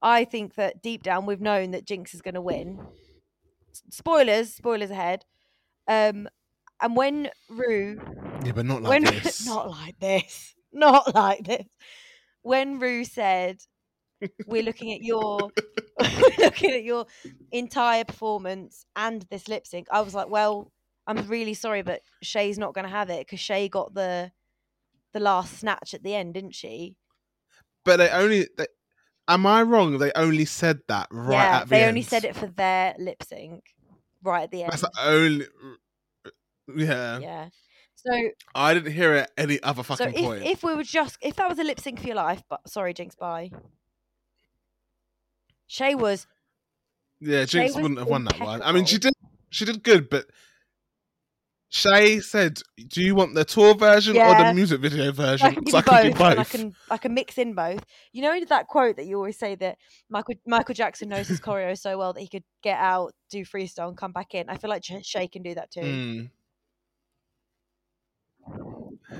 I 0.00 0.24
think 0.24 0.54
that 0.54 0.82
deep 0.82 1.02
down 1.02 1.26
we've 1.26 1.40
known 1.40 1.72
that 1.72 1.86
Jinkx 1.86 2.14
is 2.14 2.22
going 2.22 2.34
to 2.34 2.40
win. 2.40 2.78
Spoilers, 3.90 4.54
spoilers 4.54 4.90
ahead. 4.90 5.24
Um, 5.86 6.28
and 6.80 6.96
when 6.96 7.30
Ru, 7.48 8.00
Yeah, 8.44 8.52
but 8.52 8.66
not 8.66 8.82
like 8.82 8.90
when 8.90 9.04
this. 9.22 9.46
not 9.46 9.68
like 9.70 9.98
this, 9.98 10.54
not 10.72 11.14
like 11.14 11.44
this. 11.44 11.64
When 12.42 12.78
Ru 12.78 13.04
said, 13.04 13.58
"We're 14.46 14.62
looking 14.62 14.92
at 14.92 15.02
your, 15.02 15.50
we're 16.00 16.44
looking 16.44 16.70
at 16.72 16.84
your 16.84 17.06
entire 17.50 18.04
performance 18.04 18.84
and 18.94 19.22
this 19.30 19.48
lip 19.48 19.66
sync," 19.66 19.88
I 19.90 20.00
was 20.02 20.14
like, 20.14 20.28
"Well, 20.30 20.70
I'm 21.06 21.26
really 21.26 21.54
sorry, 21.54 21.82
but 21.82 22.02
Shea's 22.22 22.58
not 22.58 22.74
going 22.74 22.84
to 22.84 22.90
have 22.90 23.10
it 23.10 23.26
because 23.26 23.40
Shea 23.40 23.68
got 23.68 23.92
the, 23.94 24.30
the 25.12 25.20
last 25.20 25.58
snatch 25.58 25.94
at 25.94 26.02
the 26.02 26.14
end, 26.14 26.34
didn't 26.34 26.54
she? 26.54 26.96
But 27.84 27.98
they 27.98 28.10
only. 28.10 28.48
They, 28.56 28.66
am 29.28 29.46
I 29.46 29.62
wrong? 29.62 29.98
They 29.98 30.12
only 30.14 30.44
said 30.44 30.80
that 30.88 31.08
right 31.10 31.32
yeah, 31.32 31.40
at 31.40 31.50
the 31.50 31.62
end. 31.62 31.70
they 31.70 31.82
end. 31.82 31.88
only 31.88 32.02
said 32.02 32.24
it 32.24 32.36
for 32.36 32.46
their 32.46 32.94
lip 32.98 33.22
sync, 33.22 33.64
right 34.22 34.44
at 34.44 34.50
the 34.50 34.62
end. 34.62 34.72
That's 34.72 34.82
the 34.82 34.90
only. 35.02 35.46
Yeah. 36.76 37.18
yeah. 37.18 37.48
So, 37.94 38.12
I 38.54 38.74
didn't 38.74 38.92
hear 38.92 39.14
it 39.14 39.30
any 39.36 39.60
other 39.62 39.82
so 39.82 39.96
fucking 39.96 40.14
if, 40.14 40.20
point. 40.20 40.42
if 40.44 40.62
we 40.62 40.74
were 40.74 40.84
just 40.84 41.18
if 41.20 41.34
that 41.36 41.48
was 41.48 41.58
a 41.58 41.64
lip 41.64 41.80
sync 41.80 42.00
for 42.00 42.06
your 42.06 42.16
life, 42.16 42.42
but 42.48 42.60
sorry, 42.68 42.94
Jinkx, 42.94 43.16
bye. 43.16 43.50
Shea 45.66 45.94
was 45.94 46.26
yeah, 47.20 47.42
Jinkx 47.42 47.74
wouldn't 47.74 47.98
have 47.98 48.08
won 48.08 48.24
that 48.24 48.38
one. 48.38 48.62
I 48.62 48.72
mean, 48.72 48.84
she 48.84 48.98
did. 48.98 49.12
She 49.50 49.64
did 49.64 49.82
good, 49.82 50.08
but 50.08 50.26
Shea 51.70 52.20
said, 52.20 52.60
"Do 52.88 53.02
you 53.02 53.14
want 53.14 53.34
the 53.34 53.44
tour 53.44 53.74
version 53.74 54.16
or 54.16 54.34
the 54.34 54.54
music 54.54 54.80
video 54.80 55.08
I 55.08 55.10
version?" 55.10 55.54
can 55.54 55.74
I 55.74 55.82
can 55.82 56.04
do 56.04 56.18
both, 56.18 56.38
I 56.38 56.44
can 56.44 56.74
I 56.90 56.96
can 56.96 57.14
mix 57.14 57.36
in 57.36 57.54
both. 57.54 57.84
You 58.12 58.22
know 58.22 58.40
that 58.48 58.68
quote 58.68 58.96
that 58.96 59.04
you 59.06 59.16
always 59.16 59.38
say 59.38 59.54
that 59.56 59.76
Michael 60.08 60.36
Michael 60.46 60.74
Jackson 60.74 61.10
knows 61.10 61.28
his 61.28 61.40
choreo 61.40 61.78
so 61.78 61.98
well 61.98 62.14
that 62.14 62.20
he 62.20 62.28
could 62.28 62.44
get 62.62 62.78
out, 62.78 63.12
do 63.30 63.44
freestyle, 63.44 63.88
and 63.88 63.96
come 63.96 64.12
back 64.12 64.34
in. 64.34 64.48
I 64.48 64.56
feel 64.56 64.70
like 64.70 64.82
Shea 65.02 65.28
can 65.28 65.42
do 65.42 65.54
that 65.54 65.70
too. 65.70 65.80
Mm. 65.80 66.30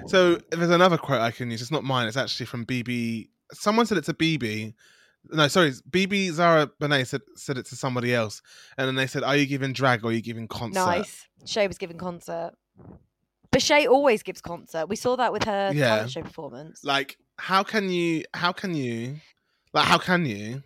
So 0.07 0.39
there's 0.51 0.71
another 0.71 0.97
quote 0.97 1.21
I 1.21 1.31
can 1.31 1.51
use. 1.51 1.61
It's 1.61 1.71
not 1.71 1.85
mine. 1.85 2.09
It's 2.09 2.17
actually 2.17 2.47
from 2.47 2.65
BeBe. 2.65 3.29
Someone 3.53 3.85
said 3.87 3.99
it's 3.99 4.09
a 4.09 4.15
BeBe. 4.15 4.75
No, 5.31 5.49
sorry, 5.49 5.73
BeBe 5.91 6.31
Zahara 6.33 6.71
Benet 6.81 7.05
said 7.05 7.23
said 7.37 7.59
it 7.59 7.67
to 7.67 7.77
somebody 7.77 8.15
else, 8.15 8.41
and 8.77 8.87
then 8.89 8.95
they 8.95 9.07
said, 9.07 9.23
"Are 9.23 9.37
you 9.37 9.47
giving 9.47 9.73
drag 9.73 10.05
or 10.05 10.09
are 10.09 10.13
you 10.13 10.23
giving 10.23 10.49
concert?" 10.49 10.81
Nice. 10.81 11.27
Shea 11.45 11.67
was 11.69 11.79
giving 11.79 11.99
concert, 11.99 12.53
but 13.51 13.63
Shea 13.63 13.87
always 13.87 14.23
gives 14.23 14.41
concert. 14.41 14.87
We 14.89 14.97
saw 14.97 15.17
that 15.17 15.33
with 15.33 15.45
her 15.45 15.71
Yeah. 15.75 15.89
talent 15.89 16.11
show 16.13 16.23
performance. 16.23 16.83
Like, 16.85 17.17
how 17.39 17.63
can 17.63 17.91
you? 17.91 18.25
How 18.35 18.53
can 18.53 18.75
you? 18.75 19.21
Like, 19.73 19.87
how 19.87 19.99
can 19.99 20.25
you? 20.27 20.63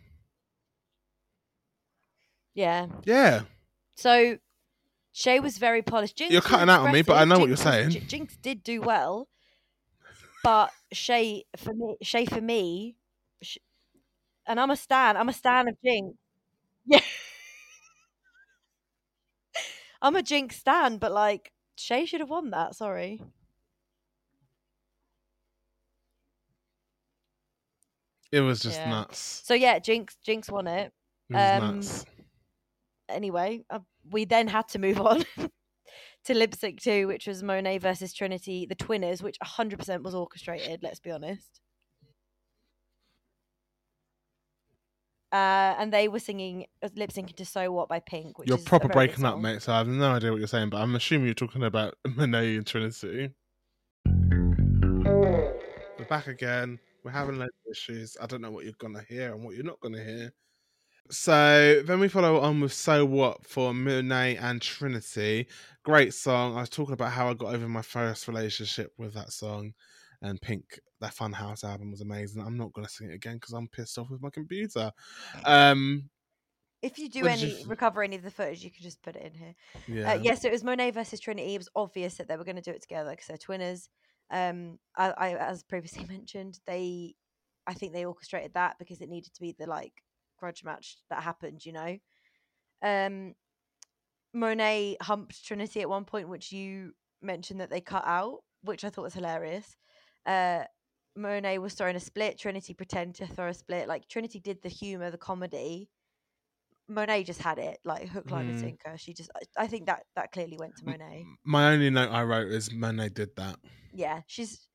Yeah. 2.55 2.87
Yeah, 3.05 3.43
So 3.97 4.39
Shea 5.13 5.41
was 5.41 5.59
very 5.59 5.83
polished. 5.83 6.19
Jinkx 6.19 6.31
You're 6.31 6.43
cutting 6.43 6.69
out 6.69 6.81
on 6.87 6.93
me, 6.93 7.03
but 7.03 7.17
I 7.17 7.25
know 7.25 7.39
what 7.39 7.49
you're 7.49 7.57
saying. 7.57 7.91
Jinkx 7.91 8.41
did 8.41 8.63
do 8.63 8.81
well, 8.81 9.29
but 10.45 10.71
Shea 10.93 11.45
for 11.57 11.73
me, 11.75 11.97
Shea 12.03 12.27
for 12.27 12.41
me, 12.41 12.97
and 14.47 14.61
I'm 14.61 14.71
a 14.71 14.77
stan. 14.77 15.17
I'm 15.17 15.29
a 15.29 15.33
stan 15.33 15.69
of 15.69 15.77
Jinkx. 15.85 16.15
Yeah, 16.87 17.01
I'm 20.03 20.17
a 20.17 20.23
Jinkx 20.23 20.55
stan, 20.55 20.99
but 20.99 21.13
like 21.13 21.53
Shea 21.77 22.07
should 22.07 22.21
have 22.21 22.31
won 22.31 22.51
that. 22.51 22.75
Sorry. 22.77 23.21
it 28.33 28.41
was 28.41 28.61
just 28.61 28.81
Yeah. 28.81 28.91
nuts. 28.91 29.43
So 29.45 29.55
yeah, 29.55 29.79
Jinkx 29.79 30.17
Jinkx 30.27 30.51
won 30.51 30.67
it. 30.67 30.93
It 31.31 31.37
Um, 31.37 31.77
nuts. 31.77 32.07
Anyway, 33.09 33.65
uh, 33.71 33.81
we 34.11 34.25
then 34.27 34.49
had 34.49 34.69
to 34.71 34.79
move 34.79 35.01
on. 35.01 35.25
To 36.27 36.35
lip 36.35 36.55
sync 36.55 36.81
two, 36.83 37.09
which 37.09 37.27
was 37.27 37.43
Monet 37.43 37.79
versus 37.79 38.13
Trinity, 38.13 38.67
the 38.67 38.77
Twinners, 38.77 39.23
which 39.23 39.39
100% 39.41 40.03
was 40.05 40.15
orchestrated. 40.15 40.83
Let's 40.83 41.01
be 41.01 41.11
honest. 41.13 41.62
Uh, 45.33 45.75
and 45.79 45.91
they 45.91 46.09
were 46.09 46.19
singing 46.19 46.67
uh, 46.83 46.91
lip 46.95 47.11
syncing 47.11 47.35
to 47.35 47.47
"So 47.47 47.73
What" 47.73 47.89
by 47.89 48.01
Pink, 48.01 48.39
which 48.39 48.51
You're 48.51 48.59
is 48.59 48.65
proper 48.65 48.89
breaking 48.89 49.25
up, 49.25 49.39
mate. 49.39 49.63
So 49.63 49.73
I 49.73 49.79
have 49.79 49.89
no 49.89 50.13
idea 50.13 50.31
what 50.31 50.39
you're 50.39 50.47
saying, 50.47 50.69
but 50.69 50.77
I'm 50.77 50.95
assuming 50.95 51.25
you're 51.25 51.35
talking 51.35 51.63
about 51.63 51.95
Monet 52.07 52.57
and 52.57 52.67
Trinity. 52.67 53.31
We're 54.05 56.05
back 56.07 56.27
again. 56.27 56.79
We're 57.03 57.13
having 57.13 57.39
loads 57.39 57.53
of 57.67 57.73
issues. 57.73 58.15
I 58.21 58.27
don't 58.27 58.43
know 58.43 58.51
what 58.51 58.65
you're 58.65 58.75
gonna 58.79 59.05
hear 59.09 59.33
and 59.33 59.43
what 59.43 59.55
you're 59.55 59.65
not 59.65 59.81
gonna 59.81 60.05
hear. 60.05 60.35
So 61.11 61.83
then 61.87 61.99
we 61.99 62.09
follow 62.09 62.41
on 62.41 62.61
with 62.61 62.75
"So 62.75 63.07
What" 63.07 63.47
for 63.47 63.73
Monet 63.73 64.37
and 64.37 64.61
Trinity. 64.61 65.47
Great 65.83 66.13
song. 66.13 66.59
I 66.59 66.61
was 66.61 66.69
talking 66.69 66.93
about 66.93 67.13
how 67.13 67.31
I 67.31 67.35
got 67.35 67.55
over 67.55 67.69
my 67.69 67.83
first 67.83 68.29
relationship 68.29 68.93
with 68.99 69.15
that 69.15 69.33
song, 69.33 69.73
and 70.21 70.39
Pink. 70.43 70.79
That 71.03 71.17
Funhouse 71.17 71.65
album 71.65 71.91
was 71.91 72.01
amazing. 72.01 72.43
I'm 72.43 72.57
not 72.57 72.73
gonna 72.73 72.89
sing 72.89 73.11
it 73.11 73.15
again 73.15 73.35
because 73.35 73.53
I'm 73.53 73.67
pissed 73.67 73.99
off 73.99 74.09
with 74.09 74.23
my 74.23 74.31
computer. 74.31 74.93
Um, 75.45 76.09
If 76.81 76.97
you 76.97 77.09
do 77.09 77.27
any 77.27 77.61
you 77.61 77.67
recover 77.67 78.05
any 78.05 78.15
of 78.15 78.23
the 78.23 78.31
footage, 78.31 78.63
you 78.63 78.71
could 78.71 78.85
just 78.85 79.03
put 79.03 79.17
it 79.17 79.23
in 79.27 79.35
here. 79.35 79.55
yeah. 79.89 80.13
Uh, 80.13 80.15
yeah, 80.15 80.35
so 80.37 80.47
it 80.47 80.53
was 80.53 80.63
Monet 80.63 80.93
versus 80.93 81.19
Trinity. 81.19 81.55
It 81.57 81.59
was 81.59 81.69
obvious 81.75 82.15
that 82.15 82.29
they 82.29 82.37
were 82.37 82.45
going 82.45 82.57
to 82.57 82.63
do 82.63 82.71
it 82.71 82.83
together 82.83 83.11
because 83.11 83.27
they're 83.27 83.37
twinners. 83.37 83.89
Um, 84.31 84.79
I, 84.97 85.11
I, 85.11 85.35
as 85.35 85.65
previously 85.65 86.05
mentioned, 86.09 86.61
they, 86.67 87.17
I 87.67 87.75
think 87.75 87.93
they 87.93 88.05
orchestrated 88.05 88.55
that 88.55 88.79
because 88.79 89.01
it 89.01 89.09
needed 89.09 89.35
to 89.35 89.41
be 89.41 89.55
the 89.59 89.67
like 89.67 89.93
grudge 90.39 90.63
match 90.65 90.99
that 91.11 91.23
happened. 91.25 91.65
You 91.67 91.73
know, 91.73 91.99
um, 92.83 93.35
Monet 94.33 94.99
humped 95.01 95.45
Trinity 95.45 95.81
at 95.81 95.89
one 95.89 96.05
point, 96.05 96.29
which 96.29 96.53
you 96.53 96.93
mentioned 97.21 97.61
that 97.61 97.71
they 97.71 97.81
cut 97.81 98.05
out, 98.07 98.39
which 98.63 98.85
I 98.85 98.91
thought 98.91 99.03
was 99.03 99.15
hilarious. 99.15 99.77
Uh, 100.27 100.65
Monet 101.17 101.59
was 101.59 101.75
throwing 101.75 101.97
a 101.97 102.01
split. 102.01 102.39
Trinity 102.39 102.75
pretended 102.75 103.17
to 103.17 103.35
throw 103.35 103.49
a 103.49 103.55
split. 103.55 103.89
Like 103.89 104.09
Trinity 104.09 104.41
did 104.41 104.63
the 104.63 104.69
humor, 104.69 105.11
the 105.11 105.19
comedy. 105.19 105.91
Monet 106.89 107.25
just 107.25 107.41
had 107.41 107.59
it, 107.59 107.79
like 107.85 108.09
hook, 108.09 108.31
line, 108.31 108.47
and 108.47 108.57
Mm. 108.57 108.61
sinker. 108.61 108.99
She 108.99 109.15
just, 109.15 109.31
I, 109.57 109.67
think 109.67 109.87
that 109.87 110.05
that 110.17 110.33
clearly 110.33 110.57
went 110.59 110.77
to 110.79 110.85
Monet. 110.85 111.25
My 111.45 111.73
only 111.73 111.91
note 111.91 112.11
I 112.11 112.23
wrote 112.23 112.49
is 112.49 112.73
Monet 112.73 113.11
did 113.11 113.35
that. 113.37 113.59
Yeah, 113.95 114.23
she's 114.27 114.69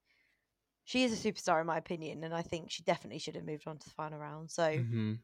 she 0.86 1.04
is 1.04 1.12
a 1.14 1.32
superstar 1.32 1.60
in 1.60 1.68
my 1.68 1.78
opinion, 1.78 2.24
and 2.24 2.34
I 2.34 2.42
think 2.42 2.72
she 2.72 2.82
definitely 2.84 3.20
should 3.20 3.36
have 3.36 3.46
moved 3.46 3.68
on 3.68 3.78
to 3.78 3.84
the 3.86 3.94
final 3.94 4.20
round. 4.20 4.50
So, 4.50 4.78
hmm 4.78 5.16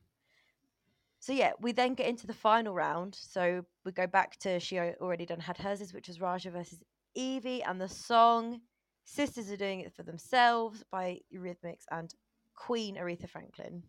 so 1.19 1.31
yeah, 1.31 1.53
we 1.61 1.71
then 1.71 1.93
get 1.93 2.07
into 2.07 2.27
the 2.27 2.33
final 2.33 2.73
round. 2.73 3.15
So 3.15 3.65
we 3.85 3.93
go 3.93 4.07
back 4.07 4.37
to 4.39 4.59
she 4.59 4.77
already 4.77 5.25
done 5.25 5.39
had 5.39 5.57
hers, 5.57 5.93
which 5.93 6.09
was 6.09 6.19
Raja 6.19 6.51
versus 6.51 6.83
Yvie, 7.17 7.63
and 7.65 7.79
the 7.79 7.87
song 7.87 8.59
Sisters 9.05 9.51
Are 9.51 9.57
Doing 9.57 9.81
It 9.81 9.93
for 9.93 10.03
Themselves 10.03 10.83
by 10.91 11.19
Eurythmics 11.33 11.85
and 11.91 12.13
Queen 12.55 12.95
Aretha 12.95 13.29
Franklin. 13.29 13.83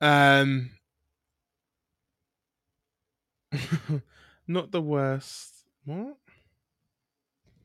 Um, 0.00 0.70
not 4.46 4.70
the 4.70 4.82
worst. 4.82 5.64
What? 5.84 6.16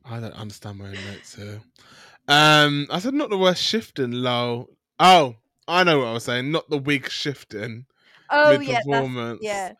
I 0.03 0.19
don't 0.19 0.33
understand 0.33 0.79
my 0.79 0.85
own 0.87 0.93
notes 0.93 1.35
here. 1.35 1.61
Um, 2.27 2.87
I 2.89 2.99
said 2.99 3.13
not 3.13 3.29
the 3.29 3.37
worst 3.37 3.61
shifting. 3.61 4.11
Low. 4.11 4.69
Oh, 4.99 5.35
I 5.67 5.83
know 5.83 5.99
what 5.99 6.07
I 6.07 6.13
was 6.13 6.23
saying. 6.23 6.51
Not 6.51 6.69
the 6.69 6.77
wig 6.77 7.09
shifting 7.09 7.85
Oh 8.31 8.59
yeah, 8.59 8.79
performance. 8.81 9.39
yeah. 9.43 9.73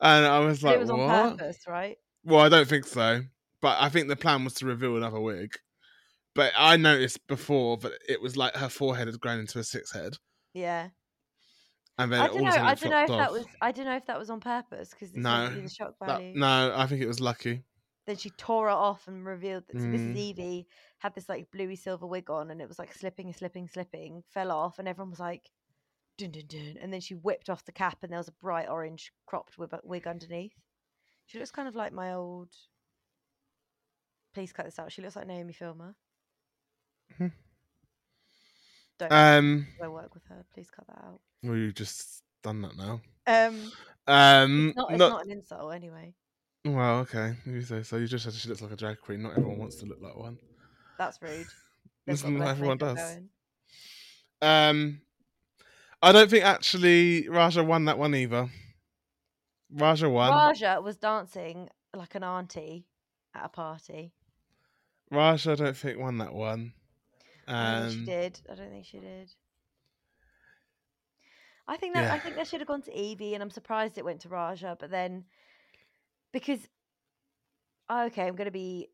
And 0.00 0.26
I 0.26 0.40
was 0.40 0.62
like, 0.64 0.76
it 0.76 0.80
was 0.80 0.90
on 0.90 1.08
purpose, 1.08 1.58
right? 1.68 1.96
Well, 2.24 2.40
I 2.40 2.48
don't 2.48 2.66
think 2.68 2.86
so. 2.86 3.22
But 3.62 3.80
I 3.80 3.88
think 3.88 4.08
the 4.08 4.16
plan 4.16 4.44
was 4.44 4.54
to 4.54 4.66
reveal 4.66 4.96
another 4.96 5.20
wig. 5.20 5.54
But 6.34 6.52
I 6.56 6.76
noticed 6.76 7.26
before 7.28 7.76
that 7.78 7.92
it 8.08 8.20
was 8.20 8.36
like 8.36 8.54
her 8.56 8.68
forehead 8.68 9.06
had 9.06 9.20
grown 9.20 9.40
into 9.40 9.58
a 9.58 9.64
six 9.64 9.92
head, 9.92 10.14
Yeah. 10.54 10.88
and 11.98 12.10
then 12.12 12.20
I 12.22 12.26
don't 12.28 12.42
know. 12.42 12.48
I 12.50 12.74
don't 12.74 12.90
know 12.90 13.00
if 13.02 13.06
flopped 13.06 13.08
that 13.08 13.32
was. 13.32 13.46
I 13.60 13.70
don't 13.72 13.84
know 13.84 13.96
if 13.96 14.06
that 14.06 14.18
was 14.18 14.30
on 14.30 14.40
purpose 14.40 14.90
because 14.90 15.08
it's 15.10 15.16
No, 15.18 15.30
meant 15.42 15.50
to 15.50 15.56
be 15.60 15.66
the 15.66 15.70
shock 15.74 15.94
That- 16.00 16.06
value. 16.06 16.34
no, 16.34 16.74
I 16.76 16.86
think 16.86 17.02
it 17.02 17.06
was 17.06 17.20
lucky. 17.20 17.64
Then 18.06 18.16
she 18.16 18.30
tore 18.30 18.68
it 18.68 18.72
off 18.72 19.06
and 19.06 19.24
revealed 19.24 19.64
that 19.68 19.78
so 19.78 19.84
Mm. 19.86 19.94
Mrs. 20.14 20.34
Yvie 20.36 20.66
had 20.98 21.14
this 21.14 21.28
like 21.28 21.50
bluey 21.52 21.76
silver 21.76 22.06
wig 22.06 22.30
on, 22.30 22.50
and 22.50 22.60
it 22.62 22.66
was 22.68 22.78
like 22.78 22.92
slipping, 22.94 23.26
and 23.26 23.36
slipping, 23.36 23.68
slipping, 23.68 24.24
fell 24.32 24.50
off, 24.50 24.78
and 24.80 24.88
everyone 24.88 25.10
was 25.10 25.20
like, 25.20 25.50
"Dun 26.18 26.30
dun 26.32 26.46
dun," 26.46 26.78
and 26.80 26.92
then 26.92 27.00
she 27.02 27.14
whipped 27.14 27.48
off 27.50 27.64
the 27.66 27.72
cap, 27.72 28.02
and 28.02 28.10
there 28.10 28.18
was 28.18 28.28
a 28.28 28.32
bright 28.32 28.68
orange 28.68 29.12
cropped 29.26 29.56
wig 29.84 30.06
underneath. 30.06 30.54
She 31.26 31.38
looks 31.38 31.50
kind 31.52 31.68
of 31.68 31.76
like 31.76 31.92
my 31.92 32.12
old. 32.14 32.48
Please 34.34 34.52
cut 34.52 34.64
this 34.66 34.78
out. 34.78 34.90
She 34.92 35.02
looks 35.02 35.16
like 35.16 35.26
Naomi 35.26 35.52
Filmer. 35.52 35.94
Mhm. 37.18 37.32
Don't 38.98 39.12
Um, 39.12 39.66
I 39.82 39.88
work 39.88 40.14
with 40.14 40.24
her. 40.26 40.44
Please 40.54 40.70
cut 40.70 40.86
that 40.86 40.98
out. 41.04 41.20
well, 41.42 41.56
you 41.56 41.72
just 41.72 42.22
done 42.42 42.62
that 42.62 42.76
now. 42.76 43.00
Um, 43.26 43.72
Um, 44.06 44.68
it's 44.68 44.76
not, 44.76 44.90
it's 44.90 44.98
not, 44.98 45.08
not 45.10 45.24
an 45.26 45.30
insult 45.30 45.74
anyway. 45.74 46.14
well, 46.64 47.00
okay. 47.00 47.36
You 47.46 47.62
say 47.62 47.82
so. 47.82 47.96
You 47.96 48.06
just 48.06 48.24
said 48.24 48.34
she 48.34 48.48
looks 48.48 48.60
like 48.62 48.72
a 48.72 48.76
drag 48.76 49.00
queen. 49.00 49.22
Not 49.22 49.32
everyone 49.32 49.58
wants 49.58 49.76
to 49.76 49.86
look 49.86 50.00
like 50.00 50.16
one. 50.16 50.38
That's 50.98 51.20
rude. 51.22 51.46
Got 52.06 52.24
not 52.30 52.48
everyone 52.48 52.78
does. 52.78 52.96
going. 52.98 53.28
Um, 54.40 55.00
I 56.02 56.10
don't 56.10 56.28
think 56.28 56.44
actually 56.44 57.28
Raja 57.28 57.62
won 57.62 57.84
that 57.84 57.98
one 57.98 58.14
either. 58.14 58.50
Raja 59.70 60.08
won. 60.10 60.30
Raja 60.30 60.80
was 60.82 60.96
dancing 60.96 61.68
like 61.94 62.14
an 62.16 62.24
auntie 62.24 62.86
at 63.34 63.44
a 63.44 63.48
party. 63.48 64.12
Raja, 65.12 65.52
I 65.52 65.54
don't 65.56 65.76
think 65.76 65.98
won 65.98 66.18
that 66.18 66.34
one. 66.34 66.72
I 67.46 67.88
she 67.90 67.98
Um, 67.98 68.04
did. 68.04 68.40
I 68.50 68.54
don't 68.54 68.70
think 68.70 68.86
she 68.86 68.98
did. 68.98 69.30
I 71.68 71.76
think 71.76 71.94
that 71.94 72.10
I 72.10 72.18
think 72.18 72.36
that 72.36 72.46
should 72.46 72.60
have 72.60 72.68
gone 72.68 72.82
to 72.82 72.90
Yvie, 72.90 73.34
and 73.34 73.42
I'm 73.42 73.50
surprised 73.50 73.96
it 73.96 74.04
went 74.04 74.20
to 74.22 74.28
Raja. 74.28 74.76
But 74.78 74.90
then, 74.90 75.24
because 76.32 76.66
oh, 77.88 78.06
okay, 78.06 78.26
I'm 78.26 78.36
going 78.36 78.46
to 78.46 78.50
be 78.50 78.88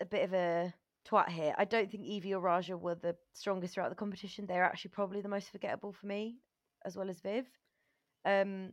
a 0.00 0.04
bit 0.04 0.24
of 0.24 0.32
a 0.34 0.74
twat 1.08 1.28
here. 1.28 1.54
I 1.56 1.64
don't 1.64 1.90
think 1.90 2.04
Yvie 2.04 2.32
or 2.32 2.40
Raja 2.40 2.76
were 2.76 2.94
the 2.94 3.16
strongest 3.32 3.74
throughout 3.74 3.88
the 3.90 3.96
competition. 3.96 4.46
They're 4.46 4.64
actually 4.64 4.90
probably 4.90 5.20
the 5.20 5.28
most 5.28 5.50
forgettable 5.50 5.92
for 5.92 6.06
me, 6.06 6.38
as 6.84 6.96
well 6.96 7.08
as 7.08 7.20
Viv. 7.20 7.46
Um. 8.24 8.72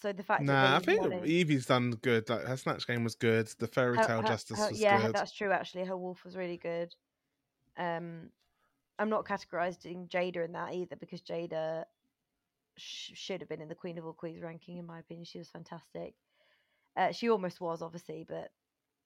So 0.00 0.12
the 0.12 0.22
fact 0.22 0.42
Nah, 0.42 0.76
I 0.76 0.80
think 0.80 1.04
it- 1.04 1.24
Yvie's 1.24 1.66
done 1.66 1.92
good. 1.92 2.28
Like 2.28 2.42
her 2.42 2.56
snatch 2.56 2.86
game 2.86 3.02
was 3.02 3.14
good. 3.14 3.48
The 3.58 3.66
fairy 3.66 3.98
tale 3.98 4.22
justice 4.22 4.58
her- 4.58 4.68
was 4.70 4.80
yeah, 4.80 4.98
good. 4.98 5.06
Yeah, 5.06 5.12
that's 5.12 5.32
true. 5.32 5.50
Actually, 5.50 5.84
her 5.86 5.96
wolf 5.96 6.24
was 6.24 6.36
really 6.36 6.58
good. 6.58 6.94
Um, 7.78 8.30
I'm 8.98 9.08
not 9.08 9.24
categorizing 9.26 10.08
Jaida 10.08 10.44
in 10.44 10.52
that 10.52 10.74
either 10.74 10.96
because 10.96 11.22
Jaida 11.22 11.84
sh- 12.76 13.12
should 13.14 13.40
have 13.40 13.48
been 13.48 13.60
in 13.60 13.68
the 13.68 13.74
Queen 13.74 13.98
of 13.98 14.06
All 14.06 14.12
Queens 14.12 14.42
ranking, 14.42 14.78
in 14.78 14.86
my 14.86 14.98
opinion. 14.98 15.24
She 15.24 15.38
was 15.38 15.48
fantastic. 15.48 16.14
Uh, 16.96 17.12
she 17.12 17.28
almost 17.28 17.60
was, 17.60 17.82
obviously, 17.82 18.24
but 18.26 18.52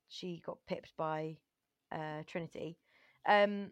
she 0.08 0.42
got 0.44 0.58
pipped 0.66 0.92
by 0.96 1.36
uh, 1.90 2.22
Trinity. 2.26 2.76
Um, 3.26 3.70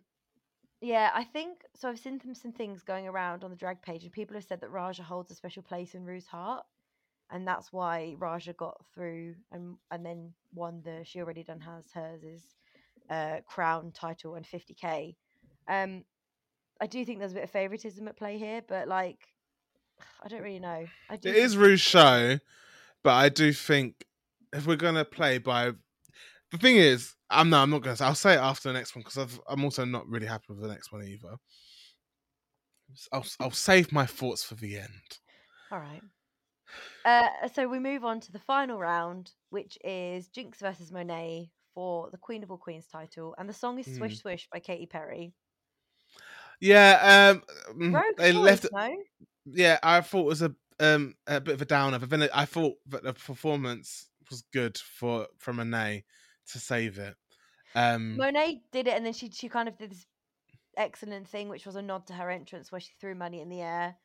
yeah, 0.81 1.11
I 1.15 1.25
think 1.25 1.65
so. 1.75 1.89
I've 1.89 1.99
seen 1.99 2.21
some, 2.21 2.35
some 2.35 2.53
things 2.53 2.83
going 2.83 3.09
around 3.09 3.43
on 3.45 3.51
the 3.51 3.57
drag 3.57 3.83
page, 3.83 4.05
and 4.05 4.13
people 4.13 4.35
have 4.35 4.45
said 4.45 4.61
that 4.61 4.71
Raja 4.71 5.03
holds 5.03 5.31
a 5.31 5.35
special 5.35 5.63
place 5.63 5.95
in 5.95 6.05
Ru's 6.05 6.27
heart, 6.27 6.65
and 7.31 7.47
that's 7.47 7.73
why 7.73 8.17
Raja 8.19 8.53
got 8.53 8.85
through 8.95 9.35
and 9.53 9.77
and 9.91 10.05
then 10.05 10.33
won 10.55 10.83
the. 10.85 11.05
She 11.05 11.21
already 11.21 11.43
done 11.43 11.61
has 11.61 11.85
hers 11.93 12.23
is 12.23 12.43
uh, 13.11 13.39
crown 13.47 13.93
title 13.93 14.35
and 14.35 14.47
50k. 14.47 15.15
Um, 15.69 16.05
I 16.81 16.87
do 16.87 17.05
think 17.05 17.19
there's 17.19 17.33
a 17.33 17.37
bit 17.37 17.45
of 17.45 17.51
favoritism 17.51 18.07
at 18.09 18.17
play 18.17 18.39
here, 18.39 18.63
but 18.67 18.89
like, 18.89 19.19
I 20.25 20.29
don't 20.29 20.43
really 20.43 20.61
know. 20.61 20.87
I 21.11 21.17
do 21.17 21.29
It 21.31 21.35
think 21.35 21.61
Ru's 21.61 21.81
show, 21.81 22.39
but 23.03 23.15
I 23.15 23.29
do 23.29 23.53
think 23.53 24.05
if 24.53 24.67
we're 24.67 24.77
gonna 24.77 25.05
play 25.05 25.39
by, 25.39 25.73
the 26.51 26.59
thing 26.59 26.77
is, 26.77 27.15
I'm 27.31 27.51
no, 27.51 27.59
I'm 27.59 27.71
not 27.71 27.83
gonna. 27.83 27.97
Say, 27.97 28.05
I'll 28.05 28.15
say 28.15 28.35
it 28.35 28.39
after 28.39 28.69
the 28.69 28.73
next 28.73 28.95
one 28.97 29.03
because 29.05 29.39
I'm 29.49 29.65
also 29.65 29.85
not 29.85 30.09
really 30.09 30.27
happy 30.27 30.47
with 30.49 30.61
the 30.61 30.69
next 30.69 30.93
one 30.93 31.05
either. 31.05 31.37
I'll 33.13 33.27
I'll 33.39 33.51
save 33.51 33.93
my 33.93 34.07
thoughts 34.07 34.43
for 34.43 34.55
the 34.55 34.79
end. 34.79 35.19
All 35.71 35.79
right. 35.79 36.03
Uh, 37.05 37.49
so 37.53 37.69
we 37.69 37.79
move 37.79 38.05
on 38.05 38.21
to 38.21 38.33
the 38.33 38.39
final 38.39 38.79
round, 38.79 39.33
which 39.51 39.79
is 39.85 40.29
Jinkx 40.29 40.57
versus 40.59 40.91
Monet 40.93 41.51
for 41.75 42.11
the 42.11 42.19
Queen 42.19 42.43
of 42.43 42.51
All 42.51 42.59
Queens 42.59 42.87
title, 42.87 43.35
and 43.39 43.49
the 43.49 43.53
song 43.53 43.79
is 43.79 43.87
Hmm. 43.87 43.97
"Swish 43.97 44.19
Swish" 44.19 44.49
by 44.53 44.59
Katy 44.61 44.87
Perry. 44.87 45.33
Yeah, 46.61 47.33
um, 47.33 47.43
mm, 47.79 47.95
Rogue 47.95 48.17
they 48.17 48.33
choice, 48.33 48.43
left. 48.43 48.67
no? 48.73 48.97
Yeah, 49.47 49.79
I 49.83 50.01
thought 50.01 50.21
it 50.23 50.27
was 50.27 50.43
a 50.43 50.55
um 50.81 51.15
a 51.27 51.41
bit 51.41 51.55
of 51.55 51.63
a 51.63 51.67
downer, 51.67 51.99
but 51.99 52.11
then 52.11 52.29
I 52.35 52.45
thought 52.45 52.77
that 52.87 53.03
the 53.05 53.13
performance 53.15 54.09
was 54.31 54.43
good 54.53 54.77
for 54.77 55.29
from 55.39 55.57
Monet 55.57 56.05
to 56.53 56.59
save 56.59 56.99
it. 56.99 57.17
Um, 57.75 58.17
Monet 58.17 58.63
did 58.73 58.89
it, 58.89 58.95
and 58.95 59.07
then 59.07 59.13
she 59.13 59.31
she 59.31 59.49
kind 59.49 59.69
of 59.69 59.79
did 59.79 59.93
this 59.93 60.07
excellent 60.77 61.29
thing, 61.29 61.49
which 61.49 61.65
was 61.67 61.77
a 61.77 61.83
nod 61.83 62.07
to 62.09 62.15
her 62.15 62.31
entrance 62.31 62.73
where 62.73 62.81
she 62.81 62.93
threw 63.01 63.15
money 63.15 63.41
in 63.41 63.49
the 63.49 63.61
air. 63.63 63.97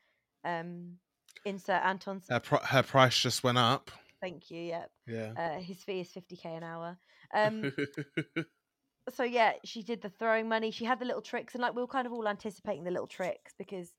Um, 0.46 1.00
insert 1.46 1.84
Anton's. 1.84 2.26
her, 2.30 2.40
pri- 2.40 2.66
her 2.66 2.84
price 2.84 3.18
just 3.18 3.44
went 3.44 3.58
up. 3.58 3.92
Thank 4.22 4.50
you. 4.52 4.62
Yep. 4.62 4.92
Yeah. 5.08 5.34
Uh, 5.38 5.60
his 5.60 5.78
fee 5.84 6.00
is 6.02 6.10
fifty 6.12 6.36
k 6.38 6.54
an 6.56 6.64
hour. 6.64 6.98
Um, 7.34 7.74
so 9.14 9.24
yeah, 9.24 9.54
she 9.66 9.84
did 9.84 10.02
the 10.02 10.10
throwing 10.10 10.48
money. 10.48 10.72
She 10.72 10.86
had 10.86 11.00
the 11.00 11.06
little 11.06 11.22
tricks, 11.22 11.54
and 11.56 11.62
like 11.62 11.76
we 11.76 11.82
were 11.82 11.88
kind 11.88 12.08
of 12.08 12.14
all 12.14 12.28
anticipating 12.28 12.84
the 12.84 12.92
little 12.92 13.08
tricks 13.08 13.54
because 13.58 13.92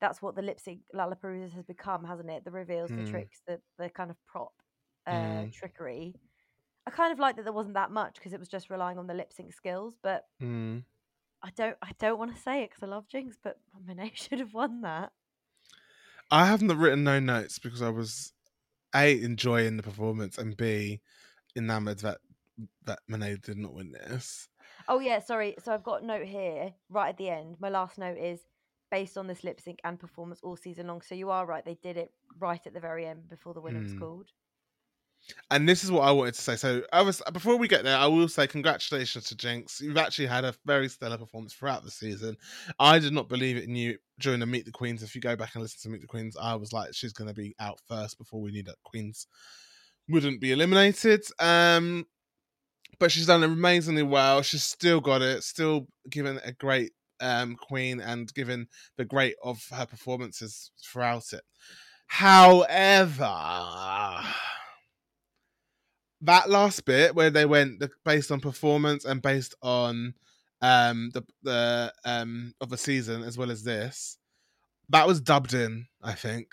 that's 0.00 0.20
what 0.20 0.34
the 0.36 0.42
lip 0.42 0.58
sync 0.60 0.80
LaLaPaRuza 0.94 1.52
has 1.52 1.64
become, 1.64 2.04
hasn't 2.04 2.28
it? 2.28 2.44
The 2.44 2.50
reveals, 2.50 2.90
the 2.90 2.96
Hmm. 2.96 3.04
tricks, 3.10 3.40
the 3.46 3.60
the 3.78 3.88
kind 3.88 4.10
of 4.10 4.16
prop 4.26 4.52
uh, 5.06 5.42
Hmm. 5.42 5.50
trickery. 5.50 6.14
I 6.86 6.90
kind 6.90 7.12
of 7.12 7.18
like 7.20 7.36
that 7.36 7.44
there 7.44 7.52
wasn't 7.52 7.74
that 7.74 7.92
much 7.92 8.16
because 8.16 8.32
it 8.32 8.40
was 8.40 8.48
just 8.48 8.68
relying 8.68 8.98
on 8.98 9.06
the 9.06 9.14
lip 9.14 9.32
sync 9.32 9.52
skills. 9.54 9.94
But 10.02 10.24
Mm. 10.42 10.82
I 11.44 11.50
don't, 11.56 11.76
I 11.80 11.90
don't 11.98 12.18
want 12.18 12.34
to 12.34 12.40
say 12.40 12.62
it 12.62 12.70
because 12.70 12.82
I 12.82 12.86
love 12.86 13.06
Jinkx, 13.08 13.34
but 13.42 13.58
Monet 13.86 14.12
should 14.14 14.38
have 14.40 14.52
won 14.52 14.80
that. 14.82 15.12
I 16.32 16.46
haven't 16.46 16.76
written 16.78 17.04
no 17.04 17.20
notes 17.20 17.58
because 17.58 17.82
I 17.82 17.90
was 17.90 18.32
a 18.94 19.20
enjoying 19.22 19.76
the 19.76 19.82
performance 19.82 20.38
and 20.38 20.56
b 20.56 21.00
enamored 21.56 21.98
that 22.00 22.20
that 22.84 23.00
Monet 23.08 23.36
did 23.42 23.58
not 23.58 23.74
win 23.74 23.92
this. 23.92 24.48
Oh 24.88 25.00
yeah, 25.00 25.18
sorry. 25.20 25.54
So 25.58 25.72
I've 25.72 25.82
got 25.84 26.02
a 26.02 26.06
note 26.06 26.26
here 26.26 26.74
right 26.88 27.10
at 27.10 27.16
the 27.18 27.28
end. 27.30 27.56
My 27.60 27.68
last 27.68 27.98
note 27.98 28.18
is 28.18 28.40
based 28.90 29.16
on 29.16 29.26
this 29.26 29.44
lip 29.44 29.60
sync 29.60 29.80
and 29.84 29.98
performance 29.98 30.40
all 30.42 30.56
season 30.56 30.86
long. 30.88 31.02
So 31.02 31.14
you 31.14 31.30
are 31.30 31.46
right; 31.46 31.64
they 31.64 31.74
did 31.74 31.96
it 31.96 32.12
right 32.38 32.64
at 32.66 32.74
the 32.74 32.80
very 32.80 33.06
end 33.06 33.28
before 33.28 33.54
the 33.54 33.60
winner 33.60 33.80
was 33.80 33.92
Hmm. 33.92 33.98
called. 33.98 34.30
And 35.50 35.68
this 35.68 35.84
is 35.84 35.90
what 35.90 36.02
I 36.02 36.10
wanted 36.10 36.34
to 36.34 36.40
say. 36.40 36.56
So 36.56 36.82
I 36.92 37.02
was 37.02 37.22
before 37.32 37.56
we 37.56 37.68
get 37.68 37.84
there, 37.84 37.96
I 37.96 38.06
will 38.06 38.28
say 38.28 38.46
congratulations 38.46 39.24
to 39.26 39.36
Jinkx. 39.36 39.80
You've 39.80 39.96
actually 39.96 40.26
had 40.26 40.44
a 40.44 40.54
very 40.66 40.88
stellar 40.88 41.18
performance 41.18 41.54
throughout 41.54 41.84
the 41.84 41.90
season. 41.90 42.36
I 42.78 42.98
did 42.98 43.12
not 43.12 43.28
believe 43.28 43.56
it 43.56 43.64
in 43.64 43.76
you 43.76 43.98
during 44.18 44.40
the 44.40 44.46
Meet 44.46 44.64
the 44.64 44.72
Queens. 44.72 45.02
If 45.02 45.14
you 45.14 45.20
go 45.20 45.36
back 45.36 45.54
and 45.54 45.62
listen 45.62 45.78
to 45.82 45.88
Meet 45.90 46.00
the 46.00 46.06
Queens, 46.06 46.36
I 46.40 46.54
was 46.56 46.72
like, 46.72 46.92
she's 46.92 47.12
going 47.12 47.28
to 47.28 47.34
be 47.34 47.54
out 47.60 47.78
first 47.88 48.18
before 48.18 48.40
we 48.40 48.50
knew 48.50 48.64
that 48.64 48.82
Queens 48.84 49.26
wouldn't 50.08 50.40
be 50.40 50.52
eliminated. 50.52 51.24
Um, 51.38 52.06
but 52.98 53.12
she's 53.12 53.26
done 53.26 53.42
amazingly 53.42 54.02
well. 54.02 54.42
She's 54.42 54.64
still 54.64 55.00
got 55.00 55.22
it. 55.22 55.44
Still 55.44 55.86
given 56.10 56.40
a 56.44 56.52
great 56.52 56.92
um, 57.20 57.56
Queen 57.56 58.00
and 58.00 58.32
given 58.34 58.66
the 58.96 59.04
great 59.04 59.36
of 59.42 59.62
her 59.70 59.86
performances 59.86 60.72
throughout 60.82 61.32
it. 61.32 61.42
However 62.06 63.32
that 66.22 66.48
last 66.48 66.84
bit 66.84 67.14
where 67.14 67.30
they 67.30 67.44
went 67.44 67.80
the, 67.80 67.90
based 68.04 68.30
on 68.30 68.40
performance 68.40 69.04
and 69.04 69.20
based 69.22 69.54
on 69.62 70.14
um 70.60 71.10
the 71.12 71.22
the 71.42 71.92
um 72.04 72.54
of 72.60 72.70
the 72.70 72.76
season 72.76 73.22
as 73.22 73.36
well 73.36 73.50
as 73.50 73.64
this 73.64 74.18
that 74.88 75.06
was 75.06 75.20
dubbed 75.20 75.54
in 75.54 75.86
i 76.02 76.12
think 76.12 76.48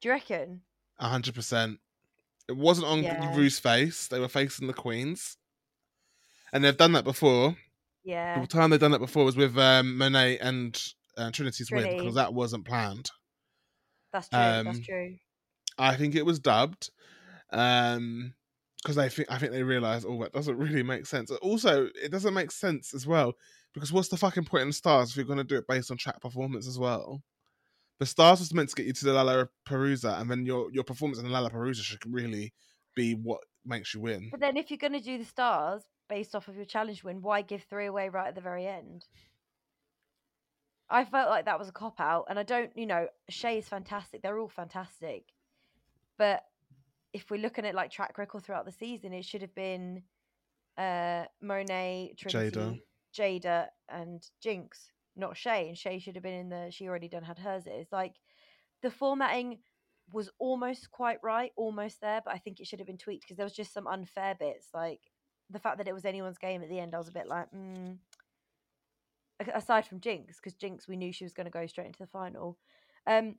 Do 0.00 0.08
you 0.08 0.12
reckon? 0.12 0.62
100% 1.00 1.78
it 2.48 2.56
wasn't 2.56 2.86
on 2.86 3.02
Yeah. 3.02 3.36
Ru's 3.36 3.58
face 3.58 4.08
they 4.08 4.18
were 4.18 4.28
facing 4.28 4.66
the 4.66 4.72
queens 4.74 5.36
and 6.52 6.64
they've 6.64 6.76
done 6.76 6.92
that 6.92 7.04
before. 7.04 7.56
Yeah. 8.04 8.40
The 8.40 8.46
time 8.46 8.70
they've 8.70 8.80
done 8.80 8.92
that 8.92 9.00
before 9.00 9.24
was 9.24 9.36
with 9.36 9.56
um, 9.58 9.98
Monet 9.98 10.38
and 10.38 10.82
uh, 11.16 11.30
Trinity's 11.30 11.70
win 11.70 11.98
because 11.98 12.14
that 12.14 12.32
wasn't 12.32 12.64
planned. 12.64 13.10
That's 14.12 14.28
true. 14.28 14.38
that's 14.38 14.78
um, 14.78 14.82
true. 14.82 15.16
I 15.76 15.94
think 15.96 16.14
it 16.14 16.24
was 16.24 16.38
dubbed 16.40 16.90
um 17.52 18.34
because 18.82 18.96
they 18.96 19.08
think 19.08 19.30
I 19.30 19.38
think 19.38 19.52
they 19.52 19.62
realize, 19.62 20.04
oh 20.04 20.22
that 20.22 20.32
doesn't 20.32 20.56
really 20.56 20.82
make 20.82 21.06
sense. 21.06 21.30
Also, 21.30 21.88
it 22.00 22.10
doesn't 22.10 22.34
make 22.34 22.50
sense 22.50 22.94
as 22.94 23.06
well 23.06 23.34
because 23.74 23.92
what's 23.92 24.08
the 24.08 24.16
fucking 24.16 24.44
point 24.44 24.64
in 24.64 24.72
stars 24.72 25.10
if 25.10 25.16
you're 25.16 25.24
going 25.24 25.38
to 25.38 25.44
do 25.44 25.56
it 25.56 25.66
based 25.66 25.90
on 25.90 25.96
track 25.96 26.20
performance 26.20 26.66
as 26.66 26.78
well? 26.78 27.22
The 27.98 28.06
stars 28.06 28.38
was 28.38 28.54
meant 28.54 28.68
to 28.70 28.76
get 28.76 28.86
you 28.86 28.92
to 28.92 29.04
the 29.04 29.12
Lala 29.12 29.48
Perusa, 29.68 30.20
and 30.20 30.30
then 30.30 30.46
your 30.46 30.70
your 30.72 30.84
performance 30.84 31.18
in 31.18 31.28
the 31.28 31.36
LaLaPaRuza 31.36 31.82
should 31.82 32.06
really 32.06 32.52
be 32.94 33.14
what 33.14 33.40
makes 33.64 33.94
you 33.94 34.00
win. 34.00 34.28
But 34.30 34.40
then 34.40 34.56
if 34.56 34.70
you're 34.70 34.78
going 34.78 34.92
to 34.92 35.00
do 35.00 35.18
the 35.18 35.24
stars 35.24 35.82
based 36.08 36.34
off 36.34 36.48
of 36.48 36.56
your 36.56 36.64
challenge 36.64 37.04
win, 37.04 37.22
why 37.22 37.42
give 37.42 37.64
three 37.64 37.86
away 37.86 38.08
right 38.08 38.28
at 38.28 38.34
the 38.34 38.40
very 38.40 38.66
end? 38.66 39.04
I 40.90 41.04
felt 41.04 41.28
like 41.28 41.44
that 41.44 41.58
was 41.58 41.68
a 41.68 41.72
cop 41.72 42.00
out, 42.00 42.26
and 42.30 42.38
I 42.38 42.44
don't, 42.44 42.70
you 42.74 42.86
know, 42.86 43.08
Shea 43.28 43.58
is 43.58 43.68
fantastic. 43.68 44.22
They're 44.22 44.38
all 44.38 44.48
fantastic, 44.48 45.24
but 46.16 46.44
if 47.18 47.30
we're 47.30 47.40
looking 47.40 47.66
at 47.66 47.74
like 47.74 47.90
track 47.90 48.16
record 48.16 48.44
throughout 48.44 48.64
the 48.64 48.72
season, 48.72 49.12
it 49.12 49.24
should 49.24 49.42
have 49.42 49.54
been 49.54 50.02
uh 50.76 51.24
Monet, 51.42 52.14
Trinity, 52.16 52.84
Jaida, 53.16 53.66
and 53.88 54.24
Jinkx, 54.44 54.90
not 55.16 55.36
Shea. 55.36 55.68
And 55.68 55.76
Shea 55.76 55.98
should 55.98 56.14
have 56.14 56.22
been 56.22 56.34
in 56.34 56.48
the. 56.48 56.70
She 56.70 56.88
already 56.88 57.08
done 57.08 57.24
had 57.24 57.38
hers. 57.38 57.64
It's 57.66 57.92
like 57.92 58.14
the 58.82 58.90
formatting 58.90 59.58
was 60.12 60.30
almost 60.38 60.90
quite 60.90 61.18
right, 61.22 61.52
almost 61.56 62.00
there, 62.00 62.22
but 62.24 62.32
I 62.34 62.38
think 62.38 62.60
it 62.60 62.66
should 62.66 62.78
have 62.78 62.86
been 62.86 62.96
tweaked 62.96 63.24
because 63.24 63.36
there 63.36 63.44
was 63.44 63.56
just 63.56 63.74
some 63.74 63.86
unfair 63.86 64.36
bits, 64.38 64.68
like 64.72 65.00
the 65.50 65.58
fact 65.58 65.78
that 65.78 65.88
it 65.88 65.94
was 65.94 66.04
anyone's 66.04 66.38
game 66.38 66.62
at 66.62 66.68
the 66.68 66.78
end. 66.78 66.94
I 66.94 66.98
was 66.98 67.08
a 67.08 67.12
bit 67.12 67.26
like, 67.26 67.46
mm. 67.54 67.98
Aside 69.54 69.86
from 69.86 70.00
Jinkx, 70.00 70.36
because 70.36 70.54
Jinx, 70.54 70.88
we 70.88 70.96
knew 70.96 71.12
she 71.12 71.24
was 71.24 71.32
going 71.32 71.44
to 71.44 71.50
go 71.50 71.66
straight 71.66 71.86
into 71.86 72.00
the 72.00 72.08
final. 72.08 72.58
Um, 73.06 73.36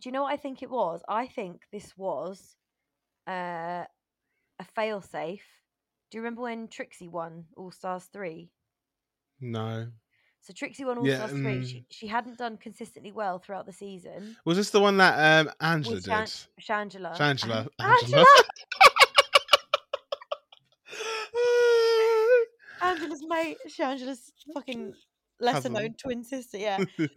do 0.00 0.08
you 0.08 0.12
know 0.12 0.22
what 0.22 0.32
I 0.32 0.36
think 0.36 0.62
it 0.62 0.70
was? 0.70 1.02
I 1.08 1.26
think 1.26 1.62
this 1.70 1.92
was 1.96 2.56
uh, 3.26 3.84
a 4.58 4.64
failsafe. 4.76 5.40
Do 6.10 6.18
you 6.18 6.22
remember 6.22 6.42
when 6.42 6.68
Trixie 6.68 7.08
won 7.08 7.44
All 7.56 7.70
Stars 7.70 8.04
three? 8.12 8.50
No, 9.40 9.88
So 10.40 10.52
Trixie 10.52 10.84
won 10.84 10.98
All 10.98 11.06
Yeah, 11.06 11.16
Stars 11.16 11.30
three. 11.32 11.40
mm. 11.60 11.66
She 11.66 11.86
she 11.90 12.06
hadn't 12.06 12.38
done 12.38 12.56
consistently 12.58 13.12
well 13.12 13.38
throughout 13.38 13.66
the 13.66 13.72
season. 13.72 14.36
was 14.44 14.56
this 14.56 14.70
the 14.70 14.80
one 14.80 14.96
that 14.98 15.46
um 15.46 15.52
Angela 15.60 15.96
With 15.96 16.04
did? 16.04 16.10
Shan- 16.10 16.26
Shangela. 16.90 17.16
Shangela. 17.16 17.68
Angela. 17.80 17.80
Angela. 17.80 18.24
Angela's 22.82 23.22
mate, 23.26 23.58
Shangela's 23.68 24.32
fucking 24.52 24.94
lesser 25.40 25.68
known 25.68 25.94
twin 25.94 26.24
sister. 26.24 26.58
Yeah. 26.58 26.84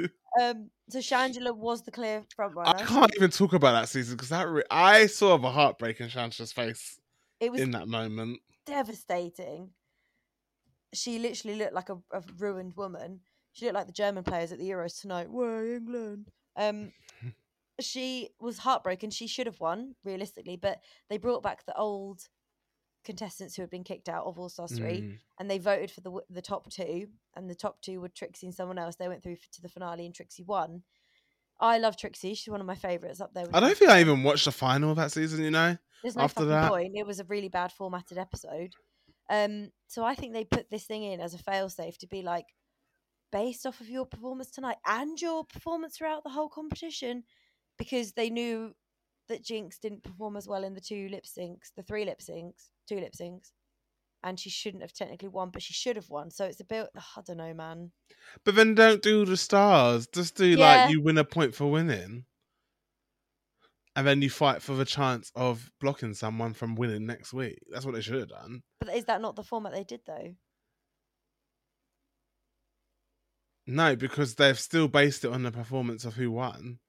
Um. 0.41 0.69
So 0.89 0.99
Shangela 0.99 1.55
was 1.55 1.81
the 1.83 1.91
clear 1.91 2.23
front 2.35 2.55
runner. 2.55 2.77
I 2.77 2.83
can't 2.83 3.11
even 3.15 3.31
talk 3.31 3.53
about 3.53 3.71
that 3.73 3.89
season 3.89 4.15
because 4.15 4.29
that 4.29 4.47
re- 4.47 4.63
I 4.69 5.07
saw 5.07 5.37
the 5.37 5.49
heartbreak 5.49 5.99
in 5.99 6.09
Shangela's 6.09 6.51
face 6.51 6.99
It 7.39 7.51
was 7.51 7.61
in 7.61 7.71
that 7.71 7.87
moment. 7.87 8.39
devastating. 8.65 9.71
She 10.93 11.19
literally 11.19 11.57
looked 11.57 11.73
like 11.73 11.89
a, 11.89 11.97
a 12.11 12.21
ruined 12.37 12.75
woman. 12.75 13.21
She 13.53 13.65
looked 13.65 13.75
like 13.75 13.87
the 13.87 13.93
German 13.93 14.23
players 14.23 14.51
at 14.51 14.59
the 14.59 14.69
Euros 14.69 14.99
tonight. 15.01 15.29
Way 15.29 15.75
England. 15.77 16.29
Um, 16.55 16.91
she 17.81 18.29
was 18.39 18.59
heartbroken. 18.59 19.09
She 19.09 19.27
should 19.27 19.47
have 19.47 19.59
won 19.59 19.95
realistically, 20.03 20.55
but 20.57 20.79
they 21.09 21.17
brought 21.17 21.43
back 21.43 21.65
the 21.65 21.75
old 21.75 22.21
contestants 23.05 23.55
who 23.55 23.61
had 23.61 23.69
been 23.69 23.83
kicked 23.83 24.09
out 24.09 24.25
of 24.25 24.37
All 24.37 24.49
Stars 24.49 24.77
three, 24.77 25.01
Mm. 25.01 25.19
and 25.39 25.49
they 25.49 25.57
voted 25.59 25.91
for 25.91 26.01
the 26.01 26.11
the 26.29 26.41
top 26.41 26.69
two, 26.69 27.07
and 27.35 27.49
the 27.49 27.55
top 27.55 27.81
two 27.81 28.01
were 28.01 28.09
Trixie 28.09 28.47
and 28.47 28.55
someone 28.55 28.77
else. 28.77 28.95
They 28.97 29.07
went 29.07 29.23
through 29.23 29.37
to 29.53 29.61
the 29.61 29.69
finale, 29.69 30.05
and 30.05 30.13
Trixie 30.15 30.43
won. 30.43 30.83
I 31.59 31.77
love 31.77 31.95
Trixie. 31.95 32.33
She's 32.33 32.51
one 32.51 32.59
of 32.59 32.67
my 32.67 32.75
favorites 32.75 33.21
up 33.21 33.33
there. 33.33 33.45
With 33.45 33.55
I 33.55 33.61
don't 33.61 33.77
think 33.77 33.89
I 33.91 34.01
even 34.01 34.23
watched 34.23 34.43
the 34.45 34.51
final 34.51 34.89
of 34.91 34.97
that 34.97 35.11
season. 35.13 35.41
You 35.43 35.51
know, 35.51 35.77
There's 36.03 36.17
no 36.17 36.23
after 36.23 36.43
that- 36.45 36.69
point. 36.69 36.91
It 36.95 37.07
was 37.07 37.19
a 37.21 37.23
really 37.25 37.47
bad 37.49 37.71
formatted 37.71 38.17
episode. 38.17 38.73
Um, 39.29 39.71
so 39.87 40.03
I 40.03 40.15
think 40.15 40.33
they 40.33 40.43
put 40.43 40.69
this 40.69 40.85
thing 40.85 41.03
in 41.03 41.21
as 41.21 41.33
a 41.33 41.37
failsafe 41.37 41.97
to 41.99 42.07
be 42.07 42.21
like, 42.21 42.45
based 43.31 43.65
off 43.65 43.79
of 43.81 43.89
your 43.89 44.05
performance 44.05 44.51
tonight 44.51 44.77
and 44.85 45.19
your 45.21 45.45
performance 45.45 45.97
throughout 45.97 46.23
the 46.23 46.29
whole 46.29 46.49
competition, 46.49 47.23
because 47.77 48.13
they 48.13 48.29
knew 48.29 48.73
that 49.29 49.43
Jinkx 49.43 49.79
didn't 49.79 50.03
perform 50.03 50.37
as 50.37 50.47
well 50.47 50.63
in 50.63 50.73
the 50.73 50.81
two 50.81 51.07
lip 51.09 51.25
syncs, 51.25 51.71
the 51.75 51.83
three 51.83 52.05
lip 52.05 52.19
syncs, 52.19 52.69
two 52.87 52.99
lip 52.99 53.13
syncs, 53.19 53.51
and 54.23 54.39
she 54.39 54.49
shouldn't 54.49 54.83
have 54.83 54.93
technically 54.93 55.29
won, 55.29 55.49
but 55.51 55.61
she 55.61 55.73
should 55.73 55.95
have 55.95 56.09
won. 56.09 56.29
So 56.31 56.45
it's 56.45 56.59
a 56.59 56.65
bit, 56.65 56.87
I 56.95 57.21
don't 57.25 57.37
know, 57.37 57.53
man. 57.53 57.91
but 58.43 58.55
then 58.55 58.75
don't 58.75 59.01
do 59.01 59.25
the 59.25 59.37
stars. 59.37 60.07
Just 60.07 60.35
do 60.35 60.45
Yeah. 60.47 60.57
like 60.57 60.89
you 60.91 61.01
win 61.01 61.17
a 61.17 61.23
point 61.23 61.53
for 61.55 61.69
winning, 61.69 62.25
and 63.95 64.05
then 64.07 64.21
you 64.21 64.29
fight 64.29 64.61
for 64.61 64.73
the 64.75 64.85
chance 64.85 65.31
of 65.35 65.71
blocking 65.79 66.13
someone 66.13 66.53
from 66.53 66.75
winning 66.75 67.05
next 67.05 67.33
week. 67.33 67.59
That's 67.71 67.85
what 67.85 67.95
they 67.95 68.01
should 68.01 68.19
have 68.19 68.29
done. 68.29 68.63
But 68.79 68.95
is 68.95 69.05
that 69.05 69.21
not 69.21 69.35
the 69.35 69.43
format 69.43 69.73
they 69.73 69.83
did 69.83 70.01
though? 70.05 70.35
No, 73.67 73.95
because 73.95 74.35
they've 74.35 74.59
still 74.59 74.87
based 74.87 75.25
it 75.25 75.31
on 75.31 75.43
the 75.43 75.51
performance 75.51 76.05
of 76.05 76.15
who 76.15 76.29
won. 76.31 76.79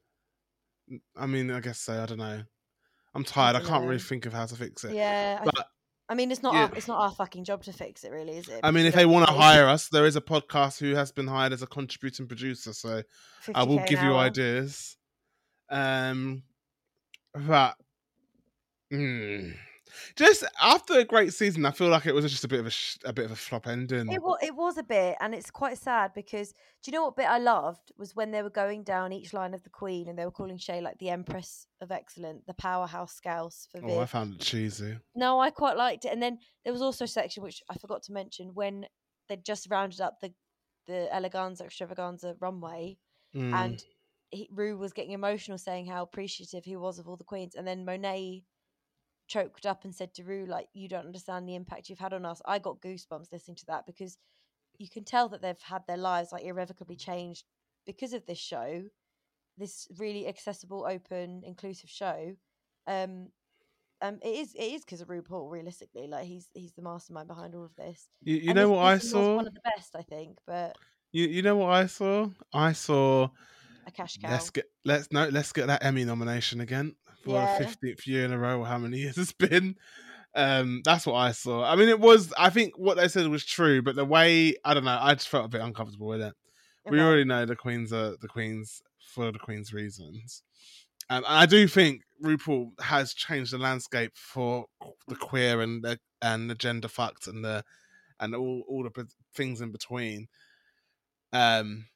I 1.17 1.27
mean, 1.27 1.51
I 1.51 1.61
guess 1.61 1.81
so. 1.81 2.03
I 2.03 2.07
don't 2.07 2.19
know. 2.19 2.43
I'm 3.15 3.25
tired. 3.25 3.57
I, 3.57 3.61
can't 3.61 3.85
really 3.85 3.99
think 3.99 4.27
of 4.27 4.33
how 4.33 4.47
to 4.47 4.55
fix 4.55 4.85
it. 4.85 4.95
Yeah. 4.95 5.39
I, 5.41 5.45
But 5.45 5.67
I 6.09 6.15
mean, 6.15 6.31
it's 6.31 6.43
not 6.43 6.55
yeah. 6.55 6.65
our, 6.65 6.75
it's 6.77 6.87
not 6.87 7.01
our 7.01 7.11
fucking 7.11 7.45
job 7.45 7.65
to 7.65 7.73
fix 7.73 8.05
it, 8.05 8.13
really, 8.13 8.37
is 8.37 8.49
it? 8.49 8.61
I 8.63 8.71
mean, 8.71 8.87
if 8.87 8.95
they 8.95 9.07
want 9.07 9.27
to 9.27 9.33
hire 9.33 9.67
us, 9.67 9.89
there 9.89 10.07
is 10.07 10.15
a 10.17 10.21
podcast 10.21 10.79
who 10.79 10.95
has 10.95 11.11
been 11.11 11.27
hired 11.27 11.53
as 11.53 11.63
a 11.63 11.67
contributing 11.67 12.27
producer, 12.27 12.73
so 12.73 13.03
I 13.55 13.65
will 13.65 13.79
50K 13.79 13.89
give 13.89 14.03
you 14.03 14.13
hour. 14.13 14.19
ideas. 14.19 14.97
Um, 15.69 16.43
but 17.35 17.75
mm, 18.93 19.55
just 20.17 20.45
after 20.61 20.99
a 20.99 21.05
great 21.05 21.33
season, 21.35 21.65
I 21.67 21.71
feel 21.71 21.89
like 21.89 22.07
it 22.07 22.15
was 22.15 22.31
just 22.31 22.45
a 22.45 22.49
bit 22.49 22.61
of 22.61 22.67
a 22.67 22.71
sh- 22.71 22.99
a 23.05 23.13
bit 23.13 23.25
of 23.25 23.31
a 23.31 23.37
flop 23.37 23.67
ending. 23.67 24.11
It 24.11 24.23
was, 24.23 24.39
it 24.43 24.55
was 24.55 24.79
a 24.79 24.83
bit, 24.83 25.17
and 25.21 25.35
it's 25.35 25.51
quite 25.51 25.79
sad 25.79 26.13
because 26.15 26.53
do 26.83 26.91
you 26.91 26.93
know 26.93 27.05
what 27.05 27.17
bit 27.17 27.27
I 27.29 27.39
loved 27.39 27.93
was 27.97 28.15
when 28.15 28.31
they 28.31 28.43
were 28.43 28.51
going 28.51 28.83
down 28.85 29.13
each 29.13 29.33
line 29.33 29.55
of 29.55 29.63
the 29.63 29.71
Queen 29.71 30.09
and 30.09 30.19
they 30.19 30.25
were 30.25 30.31
calling 30.31 30.59
Shea 30.59 30.81
like 30.81 30.99
the 30.99 31.11
Empress 31.11 31.67
of 31.81 31.91
Excellent, 31.91 32.47
the 32.47 32.55
powerhouse 32.55 33.15
scouse 33.15 33.69
for 33.71 33.81
oh, 33.85 34.01
I 34.01 34.07
found 34.07 34.35
it 34.35 34.41
cheesy. 34.41 34.99
No, 35.15 35.41
I 35.41 35.51
quite 35.51 35.77
liked 35.77 36.05
it. 36.05 36.13
And 36.13 36.23
then 36.23 36.39
there 36.65 36.73
was 36.73 36.83
also 36.83 37.05
a 37.05 37.09
section 37.09 37.43
which 37.43 37.63
I 37.71 37.77
forgot 37.79 38.03
to 38.05 38.13
mention 38.13 38.51
when 38.55 38.87
they 39.29 39.37
just 39.37 39.69
rounded 39.71 40.01
up 40.01 40.21
the 40.21 40.33
the 40.87 41.09
Eleganza 41.13 41.63
Extravaganza 41.63 42.37
runway, 42.41 42.97
Mm. 43.35 43.53
and 43.53 43.85
he, 44.31 44.49
Ru 44.53 44.79
was 44.79 44.93
getting 44.93 45.13
emotional, 45.13 45.59
saying 45.59 45.87
how 45.87 46.03
appreciative 46.03 46.65
he 46.65 46.77
was 46.77 46.99
of 46.99 47.09
all 47.09 47.17
the 47.17 47.25
queens, 47.25 47.55
and 47.55 47.67
then 47.67 47.85
Monet 47.85 48.45
choked 49.27 49.67
up 49.67 49.85
and 49.85 49.95
said 49.95 50.15
to 50.15 50.25
Rue, 50.25 50.47
like, 50.47 50.69
"You 50.73 50.89
don't 50.89 51.07
understand 51.07 51.49
the 51.49 51.55
impact 51.55 51.89
you've 51.89 51.99
had 51.99 52.13
on 52.13 52.25
us." 52.25 52.41
I 52.45 52.59
got 52.59 52.81
goosebumps 52.81 53.33
listening 53.33 53.57
to 53.57 53.67
that 53.67 53.87
because 53.87 54.19
you 54.79 54.89
can 54.89 55.05
tell 55.05 55.29
that 55.29 55.43
they've 55.43 55.61
had 55.61 55.87
their 55.87 55.97
lives 55.97 56.33
like 56.33 56.45
irrevocably 56.45 56.97
changed 56.97 57.45
because 57.87 58.13
of 58.13 58.27
this 58.27 58.39
show, 58.39 58.85
this 59.57 59.89
really 59.97 60.27
accessible, 60.27 60.87
open, 60.89 61.43
inclusive 61.45 61.91
show. 61.91 62.37
Um, 62.87 63.29
um, 64.03 64.19
it 64.23 64.29
is 64.29 64.55
it 64.55 64.65
is 64.65 64.85
because 64.85 65.01
of 65.01 65.09
RuPaul. 65.09 65.51
Realistically, 65.51 66.07
like 66.07 66.27
he's 66.27 66.49
he's 66.53 66.73
the 66.73 66.83
mastermind 66.83 67.29
behind 67.29 67.55
all 67.55 67.65
of 67.65 67.75
this. 67.77 68.09
you 68.23 68.37
you 68.37 68.55
know 68.55 68.69
this 68.69 68.77
what 68.77 68.85
I 68.85 68.99
saw? 68.99 69.37
One 69.37 69.47
of 69.47 69.55
the 69.55 69.61
best, 69.77 69.97
I 69.97 70.03
think, 70.03 70.39
but 70.47 70.77
You 71.13 71.27
you 71.27 71.43
know 71.43 71.57
what 71.57 71.71
I 71.71 71.87
saw? 71.87 72.29
I 72.53 72.73
saw. 72.73 73.31
a 73.87 73.91
cash 73.91 74.19
cow. 74.19 74.31
Let's 74.31 74.51
get 74.51 74.67
let's 74.85 75.11
no 75.11 75.29
let's 75.29 75.53
get 75.53 75.69
that 75.69 75.83
Emmy 75.83 76.05
nomination 76.05 76.61
again 76.61 76.95
for 77.27 77.35
Yeah. 77.35 77.59
the 77.59 77.65
fifteenth 77.65 78.07
year 78.07 78.25
in 78.25 78.33
a 78.33 78.39
row. 78.39 78.65
How 78.65 78.79
many 78.79 78.99
years 78.99 79.19
it's 79.19 79.33
been? 79.33 79.77
Um, 80.35 80.83
that's 80.85 81.07
what 81.07 81.15
I 81.15 81.33
saw. 81.33 81.65
I 81.65 81.77
mean, 81.77 81.89
it 81.89 82.01
was. 82.01 82.33
I 82.39 82.51
think 82.51 82.79
what 82.79 82.97
they 82.97 83.09
said 83.09 83.27
was 83.29 83.45
true, 83.45 83.83
but 83.83 83.97
the 83.97 84.05
way 84.05 84.55
I 84.65 84.75
don't 84.75 84.85
know, 84.85 84.99
I 85.01 85.15
just 85.15 85.29
felt 85.29 85.47
a 85.47 85.49
bit 85.49 85.61
uncomfortable 85.63 86.07
with 86.09 86.21
it. 86.21 86.35
We 86.89 87.01
already 87.01 87.25
know 87.25 87.45
the 87.47 87.57
queens 87.57 87.93
are 87.93 88.17
the 88.21 88.29
queens 88.29 88.81
for 89.01 89.33
the 89.33 89.39
queens' 89.41 89.73
reasons. 89.73 90.43
And 91.11 91.25
I 91.27 91.47
do 91.47 91.67
think 91.69 92.03
RuPaul 92.23 92.81
has 92.81 93.13
changed 93.15 93.53
the 93.53 93.59
landscape 93.59 94.13
for 94.15 94.67
the 95.09 95.17
queer 95.17 95.61
and 95.61 95.83
the 95.83 95.99
and 96.23 96.49
the 96.51 96.55
gender 96.55 96.89
fucked 96.89 97.27
and 97.27 97.45
the 97.45 97.65
and 98.21 98.35
all 98.35 98.63
all 98.69 98.83
the 98.85 99.07
things 99.35 99.61
in 99.61 99.73
between. 99.73 100.29
Um, 101.33 101.87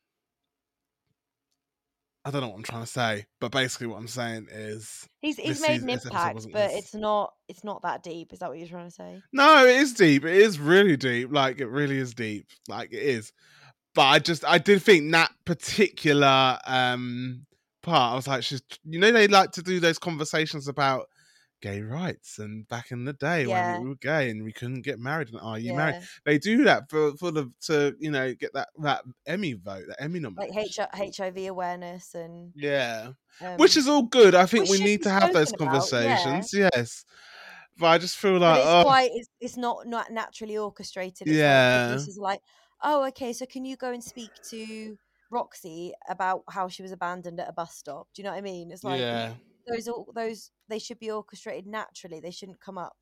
I 2.30 2.32
don't 2.32 2.42
know 2.42 2.48
what 2.48 2.58
I'm 2.58 2.62
trying 2.62 2.82
to 2.82 2.86
say, 2.86 3.26
but 3.40 3.50
basically 3.50 3.88
what 3.88 3.98
I'm 3.98 4.08
saying 4.08 4.46
is 4.50 5.08
He's 5.20 5.36
he's 5.36 5.60
made 5.60 5.82
an 5.82 5.90
impact, 5.90 6.46
but 6.52 6.70
it's 6.70 6.94
not 6.94 7.34
it's 7.48 7.64
not 7.64 7.82
that 7.82 8.02
deep. 8.02 8.32
Is 8.32 8.38
that 8.38 8.48
what 8.48 8.58
you're 8.58 8.68
trying 8.68 8.86
to 8.86 8.94
say? 8.94 9.20
No, 9.32 9.66
it 9.66 9.76
is 9.76 9.92
deep. 9.94 10.24
It 10.24 10.36
is 10.36 10.58
really 10.58 10.96
deep. 10.96 11.32
Like 11.32 11.60
it 11.60 11.66
really 11.66 11.98
is 11.98 12.14
deep. 12.14 12.46
Like 12.68 12.92
it 12.92 13.02
is. 13.02 13.32
But 13.94 14.02
I 14.02 14.18
just 14.20 14.44
I 14.44 14.58
did 14.58 14.82
think 14.82 15.10
that 15.12 15.32
particular 15.44 16.58
um 16.66 17.46
part, 17.82 18.12
I 18.12 18.16
was 18.16 18.28
like, 18.28 18.44
she's 18.44 18.62
you 18.84 19.00
know, 19.00 19.10
they 19.10 19.26
like 19.26 19.50
to 19.52 19.62
do 19.62 19.80
those 19.80 19.98
conversations 19.98 20.68
about 20.68 21.06
gay 21.60 21.82
rights 21.82 22.38
and 22.38 22.66
back 22.68 22.90
in 22.90 23.04
the 23.04 23.12
day 23.12 23.44
Yeah. 23.46 23.74
when 23.74 23.82
we 23.82 23.88
were 23.90 23.94
gay 23.96 24.30
and 24.30 24.42
we 24.44 24.52
couldn't 24.52 24.82
get 24.82 24.98
married 24.98 25.28
and 25.28 25.38
are 25.40 25.58
you 25.58 25.74
married? 25.74 26.02
They 26.24 26.38
do 26.38 26.64
that 26.64 26.90
for 26.90 27.16
for 27.16 27.30
the 27.30 27.52
to 27.66 27.94
you 27.98 28.10
know 28.10 28.34
get 28.34 28.52
that 28.54 28.68
that 28.78 29.02
Emmy 29.26 29.52
vote, 29.54 29.84
that 29.88 30.02
Emmy 30.02 30.20
number. 30.20 30.42
Like. 30.42 30.56
H- 30.56 30.78
HIV 30.92 31.36
awareness 31.48 32.14
and 32.14 32.52
yeah, 32.54 33.12
um, 33.40 33.56
which 33.56 33.76
is 33.76 33.88
all 33.88 34.02
good. 34.02 34.34
I 34.34 34.46
think 34.46 34.68
we 34.68 34.78
need 34.80 35.02
to 35.04 35.10
have 35.10 35.32
those 35.32 35.52
about, 35.52 35.60
yeah. 35.60 35.66
conversations. 35.66 36.52
Yes, 36.52 37.04
but 37.78 37.86
I 37.86 37.98
just 37.98 38.16
feel 38.16 38.38
like 38.38 38.58
it's 38.58 38.66
oh 38.66 38.82
quite 38.84 39.10
it's, 39.14 39.28
it's 39.40 39.56
not 39.56 39.86
not 39.86 40.10
naturally 40.10 40.56
orchestrated. 40.56 41.28
It's 41.28 41.36
Yeah. 41.36 41.46
like 41.72 41.88
the 41.88 41.94
producers 41.94 42.18
like, 42.18 42.40
oh, 42.82 43.06
okay, 43.08 43.32
so 43.32 43.46
can 43.46 43.64
you 43.64 43.76
go 43.76 43.92
and 43.92 44.02
speak 44.02 44.30
to 44.50 44.96
Roxxxy 45.32 45.92
about 46.08 46.42
how 46.50 46.68
she 46.68 46.82
was 46.82 46.92
abandoned 46.92 47.40
at 47.40 47.48
a 47.48 47.52
bus 47.52 47.74
stop? 47.74 48.08
Do 48.14 48.22
you 48.22 48.24
know 48.24 48.32
what 48.32 48.38
I 48.38 48.42
mean? 48.42 48.70
It's 48.72 48.84
like 48.84 49.00
yeah. 49.00 49.32
Those 49.66 49.88
all 49.88 50.10
those 50.14 50.50
they 50.68 50.78
should 50.78 50.98
be 50.98 51.10
orchestrated 51.10 51.66
naturally. 51.66 52.20
They 52.20 52.30
shouldn't 52.30 52.60
come 52.60 52.78
up. 52.78 52.96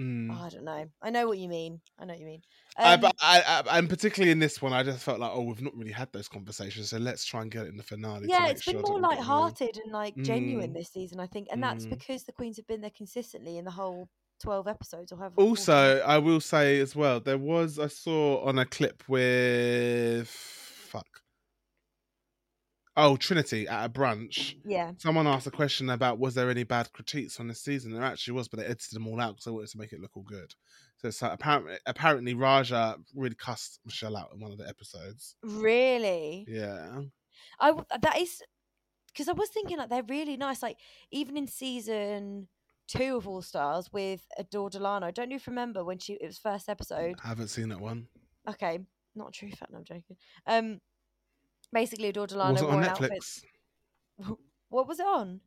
Mm. 0.00 0.28
Oh, 0.36 0.44
I 0.44 0.48
don't 0.48 0.64
know. 0.64 0.86
I 1.00 1.10
know 1.10 1.28
what 1.28 1.38
you 1.38 1.48
mean. 1.48 1.80
I 2.00 2.04
know 2.04 2.14
what 2.14 2.18
you 2.20 2.26
mean. 2.26 2.42
I, 2.76 2.94
Um, 2.94 3.00
but 3.00 3.14
I, 3.20 3.62
I, 3.64 3.78
and 3.78 3.88
particularly 3.88 4.32
in 4.32 4.40
this 4.40 4.60
one, 4.60 4.72
I 4.72 4.82
just 4.82 5.04
felt 5.04 5.20
like, 5.20 5.30
oh, 5.32 5.42
we've 5.42 5.62
not 5.62 5.76
really 5.76 5.92
had 5.92 6.10
those 6.12 6.26
conversations, 6.26 6.90
so 6.90 6.98
let's 6.98 7.24
try 7.24 7.42
and 7.42 7.50
get 7.50 7.66
it 7.66 7.68
in 7.68 7.76
the 7.76 7.84
finale. 7.84 8.26
yeah, 8.28 8.48
it's 8.48 8.64
been 8.64 8.72
sure 8.74 8.82
more 8.82 8.96
we 8.96 9.00
get 9.02 9.02
them 9.02 9.10
in. 9.12 9.16
light-hearted 9.18 9.78
and 9.84 9.92
like 9.92 10.16
genuine 10.16 10.70
Mm. 10.70 10.74
this 10.74 10.88
season, 10.90 11.20
I 11.20 11.28
think, 11.28 11.46
and 11.52 11.62
that's 11.62 11.86
Mm. 11.86 11.90
because 11.90 12.24
the 12.24 12.32
queens 12.32 12.56
have 12.56 12.66
been 12.66 12.80
there 12.80 12.90
consistently 12.90 13.56
in 13.56 13.64
the 13.64 13.70
whole 13.70 14.08
twelve 14.42 14.66
episodes 14.66 15.12
or 15.12 15.18
however. 15.18 15.36
Also, 15.40 16.00
I 16.00 16.18
will 16.18 16.40
say 16.40 16.80
as 16.80 16.96
well, 16.96 17.20
there 17.20 17.38
was 17.38 17.78
I 17.78 17.86
saw 17.86 18.44
on 18.44 18.58
a 18.58 18.66
clip 18.66 19.08
with 19.08 20.28
fuck. 20.28 21.06
Oh, 22.96 23.16
Trinity 23.16 23.66
at 23.66 23.86
a 23.86 23.88
brunch. 23.88 24.54
yeah, 24.64 24.92
Someone 24.98 25.26
asked 25.26 25.46
a 25.46 25.50
question 25.50 25.90
about 25.90 26.18
was 26.18 26.34
there 26.34 26.48
any 26.50 26.62
bad 26.62 26.92
critiques 26.92 27.40
on 27.40 27.48
this 27.48 27.60
season? 27.60 27.92
There 27.92 28.02
actually 28.04 28.34
was, 28.34 28.46
but 28.48 28.60
they 28.60 28.66
edited 28.66 28.92
them 28.92 29.08
all 29.08 29.20
out 29.20 29.32
because 29.32 29.44
they 29.46 29.50
wanted 29.50 29.70
to 29.70 29.78
make 29.78 29.92
it 29.92 30.00
look 30.00 30.16
all 30.16 30.22
good. 30.22 30.54
So, 30.98 31.10
so 31.10 31.28
apparently, 31.30 31.76
apparently 31.86 32.34
Raja 32.34 32.96
really 33.14 33.34
cussed 33.34 33.80
Michelle 33.84 34.16
out 34.16 34.30
in 34.32 34.40
one 34.40 34.52
of 34.52 34.58
the 34.58 34.68
episodes. 34.68 35.34
really. 35.42 36.44
Yeah, 36.48 37.00
I 37.60 37.72
that 38.00 38.18
is 38.20 38.40
because 39.08 39.28
I 39.28 39.32
was 39.32 39.48
thinking 39.50 39.76
like 39.78 39.90
they're 39.90 40.02
really 40.04 40.36
nice. 40.36 40.62
Like 40.62 40.78
even 41.10 41.36
in 41.36 41.48
season 41.48 42.48
two 42.86 43.16
of 43.16 43.26
All 43.26 43.42
Stars 43.42 43.92
with 43.92 44.20
Adore 44.38 44.70
Delano. 44.70 45.06
I 45.06 45.10
Don't 45.10 45.30
you 45.30 45.40
remember 45.46 45.84
when 45.84 45.98
she 45.98 46.14
it 46.14 46.26
was 46.26 46.38
first 46.38 46.68
episode? 46.68 47.16
I 47.24 47.28
haven't 47.28 47.48
seen 47.48 47.70
that 47.70 47.80
one. 47.80 48.08
Okay, 48.48 48.78
not 49.14 49.32
true 49.32 49.50
fact. 49.50 49.72
No, 49.72 49.78
I'm 49.78 49.84
joking. 49.84 50.16
Um, 50.46 50.80
basically 51.74 52.08
Adore 52.08 52.26
Delano 52.26 52.52
was 52.52 52.62
it 52.62 52.64
wore 52.64 52.74
on. 52.74 52.84
Netflix? 52.84 53.42
What 54.70 54.88
was 54.88 54.98
it 54.98 55.06
on? 55.06 55.40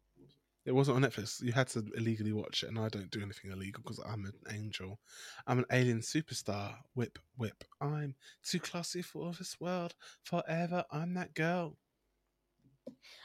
It 0.65 0.73
wasn't 0.73 0.95
on 0.95 1.09
Netflix. 1.09 1.41
You 1.41 1.51
had 1.51 1.67
to 1.69 1.83
illegally 1.97 2.31
watch 2.31 2.63
it, 2.63 2.69
and 2.69 2.79
I 2.79 2.87
don't 2.87 3.11
do 3.11 3.21
anything 3.21 3.51
illegal 3.51 3.81
because 3.83 3.99
I'm 3.99 4.23
an 4.25 4.33
angel. 4.53 4.99
I'm 5.45 5.59
an 5.59 5.65
alien 5.69 5.99
superstar. 5.99 6.75
Whip, 6.93 7.19
whip. 7.37 7.65
I'm 7.81 8.15
too 8.41 8.59
classy 8.59 9.01
for 9.01 9.33
this 9.33 9.59
world. 9.59 9.95
Forever, 10.23 10.85
I'm 10.91 11.13
that 11.15 11.33
girl. 11.33 11.75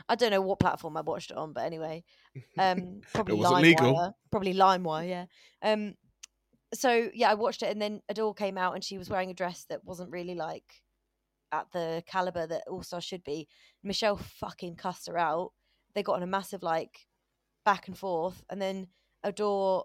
I 0.09 0.17
don't 0.17 0.33
know 0.33 0.41
what 0.41 0.59
platform 0.59 0.97
I 0.97 1.03
watched 1.03 1.31
it 1.31 1.37
on, 1.37 1.53
but 1.53 1.65
anyway, 1.65 2.03
um, 2.59 3.01
probably. 3.13 3.37
LimeWire. 3.37 4.13
Probably 4.31 4.55
LimeWire, 4.55 5.09
yeah. 5.09 5.27
Um, 5.63 5.95
so 6.75 7.11
yeah, 7.15 7.31
I 7.31 7.35
watched 7.35 7.63
it, 7.63 7.71
and 7.71 7.81
then 7.81 8.03
Adore 8.09 8.35
came 8.35 8.59
out, 8.59 8.75
and 8.75 8.83
she 8.83 8.99
was 8.99 9.11
wearing 9.11 9.31
a 9.31 9.35
dress 9.35 9.67
that 9.69 9.85
wasn't 9.85 10.11
really 10.11 10.35
like 10.35 10.83
at 11.53 11.71
the 11.73 12.03
caliber 12.07 12.47
that 12.47 12.65
All 12.69 12.83
Star 12.83 13.01
should 13.01 13.23
be. 13.23 13.47
Michelle 13.83 14.17
fucking 14.17 14.77
cussed 14.77 15.07
her 15.09 15.19
out. 15.19 15.53
They 15.95 16.03
got 16.03 16.17
on 16.17 16.23
a 16.23 16.27
massive 16.27 16.63
like 16.63 17.07
back 17.65 17.87
and 17.89 17.97
forth, 17.97 18.43
and 18.51 18.61
then 18.61 18.89
Adore 19.23 19.85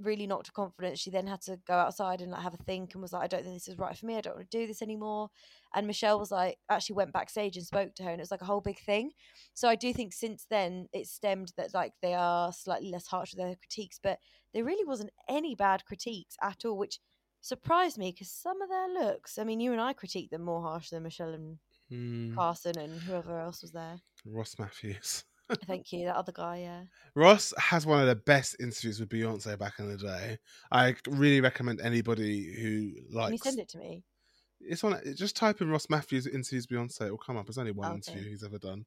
really 0.00 0.26
knocked 0.26 0.46
her 0.46 0.52
confidence. 0.52 1.00
She 1.00 1.10
then 1.10 1.26
had 1.26 1.40
to 1.42 1.58
go 1.66 1.74
outside 1.74 2.20
and 2.20 2.30
like 2.30 2.42
have 2.42 2.54
a 2.54 2.58
think 2.58 2.94
and 2.94 3.02
was 3.02 3.12
like, 3.12 3.24
I 3.24 3.26
don't 3.26 3.42
think 3.42 3.56
this 3.56 3.68
is 3.68 3.78
right 3.78 3.96
for 3.96 4.06
me. 4.06 4.16
I 4.16 4.20
don't 4.20 4.36
want 4.36 4.48
to 4.48 4.58
do 4.58 4.66
this 4.66 4.80
anymore. 4.80 5.28
And 5.74 5.86
Michelle 5.86 6.20
was 6.20 6.30
like, 6.30 6.56
actually 6.70 6.94
went 6.94 7.12
backstage 7.12 7.56
and 7.56 7.66
spoke 7.66 7.94
to 7.96 8.04
her, 8.04 8.10
and 8.10 8.20
it 8.20 8.22
was 8.22 8.30
like 8.30 8.42
a 8.42 8.46
whole 8.46 8.60
big 8.60 8.78
thing. 8.78 9.10
So 9.54 9.68
I 9.68 9.74
do 9.74 9.92
think 9.92 10.12
since 10.12 10.46
then 10.48 10.86
it 10.92 11.06
stemmed 11.06 11.52
that 11.56 11.74
like 11.74 11.92
they 12.00 12.14
are 12.14 12.52
slightly 12.52 12.90
less 12.90 13.06
harsh 13.06 13.34
with 13.34 13.44
their 13.44 13.56
critiques, 13.56 13.98
but 14.02 14.18
there 14.54 14.64
really 14.64 14.84
wasn't 14.86 15.10
any 15.28 15.54
bad 15.54 15.84
critiques 15.84 16.36
at 16.42 16.64
all, 16.64 16.78
which 16.78 17.00
surprised 17.40 17.98
me 17.98 18.12
because 18.12 18.30
some 18.30 18.62
of 18.62 18.68
their 18.68 18.88
looks. 18.88 19.38
I 19.38 19.44
mean, 19.44 19.60
you 19.60 19.72
and 19.72 19.80
I 19.80 19.94
critiqued 19.94 20.30
them 20.30 20.42
more 20.44 20.62
harsh 20.62 20.90
than 20.90 21.02
Michelle 21.04 21.34
and 21.34 21.58
Hmm, 21.90 22.38
Carson 22.38 22.78
and 22.78 23.02
whoever 23.02 23.38
else 23.40 23.62
was 23.62 23.72
there. 23.72 24.00
Ross 24.24 24.56
Mathews. 24.58 25.24
Thank 25.66 25.92
you, 25.92 26.06
that 26.06 26.16
other 26.16 26.32
guy. 26.32 26.58
Yeah, 26.58 26.84
Ross 27.14 27.52
has 27.58 27.86
one 27.86 28.00
of 28.00 28.06
the 28.06 28.14
best 28.16 28.56
interviews 28.60 29.00
with 29.00 29.08
Beyonce 29.08 29.58
back 29.58 29.78
in 29.78 29.88
the 29.88 29.96
day. 29.96 30.38
I 30.70 30.94
really 31.08 31.40
recommend 31.40 31.80
anybody 31.80 32.52
who 32.54 32.92
can 33.22 33.32
you 33.32 33.38
likes. 33.38 33.42
send 33.42 33.58
it 33.58 33.68
to 33.70 33.78
me? 33.78 34.04
It's 34.60 34.82
on. 34.82 35.00
Just 35.14 35.36
type 35.36 35.60
in 35.60 35.70
Ross 35.70 35.88
Mathews 35.88 36.26
interviews 36.26 36.66
Beyonce. 36.66 37.02
It 37.06 37.10
will 37.10 37.18
come 37.18 37.36
up. 37.36 37.48
It's 37.48 37.58
only 37.58 37.70
one 37.72 37.92
Okay. 37.92 37.94
interview 37.94 38.28
he's 38.28 38.42
ever 38.42 38.58
done, 38.58 38.84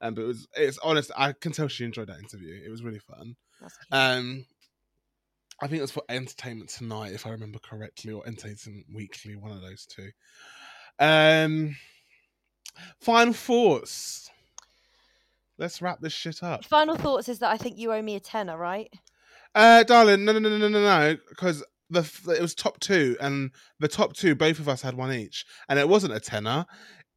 um, 0.00 0.14
but 0.14 0.22
it 0.22 0.26
was. 0.26 0.46
It's 0.54 0.78
honest. 0.78 1.10
I 1.16 1.32
can 1.32 1.52
tell 1.52 1.66
she 1.68 1.84
enjoyed 1.84 2.08
that 2.08 2.18
interview. 2.20 2.60
It 2.64 2.68
was 2.70 2.82
really 2.84 2.98
fun. 2.98 3.36
Um, 3.92 4.46
I 5.64 5.66
think 5.66 5.78
it 5.78 5.82
was 5.82 5.92
for 5.92 6.02
Entertainment 6.10 6.68
Tonight, 6.68 7.14
if 7.14 7.26
I 7.26 7.30
remember 7.30 7.58
correctly, 7.58 8.12
or 8.12 8.22
Entertainment 8.26 8.84
Weekly, 8.92 9.34
one 9.34 9.50
of 9.50 9.62
those 9.62 9.86
two. 9.86 10.10
Um, 10.98 11.74
final 13.00 13.32
thoughts. 13.32 14.30
Let's 15.56 15.80
wrap 15.80 16.02
this 16.02 16.12
shit 16.12 16.42
up. 16.42 16.66
Final 16.66 16.96
thoughts 16.96 17.30
is 17.30 17.38
that 17.38 17.50
I 17.50 17.56
think 17.56 17.78
you 17.78 17.94
owe 17.94 18.02
me 18.02 18.14
a 18.14 18.20
tenner, 18.20 18.58
right? 18.58 18.92
Uh, 19.54 19.84
darling, 19.84 20.26
no, 20.26 20.32
no, 20.32 20.38
no, 20.38 20.50
no, 20.50 20.68
no, 20.68 20.82
no, 20.82 21.16
because 21.30 21.64
the 21.88 22.00
it 22.36 22.42
was 22.42 22.54
top 22.54 22.78
two, 22.80 23.16
and 23.18 23.50
the 23.80 23.88
top 23.88 24.12
two, 24.12 24.34
both 24.34 24.58
of 24.58 24.68
us 24.68 24.82
had 24.82 24.94
one 24.94 25.14
each, 25.14 25.46
and 25.70 25.78
it 25.78 25.88
wasn't 25.88 26.12
a 26.12 26.20
tenner. 26.20 26.66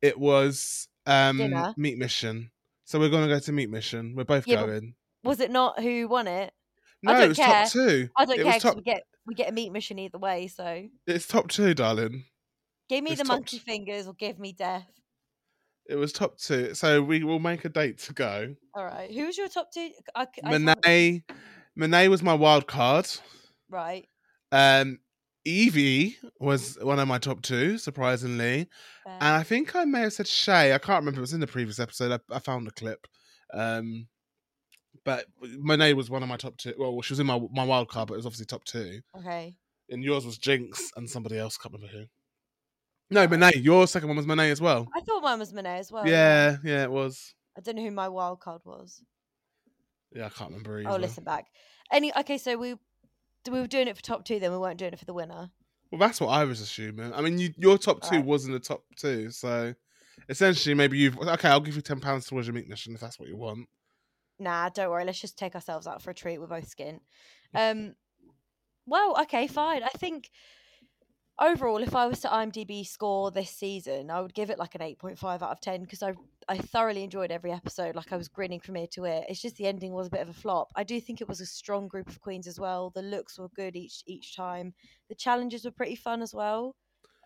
It 0.01 0.17
was 0.17 0.87
um 1.05 1.39
Dinner. 1.39 1.73
Meat 1.75 1.97
Mission. 1.97 2.51
So 2.85 2.97
we're 2.97 3.09
gonna 3.09 3.27
go 3.27 3.39
to 3.39 3.51
Meat 3.51 3.69
Mission. 3.69 4.13
We're 4.15 4.23
both 4.23 4.47
Yeah, 4.47 4.61
but 4.61 4.67
going. 4.67 4.95
Was 5.25 5.41
it 5.41 5.51
not 5.51 5.81
who 5.81 6.07
won 6.07 6.27
it? 6.27 6.53
No, 7.03 7.13
don't 7.13 7.21
it 7.23 7.27
was 7.29 7.37
care. 7.37 7.63
top 7.63 7.71
two. 7.71 8.09
I 8.17 8.25
don't 8.25 8.39
it 8.39 8.43
care 8.43 8.53
was 8.53 8.63
top. 8.63 8.75
we 8.75 8.81
get 8.81 9.03
we 9.25 9.35
get 9.35 9.49
a 9.49 9.51
meat 9.51 9.71
mission 9.71 9.99
either 9.99 10.17
way. 10.17 10.47
So 10.47 10.83
It's 11.05 11.27
top 11.27 11.47
two, 11.49 11.73
darling. 11.73 12.25
give 12.89 13.03
me 13.03 13.11
It's 13.11 13.21
the 13.21 13.27
monkey 13.27 13.57
t- 13.59 13.63
fingers 13.63 14.07
or 14.07 14.13
give 14.13 14.39
me 14.39 14.53
death. 14.53 14.87
It 15.89 15.95
was 15.95 16.11
top 16.11 16.37
two. 16.37 16.73
So 16.73 17.01
we 17.01 17.23
will 17.23 17.39
make 17.39 17.63
a 17.65 17.69
date 17.69 17.97
to 17.99 18.13
go. 18.13 18.55
All 18.75 18.83
right. 18.83 19.09
Who's 19.11 19.37
your 19.37 19.47
top 19.47 19.69
two? 19.73 19.89
I, 20.15 20.27
I 20.43 20.57
Monet, 20.57 21.23
Monet 21.75 22.07
was 22.09 22.21
my 22.23 22.33
wild 22.33 22.67
card. 22.67 23.07
Right. 23.69 24.07
Um, 24.51 24.99
Yvie 25.45 26.15
was 26.41 26.77
one 26.81 26.99
of 26.99 27.07
my 27.07 27.17
top 27.19 27.41
two, 27.41 27.77
surprisingly. 27.77 28.67
fair. 29.05 29.13
And 29.13 29.23
I 29.35 29.43
think 29.43 29.75
I 29.75 29.85
may 29.85 30.01
have 30.01 30.13
said 30.13 30.27
Shea. 30.27 30.73
I 30.73 30.77
can't 30.77 30.99
remember. 31.01 31.19
It 31.19 31.21
was 31.21 31.33
in 31.33 31.39
the 31.39 31.47
previous 31.47 31.79
episode. 31.79 32.11
I, 32.29 32.35
I 32.35 32.39
found 32.39 32.67
a 32.67 32.71
clip. 32.71 33.07
Um, 33.53 34.07
but 35.07 35.23
Monet 35.41 35.93
was 35.93 36.09
one 36.09 36.21
of 36.21 36.27
my 36.27 36.35
top 36.35 36.57
two. 36.57 36.73
Well, 36.77 37.01
she 37.01 37.13
was 37.13 37.21
in 37.21 37.25
my 37.27 37.39
my 37.53 37.63
wild 37.63 37.87
card, 37.87 38.09
but 38.09 38.15
it 38.15 38.17
was 38.17 38.25
obviously 38.25 38.45
top 38.45 38.65
two. 38.65 38.99
okay. 39.17 39.55
And 39.89 40.03
yours 40.03 40.25
was 40.25 40.37
Jinkx 40.37 40.81
and 40.97 41.09
somebody 41.09 41.39
else. 41.39 41.57
Can't 41.57 41.73
remember 41.73 41.93
who. 41.97 42.05
No, 43.09 43.25
Monet. 43.25 43.53
Your 43.55 43.87
second 43.87 44.09
one 44.09 44.17
was 44.17 44.27
Monet 44.27 44.51
as 44.51 44.59
well. 44.59 44.85
I 44.93 44.99
thought 44.99 45.23
mine 45.23 45.39
was 45.39 45.53
Monet 45.53 45.79
as 45.79 45.91
well. 45.93 46.05
yeah, 46.05 46.57
yeah, 46.61 46.83
it 46.83 46.91
was. 46.91 47.33
I 47.57 47.61
don't 47.61 47.77
know 47.77 47.83
who 47.83 47.91
my 47.91 48.09
wild 48.09 48.41
card 48.41 48.63
was. 48.65 49.01
Yeah, 50.13 50.25
I 50.25 50.29
can't 50.29 50.49
remember 50.49 50.81
either. 50.81 50.89
Oh, 50.89 50.97
listen 50.97 51.23
back. 51.23 51.45
Any 51.89 52.11
okay, 52.17 52.37
so 52.37 52.57
we 52.57 52.75
we 53.49 53.61
were 53.61 53.67
doing 53.67 53.87
it 53.87 53.95
for 53.95 54.03
top 54.03 54.25
two, 54.25 54.41
then 54.41 54.51
we 54.51 54.57
weren't 54.57 54.77
doing 54.77 54.91
it 54.91 54.99
for 54.99 55.05
the 55.05 55.13
winner. 55.13 55.51
Well, 55.89 55.99
that's 55.99 56.19
what 56.19 56.27
I 56.31 56.43
was 56.43 56.59
assuming. 56.59 57.13
I 57.13 57.21
mean, 57.21 57.37
you, 57.39 57.53
your 57.55 57.77
top 57.77 58.01
two 58.01 58.17
Right. 58.17 58.25
wasn't 58.25 58.55
the 58.55 58.59
top 58.59 58.83
two, 58.97 59.31
so 59.31 59.73
essentially, 60.27 60.75
maybe 60.75 60.97
you've 60.97 61.17
okay. 61.17 61.47
I'll 61.47 61.61
give 61.61 61.77
you 61.77 61.81
ten 61.81 62.01
pounds 62.01 62.25
towards 62.27 62.47
your 62.47 62.53
meat 62.55 62.67
mission 62.67 62.93
if 62.93 62.99
that's 62.99 63.17
what 63.17 63.29
you 63.29 63.37
want. 63.37 63.69
Nah, 64.39 64.69
don't 64.69 64.89
worry. 64.89 65.05
Let's 65.05 65.19
just 65.19 65.37
take 65.37 65.55
ourselves 65.55 65.87
out 65.87 66.01
for 66.01 66.11
a 66.11 66.13
treat. 66.13 66.39
We're 66.39 66.47
both 66.47 66.75
skint. 66.75 66.99
Um, 67.55 67.95
well, 68.85 69.15
okay, 69.21 69.47
fine. 69.47 69.81
I 69.81 69.87
think 69.97 70.29
overall, 71.39 71.77
if 71.81 71.95
I 71.95 72.07
was 72.07 72.19
to 72.21 72.27
IMDb 72.27 72.85
score 72.85 73.31
this 73.31 73.49
season, 73.51 74.09
I 74.09 74.21
would 74.21 74.33
give 74.33 74.49
it 74.49 74.59
like 74.59 74.75
an 74.75 74.81
eight 74.81 74.99
point 74.99 75.17
five 75.17 75.41
out 75.41 75.51
of 75.51 75.61
ten 75.61 75.81
because 75.81 76.03
I 76.03 76.13
I 76.49 76.57
thoroughly 76.57 77.03
enjoyed 77.03 77.31
every 77.31 77.51
episode. 77.51 77.95
Like 77.95 78.11
I 78.11 78.17
was 78.17 78.27
grinning 78.27 78.59
from 78.59 78.77
ear 78.77 78.87
to 78.91 79.05
ear. 79.05 79.23
It's 79.29 79.41
just 79.41 79.55
the 79.55 79.65
ending 79.67 79.93
was 79.93 80.07
a 80.07 80.09
bit 80.11 80.21
of 80.21 80.29
a 80.29 80.33
flop. 80.33 80.71
I 80.75 80.83
do 80.83 80.99
think 80.99 81.21
it 81.21 81.27
was 81.27 81.41
a 81.41 81.45
strong 81.45 81.87
group 81.87 82.09
of 82.09 82.19
queens 82.21 82.47
as 82.47 82.59
well. 82.59 82.91
The 82.93 83.01
looks 83.01 83.37
were 83.39 83.49
good 83.49 83.75
each 83.75 84.03
each 84.05 84.35
time. 84.35 84.73
The 85.09 85.15
challenges 85.15 85.65
were 85.65 85.71
pretty 85.71 85.95
fun 85.95 86.21
as 86.21 86.33
well. 86.33 86.75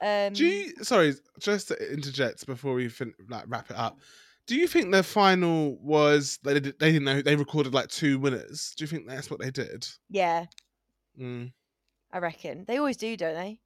Um, 0.01 0.33
Do 0.33 0.45
you? 0.45 0.73
Sorry, 0.83 1.13
just 1.39 1.67
to 1.69 1.93
interject 1.93 2.45
before 2.45 2.73
we 2.73 2.89
fin- 2.89 3.13
like 3.29 3.45
wrap 3.47 3.69
it 3.69 3.77
up. 3.77 3.99
Do 4.47 4.55
you 4.55 4.67
think 4.67 4.91
the 4.91 5.03
final 5.03 5.77
was 5.81 6.39
they 6.43 6.59
did, 6.59 6.79
they 6.79 6.91
didn't 6.91 7.05
know 7.05 7.21
they 7.21 7.35
recorded 7.35 7.73
like 7.73 7.87
two 7.89 8.19
winners? 8.19 8.73
Do 8.75 8.83
you 8.83 8.87
think 8.87 9.07
that's 9.07 9.29
what 9.29 9.39
they 9.39 9.51
did? 9.51 9.87
yeah, 10.09 10.45
Mm. 11.19 11.51
I 12.11 12.17
reckon 12.19 12.65
they 12.67 12.77
always 12.77 12.97
do, 12.97 13.15
don't 13.17 13.35
they? 13.35 13.59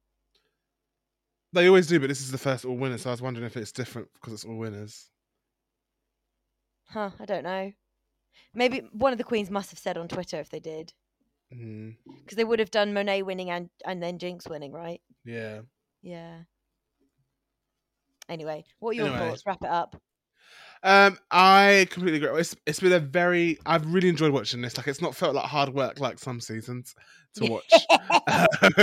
They 1.52 1.68
always 1.68 1.86
do, 1.86 1.98
but 2.00 2.08
this 2.08 2.20
is 2.20 2.30
the 2.32 2.38
first 2.38 2.64
all 2.64 2.76
winners, 2.76 3.02
so 3.02 3.10
I 3.10 3.12
was 3.12 3.22
wondering 3.22 3.46
if 3.46 3.56
it's 3.56 3.72
different 3.72 4.08
because 4.14 4.32
it's 4.34 4.44
all 4.44 4.56
winners. 4.58 5.08
Huh? 6.88 7.10
I 7.18 7.24
don't 7.24 7.44
know. 7.44 7.72
Maybe 8.54 8.80
one 8.92 9.12
of 9.12 9.18
the 9.18 9.24
queens 9.24 9.50
must 9.50 9.70
have 9.70 9.78
said 9.78 9.96
on 9.96 10.08
Twitter 10.08 10.38
if 10.40 10.50
they 10.50 10.60
did. 10.60 10.92
Mm, 11.54 11.96
because 12.24 12.36
they 12.36 12.44
would 12.44 12.58
have 12.58 12.70
done 12.72 12.92
Monet 12.92 13.22
winning 13.22 13.50
and 13.50 13.70
and 13.84 14.02
then 14.02 14.18
Jinkx 14.18 14.48
winning, 14.50 14.72
right? 14.72 15.00
yeah. 15.24 15.60
Yeah. 16.02 16.40
Anyway, 18.28 18.64
what 18.80 18.90
are 18.90 18.94
your 18.94 19.06
Anyway. 19.06 19.28
thoughts? 19.30 19.46
Wrap 19.46 19.62
it 19.62 19.70
up. 19.70 20.00
Um, 20.86 21.18
I 21.32 21.88
completely 21.90 22.24
agree. 22.24 22.40
It's 22.40 22.54
it's 22.64 22.78
been 22.78 22.92
a 22.92 23.00
very 23.00 23.58
I've 23.66 23.92
really 23.92 24.08
enjoyed 24.08 24.30
watching 24.30 24.62
this. 24.62 24.76
Like 24.76 24.86
it's 24.86 25.02
not 25.02 25.16
felt 25.16 25.34
like 25.34 25.44
hard 25.44 25.74
work 25.74 25.98
like 25.98 26.20
some 26.20 26.40
seasons 26.40 26.94
to 27.34 27.46
watch. 27.46 27.72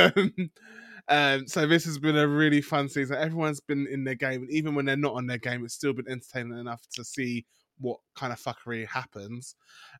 um, 0.04 0.34
um, 1.08 1.48
so 1.48 1.66
this 1.66 1.86
has 1.86 1.98
been 2.00 2.18
a 2.18 2.28
really 2.28 2.62
fun 2.62 2.90
season. 2.90 3.16
Everyone's 3.18 3.62
been 3.62 3.88
in 3.88 4.04
their 4.04 4.16
game, 4.16 4.42
and 4.42 4.52
even 4.52 4.76
when 4.76 4.84
they're 4.84 4.98
not 4.98 5.14
on 5.14 5.28
their 5.28 5.38
game, 5.38 5.64
it's 5.64 5.76
still 5.76 5.94
been 5.94 6.10
entertaining 6.10 6.60
enough 6.60 6.82
to 6.96 7.06
see 7.06 7.46
what 7.80 8.00
kind 8.16 8.34
of 8.34 8.40
fuckery 8.42 8.86
happens. 8.86 9.56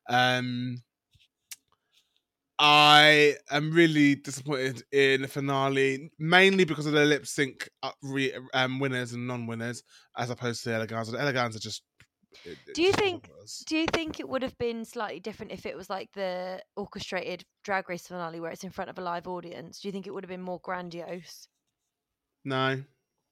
Um, 0.06 0.82
I 2.58 3.34
am 3.50 3.72
really 3.72 4.14
disappointed 4.14 4.82
in 4.92 5.22
the 5.22 5.28
finale, 5.28 6.10
mainly 6.18 6.64
because 6.64 6.86
of 6.86 6.92
the 6.92 7.04
lip 7.04 7.26
sync 7.26 7.68
re- 8.02 8.32
um, 8.52 8.78
winners 8.78 9.12
and 9.12 9.26
non-winners, 9.26 9.82
as 10.16 10.30
opposed 10.30 10.62
to 10.62 10.68
the 10.70 10.76
Eleganza. 10.76 11.12
The 11.12 11.18
Eleganza 11.18 11.60
just. 11.60 11.82
It- 12.44 12.74
Do 12.74 12.82
you 12.82 12.92
think- 12.92 13.30
Do 13.66 13.76
you 13.76 13.86
think 13.86 14.18
it 14.20 14.28
would 14.28 14.42
have 14.42 14.56
been 14.58 14.84
slightly 14.84 15.20
different 15.20 15.52
if 15.52 15.66
it 15.66 15.76
was 15.76 15.88
like 15.90 16.12
the 16.12 16.62
orchestrated 16.76 17.44
drag 17.62 17.88
race 17.88 18.06
finale 18.06 18.40
where 18.40 18.50
it's 18.50 18.64
in 18.64 18.70
front 18.70 18.90
of 18.90 18.98
a 18.98 19.02
live 19.02 19.26
audience? 19.26 19.80
Do 19.80 19.88
you 19.88 19.92
think 19.92 20.06
it 20.06 20.10
would 20.12 20.24
have 20.24 20.28
been 20.30 20.42
more 20.42 20.60
grandiose? 20.60 21.48
No, 22.44 22.84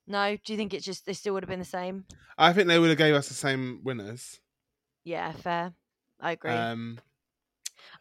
No. 0.07 0.37
Do 0.37 0.53
you 0.53 0.57
think 0.57 0.73
it's 0.73 0.85
just 0.85 1.05
they 1.05 1.13
still 1.13 1.33
would 1.33 1.43
have 1.43 1.49
been 1.49 1.59
the 1.59 1.65
same? 1.65 2.05
I 2.37 2.51
think 2.53 2.67
they 2.67 2.79
would 2.79 2.89
have 2.89 2.97
gave 2.97 3.13
us 3.15 3.27
the 3.27 3.33
same 3.33 3.81
winners. 3.83 4.39
Yeah, 5.03 5.31
fair. 5.33 5.73
I 6.19 6.31
agree. 6.33 6.51
Um, 6.51 6.99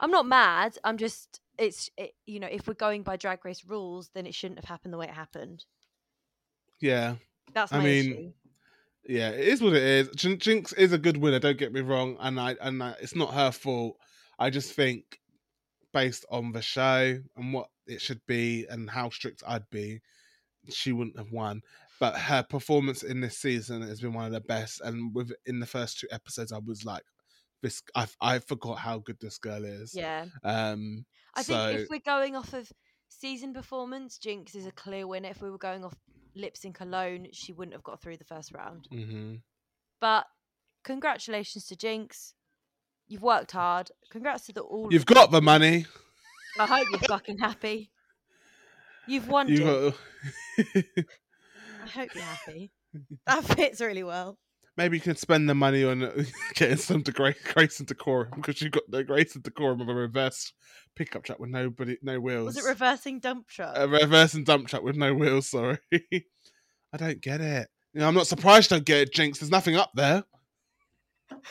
I'm 0.00 0.10
not 0.10 0.26
mad. 0.26 0.78
I'm 0.84 0.96
just 0.98 1.40
it's 1.58 1.90
it, 1.98 2.14
you 2.26 2.40
know 2.40 2.46
if 2.50 2.66
we're 2.66 2.74
going 2.74 3.02
by 3.02 3.16
drag 3.16 3.44
race 3.44 3.64
rules, 3.64 4.10
then 4.14 4.26
it 4.26 4.34
shouldn't 4.34 4.58
have 4.60 4.68
happened 4.68 4.92
the 4.94 4.98
way 4.98 5.06
it 5.06 5.14
happened. 5.14 5.64
yeah, 6.80 7.16
That's 7.52 7.72
I 7.72 7.80
mean, 7.80 8.12
issue. 8.12 8.32
Yeah, 9.06 9.30
it 9.30 9.48
is 9.48 9.60
what 9.60 9.74
it 9.74 9.82
is. 9.82 10.08
Jin- 10.14 10.38
Jinkx 10.38 10.76
is 10.76 10.92
a 10.92 10.98
good 10.98 11.16
winner. 11.16 11.38
Don't 11.38 11.58
get 11.58 11.72
me 11.72 11.80
wrong, 11.80 12.16
and 12.20 12.38
I 12.38 12.56
and 12.60 12.82
I, 12.82 12.94
it's 13.00 13.16
not 13.16 13.34
her 13.34 13.50
fault. 13.50 13.96
I 14.38 14.50
just 14.50 14.74
think, 14.74 15.20
based 15.92 16.24
on 16.30 16.52
the 16.52 16.62
show 16.62 17.18
and 17.36 17.52
what 17.52 17.68
it 17.86 18.00
should 18.00 18.20
be 18.26 18.66
and 18.68 18.88
how 18.88 19.10
strict 19.10 19.42
I'd 19.46 19.68
be, 19.70 20.00
she 20.70 20.92
wouldn't 20.92 21.18
have 21.18 21.32
won. 21.32 21.62
But 21.98 22.16
her 22.16 22.42
performance 22.42 23.02
in 23.02 23.20
this 23.20 23.38
season 23.38 23.82
has 23.82 24.00
been 24.00 24.12
one 24.12 24.26
of 24.26 24.32
the 24.32 24.40
best. 24.40 24.80
And 24.80 25.14
with 25.14 25.32
in 25.46 25.60
the 25.60 25.66
first 25.66 25.98
two 25.98 26.08
episodes, 26.10 26.52
I 26.52 26.58
was 26.58 26.84
like, 26.84 27.04
"This, 27.60 27.82
I, 27.94 28.06
I 28.20 28.38
forgot 28.38 28.78
how 28.78 28.98
good 28.98 29.18
this 29.20 29.38
girl 29.38 29.64
is." 29.64 29.94
Yeah. 29.94 30.26
Um. 30.44 31.06
I 31.34 31.42
so 31.42 31.54
think 31.54 31.80
if 31.80 31.90
we're 31.90 31.98
going 31.98 32.36
off 32.36 32.52
of 32.52 32.70
season 33.08 33.52
performance, 33.52 34.18
Jinkx 34.18 34.54
is 34.54 34.66
a 34.66 34.72
clear 34.72 35.06
winner. 35.06 35.30
If 35.30 35.42
we 35.42 35.50
were 35.50 35.58
going 35.58 35.84
off 35.84 35.94
lip 36.34 36.56
sync 36.56 36.80
alone, 36.80 37.28
she 37.32 37.52
wouldn't 37.52 37.74
have 37.74 37.82
got 37.82 38.00
through 38.00 38.16
the 38.16 38.24
first 38.24 38.52
round. 38.52 38.88
mhm. 38.92 39.40
But 40.00 40.26
congratulations 40.84 41.66
to 41.66 41.76
Jinkx. 41.76 42.32
You've 43.08 43.22
worked 43.22 43.52
hard. 43.52 43.90
Congrats 44.10 44.46
to 44.46 44.52
the 44.52 44.62
all. 44.62 44.92
you've 44.92 45.02
you. 45.08 45.14
got 45.14 45.30
the 45.30 45.42
money. 45.42 45.86
I 46.58 46.66
hope 46.66 46.86
you're 46.90 46.98
fucking 47.00 47.38
happy. 47.38 47.90
You've 49.06 49.28
won, 49.28 49.48
You 49.48 49.56
Jinx. 49.58 49.96
got. 50.56 51.04
I 51.84 51.88
hope 51.88 52.14
you're 52.14 52.24
happy. 52.24 52.70
That 53.26 53.44
fits 53.44 53.80
really 53.80 54.02
well. 54.04 54.38
Maybe 54.76 54.96
you 54.96 55.02
can 55.02 55.16
spend 55.16 55.48
the 55.48 55.54
money 55.54 55.84
on 55.84 56.02
uh, 56.02 56.24
getting 56.54 56.78
some 56.78 57.02
degra- 57.02 57.34
grace 57.54 57.78
and 57.78 57.86
decorum 57.86 58.30
because 58.36 58.62
you've 58.62 58.72
got 58.72 58.90
the 58.90 59.04
grace 59.04 59.34
and 59.34 59.44
decorum 59.44 59.80
of 59.80 59.88
a 59.88 59.94
reverse 59.94 60.52
pickup 60.96 61.24
truck 61.24 61.38
with 61.38 61.50
nobody, 61.50 61.98
no 62.02 62.20
wheels. 62.20 62.46
Was 62.46 62.56
it 62.56 62.68
reversing 62.68 63.18
dump 63.18 63.48
truck? 63.48 63.76
a 63.76 63.86
reverse 63.86 64.34
and 64.34 64.46
dump 64.46 64.68
truck 64.68 64.82
with 64.82 64.96
no 64.96 65.12
wheels? 65.14 65.48
Sorry, 65.48 65.78
I 65.92 66.96
don't 66.96 67.20
get 67.20 67.40
it. 67.40 67.68
You 67.92 68.00
know, 68.00 68.08
I'm 68.08 68.14
not 68.14 68.26
surprised 68.26 68.72
I 68.72 68.76
don't 68.76 68.86
get 68.86 69.00
it, 69.02 69.12
Jinx. 69.12 69.38
There's 69.38 69.50
nothing 69.50 69.76
up 69.76 69.90
there. 69.94 70.24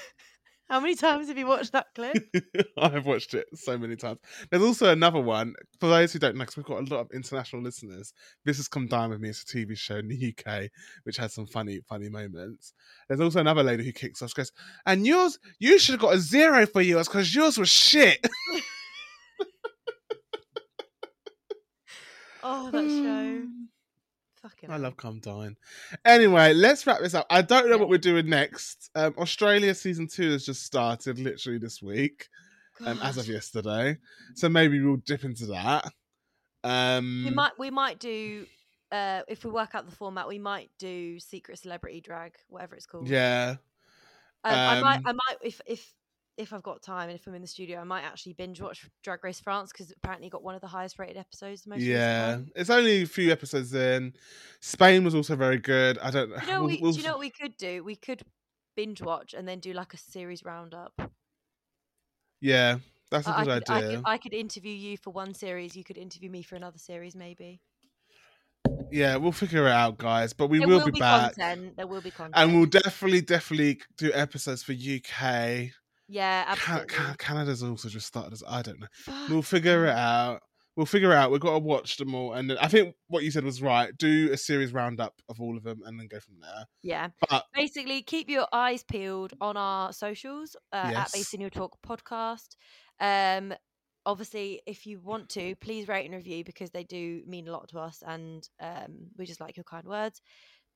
How 0.71 0.79
many 0.79 0.95
times 0.95 1.27
have 1.27 1.37
you 1.37 1.47
watched 1.47 1.73
that 1.73 1.87
clip? 1.93 2.33
I've 2.77 3.05
watched 3.05 3.33
it 3.33 3.45
so 3.55 3.77
many 3.77 3.97
times. 3.97 4.19
There's 4.49 4.63
also 4.63 4.89
another 4.89 5.19
one 5.19 5.53
for 5.81 5.89
those 5.89 6.13
who 6.13 6.19
don't 6.19 6.37
know, 6.37 6.43
because 6.43 6.55
we've 6.55 6.65
got 6.65 6.79
a 6.79 6.95
lot 6.95 7.01
of 7.01 7.11
international 7.13 7.61
listeners. 7.61 8.13
This 8.45 8.55
has 8.55 8.69
come 8.69 8.87
down 8.87 9.09
with 9.09 9.19
me. 9.19 9.27
It's 9.27 9.43
a 9.43 9.45
TV 9.45 9.77
show 9.77 9.97
in 9.97 10.07
the 10.07 10.33
UK, 10.33 10.69
which 11.03 11.17
has 11.17 11.33
some 11.33 11.45
funny, 11.45 11.81
funny 11.89 12.07
moments. 12.07 12.73
There's 13.09 13.19
also 13.19 13.41
another 13.41 13.63
lady 13.63 13.83
who 13.83 13.91
kicks 13.91 14.21
off. 14.21 14.29
She 14.29 14.35
goes, 14.35 14.53
"And 14.85 15.05
yours, 15.05 15.37
you 15.59 15.77
should 15.77 15.95
have 15.95 15.99
got 15.99 16.15
a 16.15 16.19
zero 16.19 16.65
for 16.65 16.81
yours 16.81 17.09
because 17.09 17.35
yours 17.35 17.57
was 17.57 17.67
shit." 17.67 18.25
Oh, 22.43 22.71
that 22.71 22.89
show. 22.89 23.47
Fucking 24.41 24.71
I 24.71 24.77
love 24.77 24.97
Come 24.97 25.19
Dine. 25.19 25.55
Anyway, 26.03 26.53
let's 26.53 26.87
wrap 26.87 26.99
this 27.01 27.13
up. 27.13 27.27
I 27.29 27.41
don't 27.43 27.65
know 27.69 27.75
Yeah. 27.75 27.79
what 27.79 27.89
we're 27.89 27.97
doing 27.99 28.27
next. 28.27 28.89
Um, 28.95 29.13
Australia 29.19 29.75
season 29.75 30.07
two 30.07 30.31
has 30.31 30.45
just 30.45 30.63
started 30.63 31.19
literally 31.19 31.59
this 31.59 31.81
week, 31.81 32.27
um, 32.85 32.99
as 33.03 33.17
of 33.17 33.27
yesterday. 33.27 33.97
So 34.33 34.49
maybe 34.49 34.79
we'll 34.81 34.95
dip 34.97 35.23
into 35.23 35.45
that. 35.47 35.91
Um, 36.63 37.23
We 37.27 37.31
might 37.31 37.57
we 37.59 37.69
might 37.69 37.99
do 37.99 38.45
uh 38.91 39.21
if 39.27 39.45
we 39.45 39.51
work 39.51 39.75
out 39.75 39.85
the 39.87 39.95
format, 39.95 40.27
we 40.27 40.39
might 40.39 40.71
do 40.79 41.19
secret 41.19 41.59
celebrity 41.59 42.01
drag, 42.01 42.35
whatever 42.47 42.75
it's 42.75 42.85
called. 42.87 43.07
yeah. 43.07 43.57
Um, 44.43 44.55
I 44.55 44.81
might 44.81 44.97
um, 44.97 45.03
I 45.05 45.11
might 45.11 45.37
if 45.43 45.61
if 45.67 45.93
if 46.37 46.53
I've 46.53 46.63
got 46.63 46.81
time 46.81 47.09
and 47.09 47.19
if 47.19 47.27
I'm 47.27 47.35
in 47.35 47.41
the 47.41 47.47
studio, 47.47 47.79
I 47.79 47.83
might 47.83 48.03
actually 48.03 48.33
binge 48.33 48.61
watch 48.61 48.87
Drag 49.03 49.23
Race 49.23 49.39
France 49.39 49.71
because 49.71 49.91
apparently 49.95 50.29
got 50.29 50.43
one 50.43 50.55
of 50.55 50.61
the 50.61 50.67
highest 50.67 50.97
rated 50.97 51.17
episodes. 51.17 51.63
The 51.63 51.69
most 51.71 51.81
Yeah, 51.81 52.39
it's 52.55 52.69
only 52.69 53.03
a 53.03 53.05
few 53.05 53.31
episodes 53.31 53.73
in. 53.73 54.13
Spain 54.61 55.03
was 55.03 55.13
also 55.13 55.35
very 55.35 55.57
good. 55.57 55.97
I 55.99 56.09
don't 56.09 56.29
know. 56.31 56.37
Do 56.39 56.45
you 56.45 56.51
know, 56.51 56.59
we'll- 56.61 56.67
we, 56.69 56.79
we'll- 56.81 56.91
do 56.93 56.97
you 56.99 57.03
know 57.05 57.11
what 57.11 57.19
we 57.19 57.29
could 57.29 57.57
do? 57.57 57.83
We 57.83 57.95
could 57.95 58.21
binge 58.75 59.01
watch 59.01 59.33
and 59.33 59.47
then 59.47 59.59
do 59.59 59.73
like 59.73 59.93
a 59.93 59.97
series 59.97 60.43
roundup. 60.45 60.93
Yeah, 62.39 62.77
that's 63.11 63.27
a 63.27 63.31
I- 63.37 63.43
good 63.45 63.65
could, 63.65 63.69
I 63.73 63.77
idea. 63.77 63.89
could 63.97 64.03
I 64.05 64.17
could 64.17 64.33
interview 64.33 64.73
you 64.73 64.97
for 64.97 65.11
one 65.11 65.33
series. 65.33 65.75
You 65.75 65.83
could 65.83 65.97
interview 65.97 66.29
me 66.29 66.41
for 66.41 66.55
another 66.55 66.77
series, 66.79 67.15
maybe. 67.15 67.61
Yeah, 68.91 69.17
we'll 69.17 69.31
figure 69.31 69.67
it 69.67 69.71
out, 69.71 69.97
guys. 69.97 70.33
But 70.33 70.47
we 70.47 70.59
will, 70.59 70.79
will 70.79 70.85
be, 70.85 70.91
be 70.91 70.99
back, 70.99 71.35
content. 71.35 71.77
There 71.77 71.87
will 71.87 72.01
be 72.01 72.11
content. 72.11 72.33
and 72.35 72.55
we'll 72.55 72.65
definitely, 72.65 73.21
definitely 73.21 73.79
do 73.97 74.11
episodes 74.13 74.63
for 74.63 74.73
UK. 74.73 75.71
Yeah, 76.11 76.43
absolutely. 76.47 76.87
Ca- 76.87 77.15
Canada's 77.17 77.63
also 77.63 77.87
just 77.89 78.05
started. 78.05 78.33
As, 78.33 78.43
I 78.47 78.61
don't 78.61 78.79
know. 78.81 78.87
Fuck. 78.91 79.29
We'll 79.29 79.41
figure 79.41 79.85
it 79.85 79.95
out. 79.95 80.41
We'll 80.75 80.85
figure 80.85 81.11
it 81.11 81.15
out. 81.15 81.31
We've 81.31 81.39
got 81.41 81.53
to 81.53 81.59
watch 81.59 81.97
them 81.97 82.13
all, 82.15 82.33
and 82.33 82.49
then 82.49 82.57
I 82.59 82.67
think 82.67 82.95
what 83.07 83.23
you 83.23 83.31
said 83.31 83.43
was 83.43 83.61
right. 83.61 83.95
Do 83.97 84.29
a 84.31 84.37
series 84.37 84.73
roundup 84.73 85.13
of 85.29 85.39
all 85.41 85.55
of 85.57 85.63
them, 85.63 85.81
and 85.85 85.99
then 85.99 86.07
go 86.07 86.19
from 86.19 86.35
there. 86.41 86.65
Yeah. 86.81 87.09
But 87.29 87.45
Basically, 87.53 88.01
keep 88.01 88.29
your 88.29 88.47
eyes 88.53 88.83
peeled 88.83 89.33
on 89.41 89.57
our 89.57 89.93
socials 89.93 90.55
uh, 90.73 90.75
at 90.77 90.91
Yes. 90.91 91.11
Bass 91.13 91.33
in 91.33 91.41
Your 91.41 91.49
Talk 91.49 91.77
podcast. 91.85 92.55
Um, 92.99 93.53
obviously, 94.05 94.61
if 94.65 94.85
you 94.85 94.99
want 94.99 95.29
to, 95.29 95.55
please 95.57 95.87
rate 95.87 96.05
and 96.05 96.15
review 96.15 96.43
because 96.43 96.71
they 96.71 96.83
do 96.83 97.21
mean 97.27 97.47
a 97.47 97.51
lot 97.51 97.67
to 97.69 97.79
us, 97.79 98.01
and 98.05 98.47
um, 98.61 99.07
we 99.17 99.25
just 99.25 99.41
like 99.41 99.57
your 99.57 99.63
kind 99.65 99.85
words. 99.85 100.21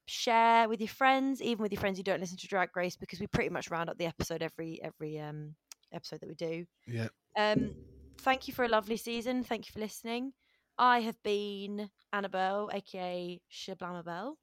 Share 0.08 0.70
with 0.70 0.80
your 0.80 0.90
friends, 0.90 1.42
even 1.42 1.64
with 1.64 1.72
your 1.72 1.80
friends 1.80 1.98
who 1.98 2.04
don't 2.04 2.20
listen 2.20 2.38
to 2.38 2.48
Drag 2.48 2.76
Race, 2.76 2.96
because 2.96 3.20
we 3.20 3.28
pretty 3.28 3.50
much 3.50 3.70
round 3.72 3.90
up 3.90 3.98
the 3.98 4.06
episode 4.06 4.42
every 4.42 4.80
every 4.84 5.20
um, 5.20 5.56
episode 5.94 6.20
that 6.22 6.30
we 6.30 6.36
do. 6.36 6.66
yeah, 6.88 7.08
Um, 7.38 7.72
thank 8.20 8.48
you 8.48 8.54
for 8.54 8.66
a 8.66 8.70
lovely 8.70 8.98
season. 8.98 9.44
Thank 9.44 9.68
you 9.68 9.74
for 9.74 9.80
listening. 9.80 10.34
I 10.78 11.00
have 11.00 11.22
been 11.24 11.90
Annabelle, 12.14 12.70
aka 12.74 13.42
Shablamabelle. 13.52 14.36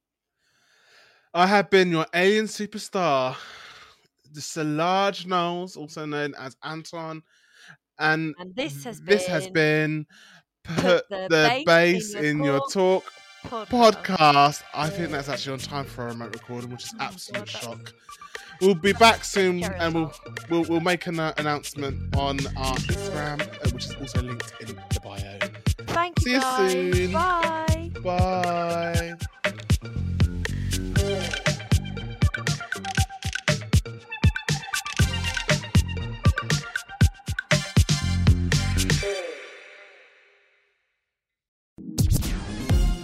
I 1.34 1.46
have 1.46 1.70
been 1.70 1.90
your 1.90 2.06
alien 2.14 2.46
superstar, 2.46 3.36
the 4.32 4.40
Solange 4.40 5.26
Knowles, 5.26 5.76
also 5.76 6.04
known 6.04 6.34
as 6.38 6.56
Anton, 6.62 7.22
and 7.98 8.34
And 8.38 8.54
this 8.54 8.84
has 8.84 9.00
this 9.00 9.26
has 9.26 9.48
been 9.48 10.06
been 10.64 10.76
put 10.76 11.08
the, 11.08 11.62
bass 11.66 12.14
in 12.14 12.42
your 12.42 12.60
talk 12.70 13.04
podcast. 13.45 14.62
I 14.74 14.88
think 14.88 15.11
that's 15.11 15.28
actually 15.28 15.55
on 15.55 15.59
time 15.61 15.84
for 15.84 16.05
a 16.05 16.09
remote 16.09 16.34
recording, 16.34 16.70
which 16.70 16.84
is 16.84 16.95
absolute 17.01 17.49
shock. 17.49 17.93
We'll 18.61 18.74
be 18.74 18.93
back 18.93 19.24
soon, 19.24 19.64
and 19.64 19.95
we'll 19.95 20.12
we'll, 20.49 20.62
we'll 20.64 20.80
make 20.80 21.07
an 21.07 21.18
uh, 21.18 21.32
announcement 21.38 22.14
on 22.16 22.38
our 22.57 22.74
Instagram, 22.76 23.40
uh, 23.43 23.70
which 23.70 23.86
is 23.86 23.95
also 23.97 24.22
linked 24.22 24.53
in 24.61 24.68
the 24.68 25.01
bio. 25.03 25.38
Thank 25.86 26.20
you 26.20 26.24
See 26.24 26.32
you 26.34 26.40
guys. 26.40 26.72
soon. 26.72 27.12
Bye. 27.12 27.90
Bye. 28.03 29.14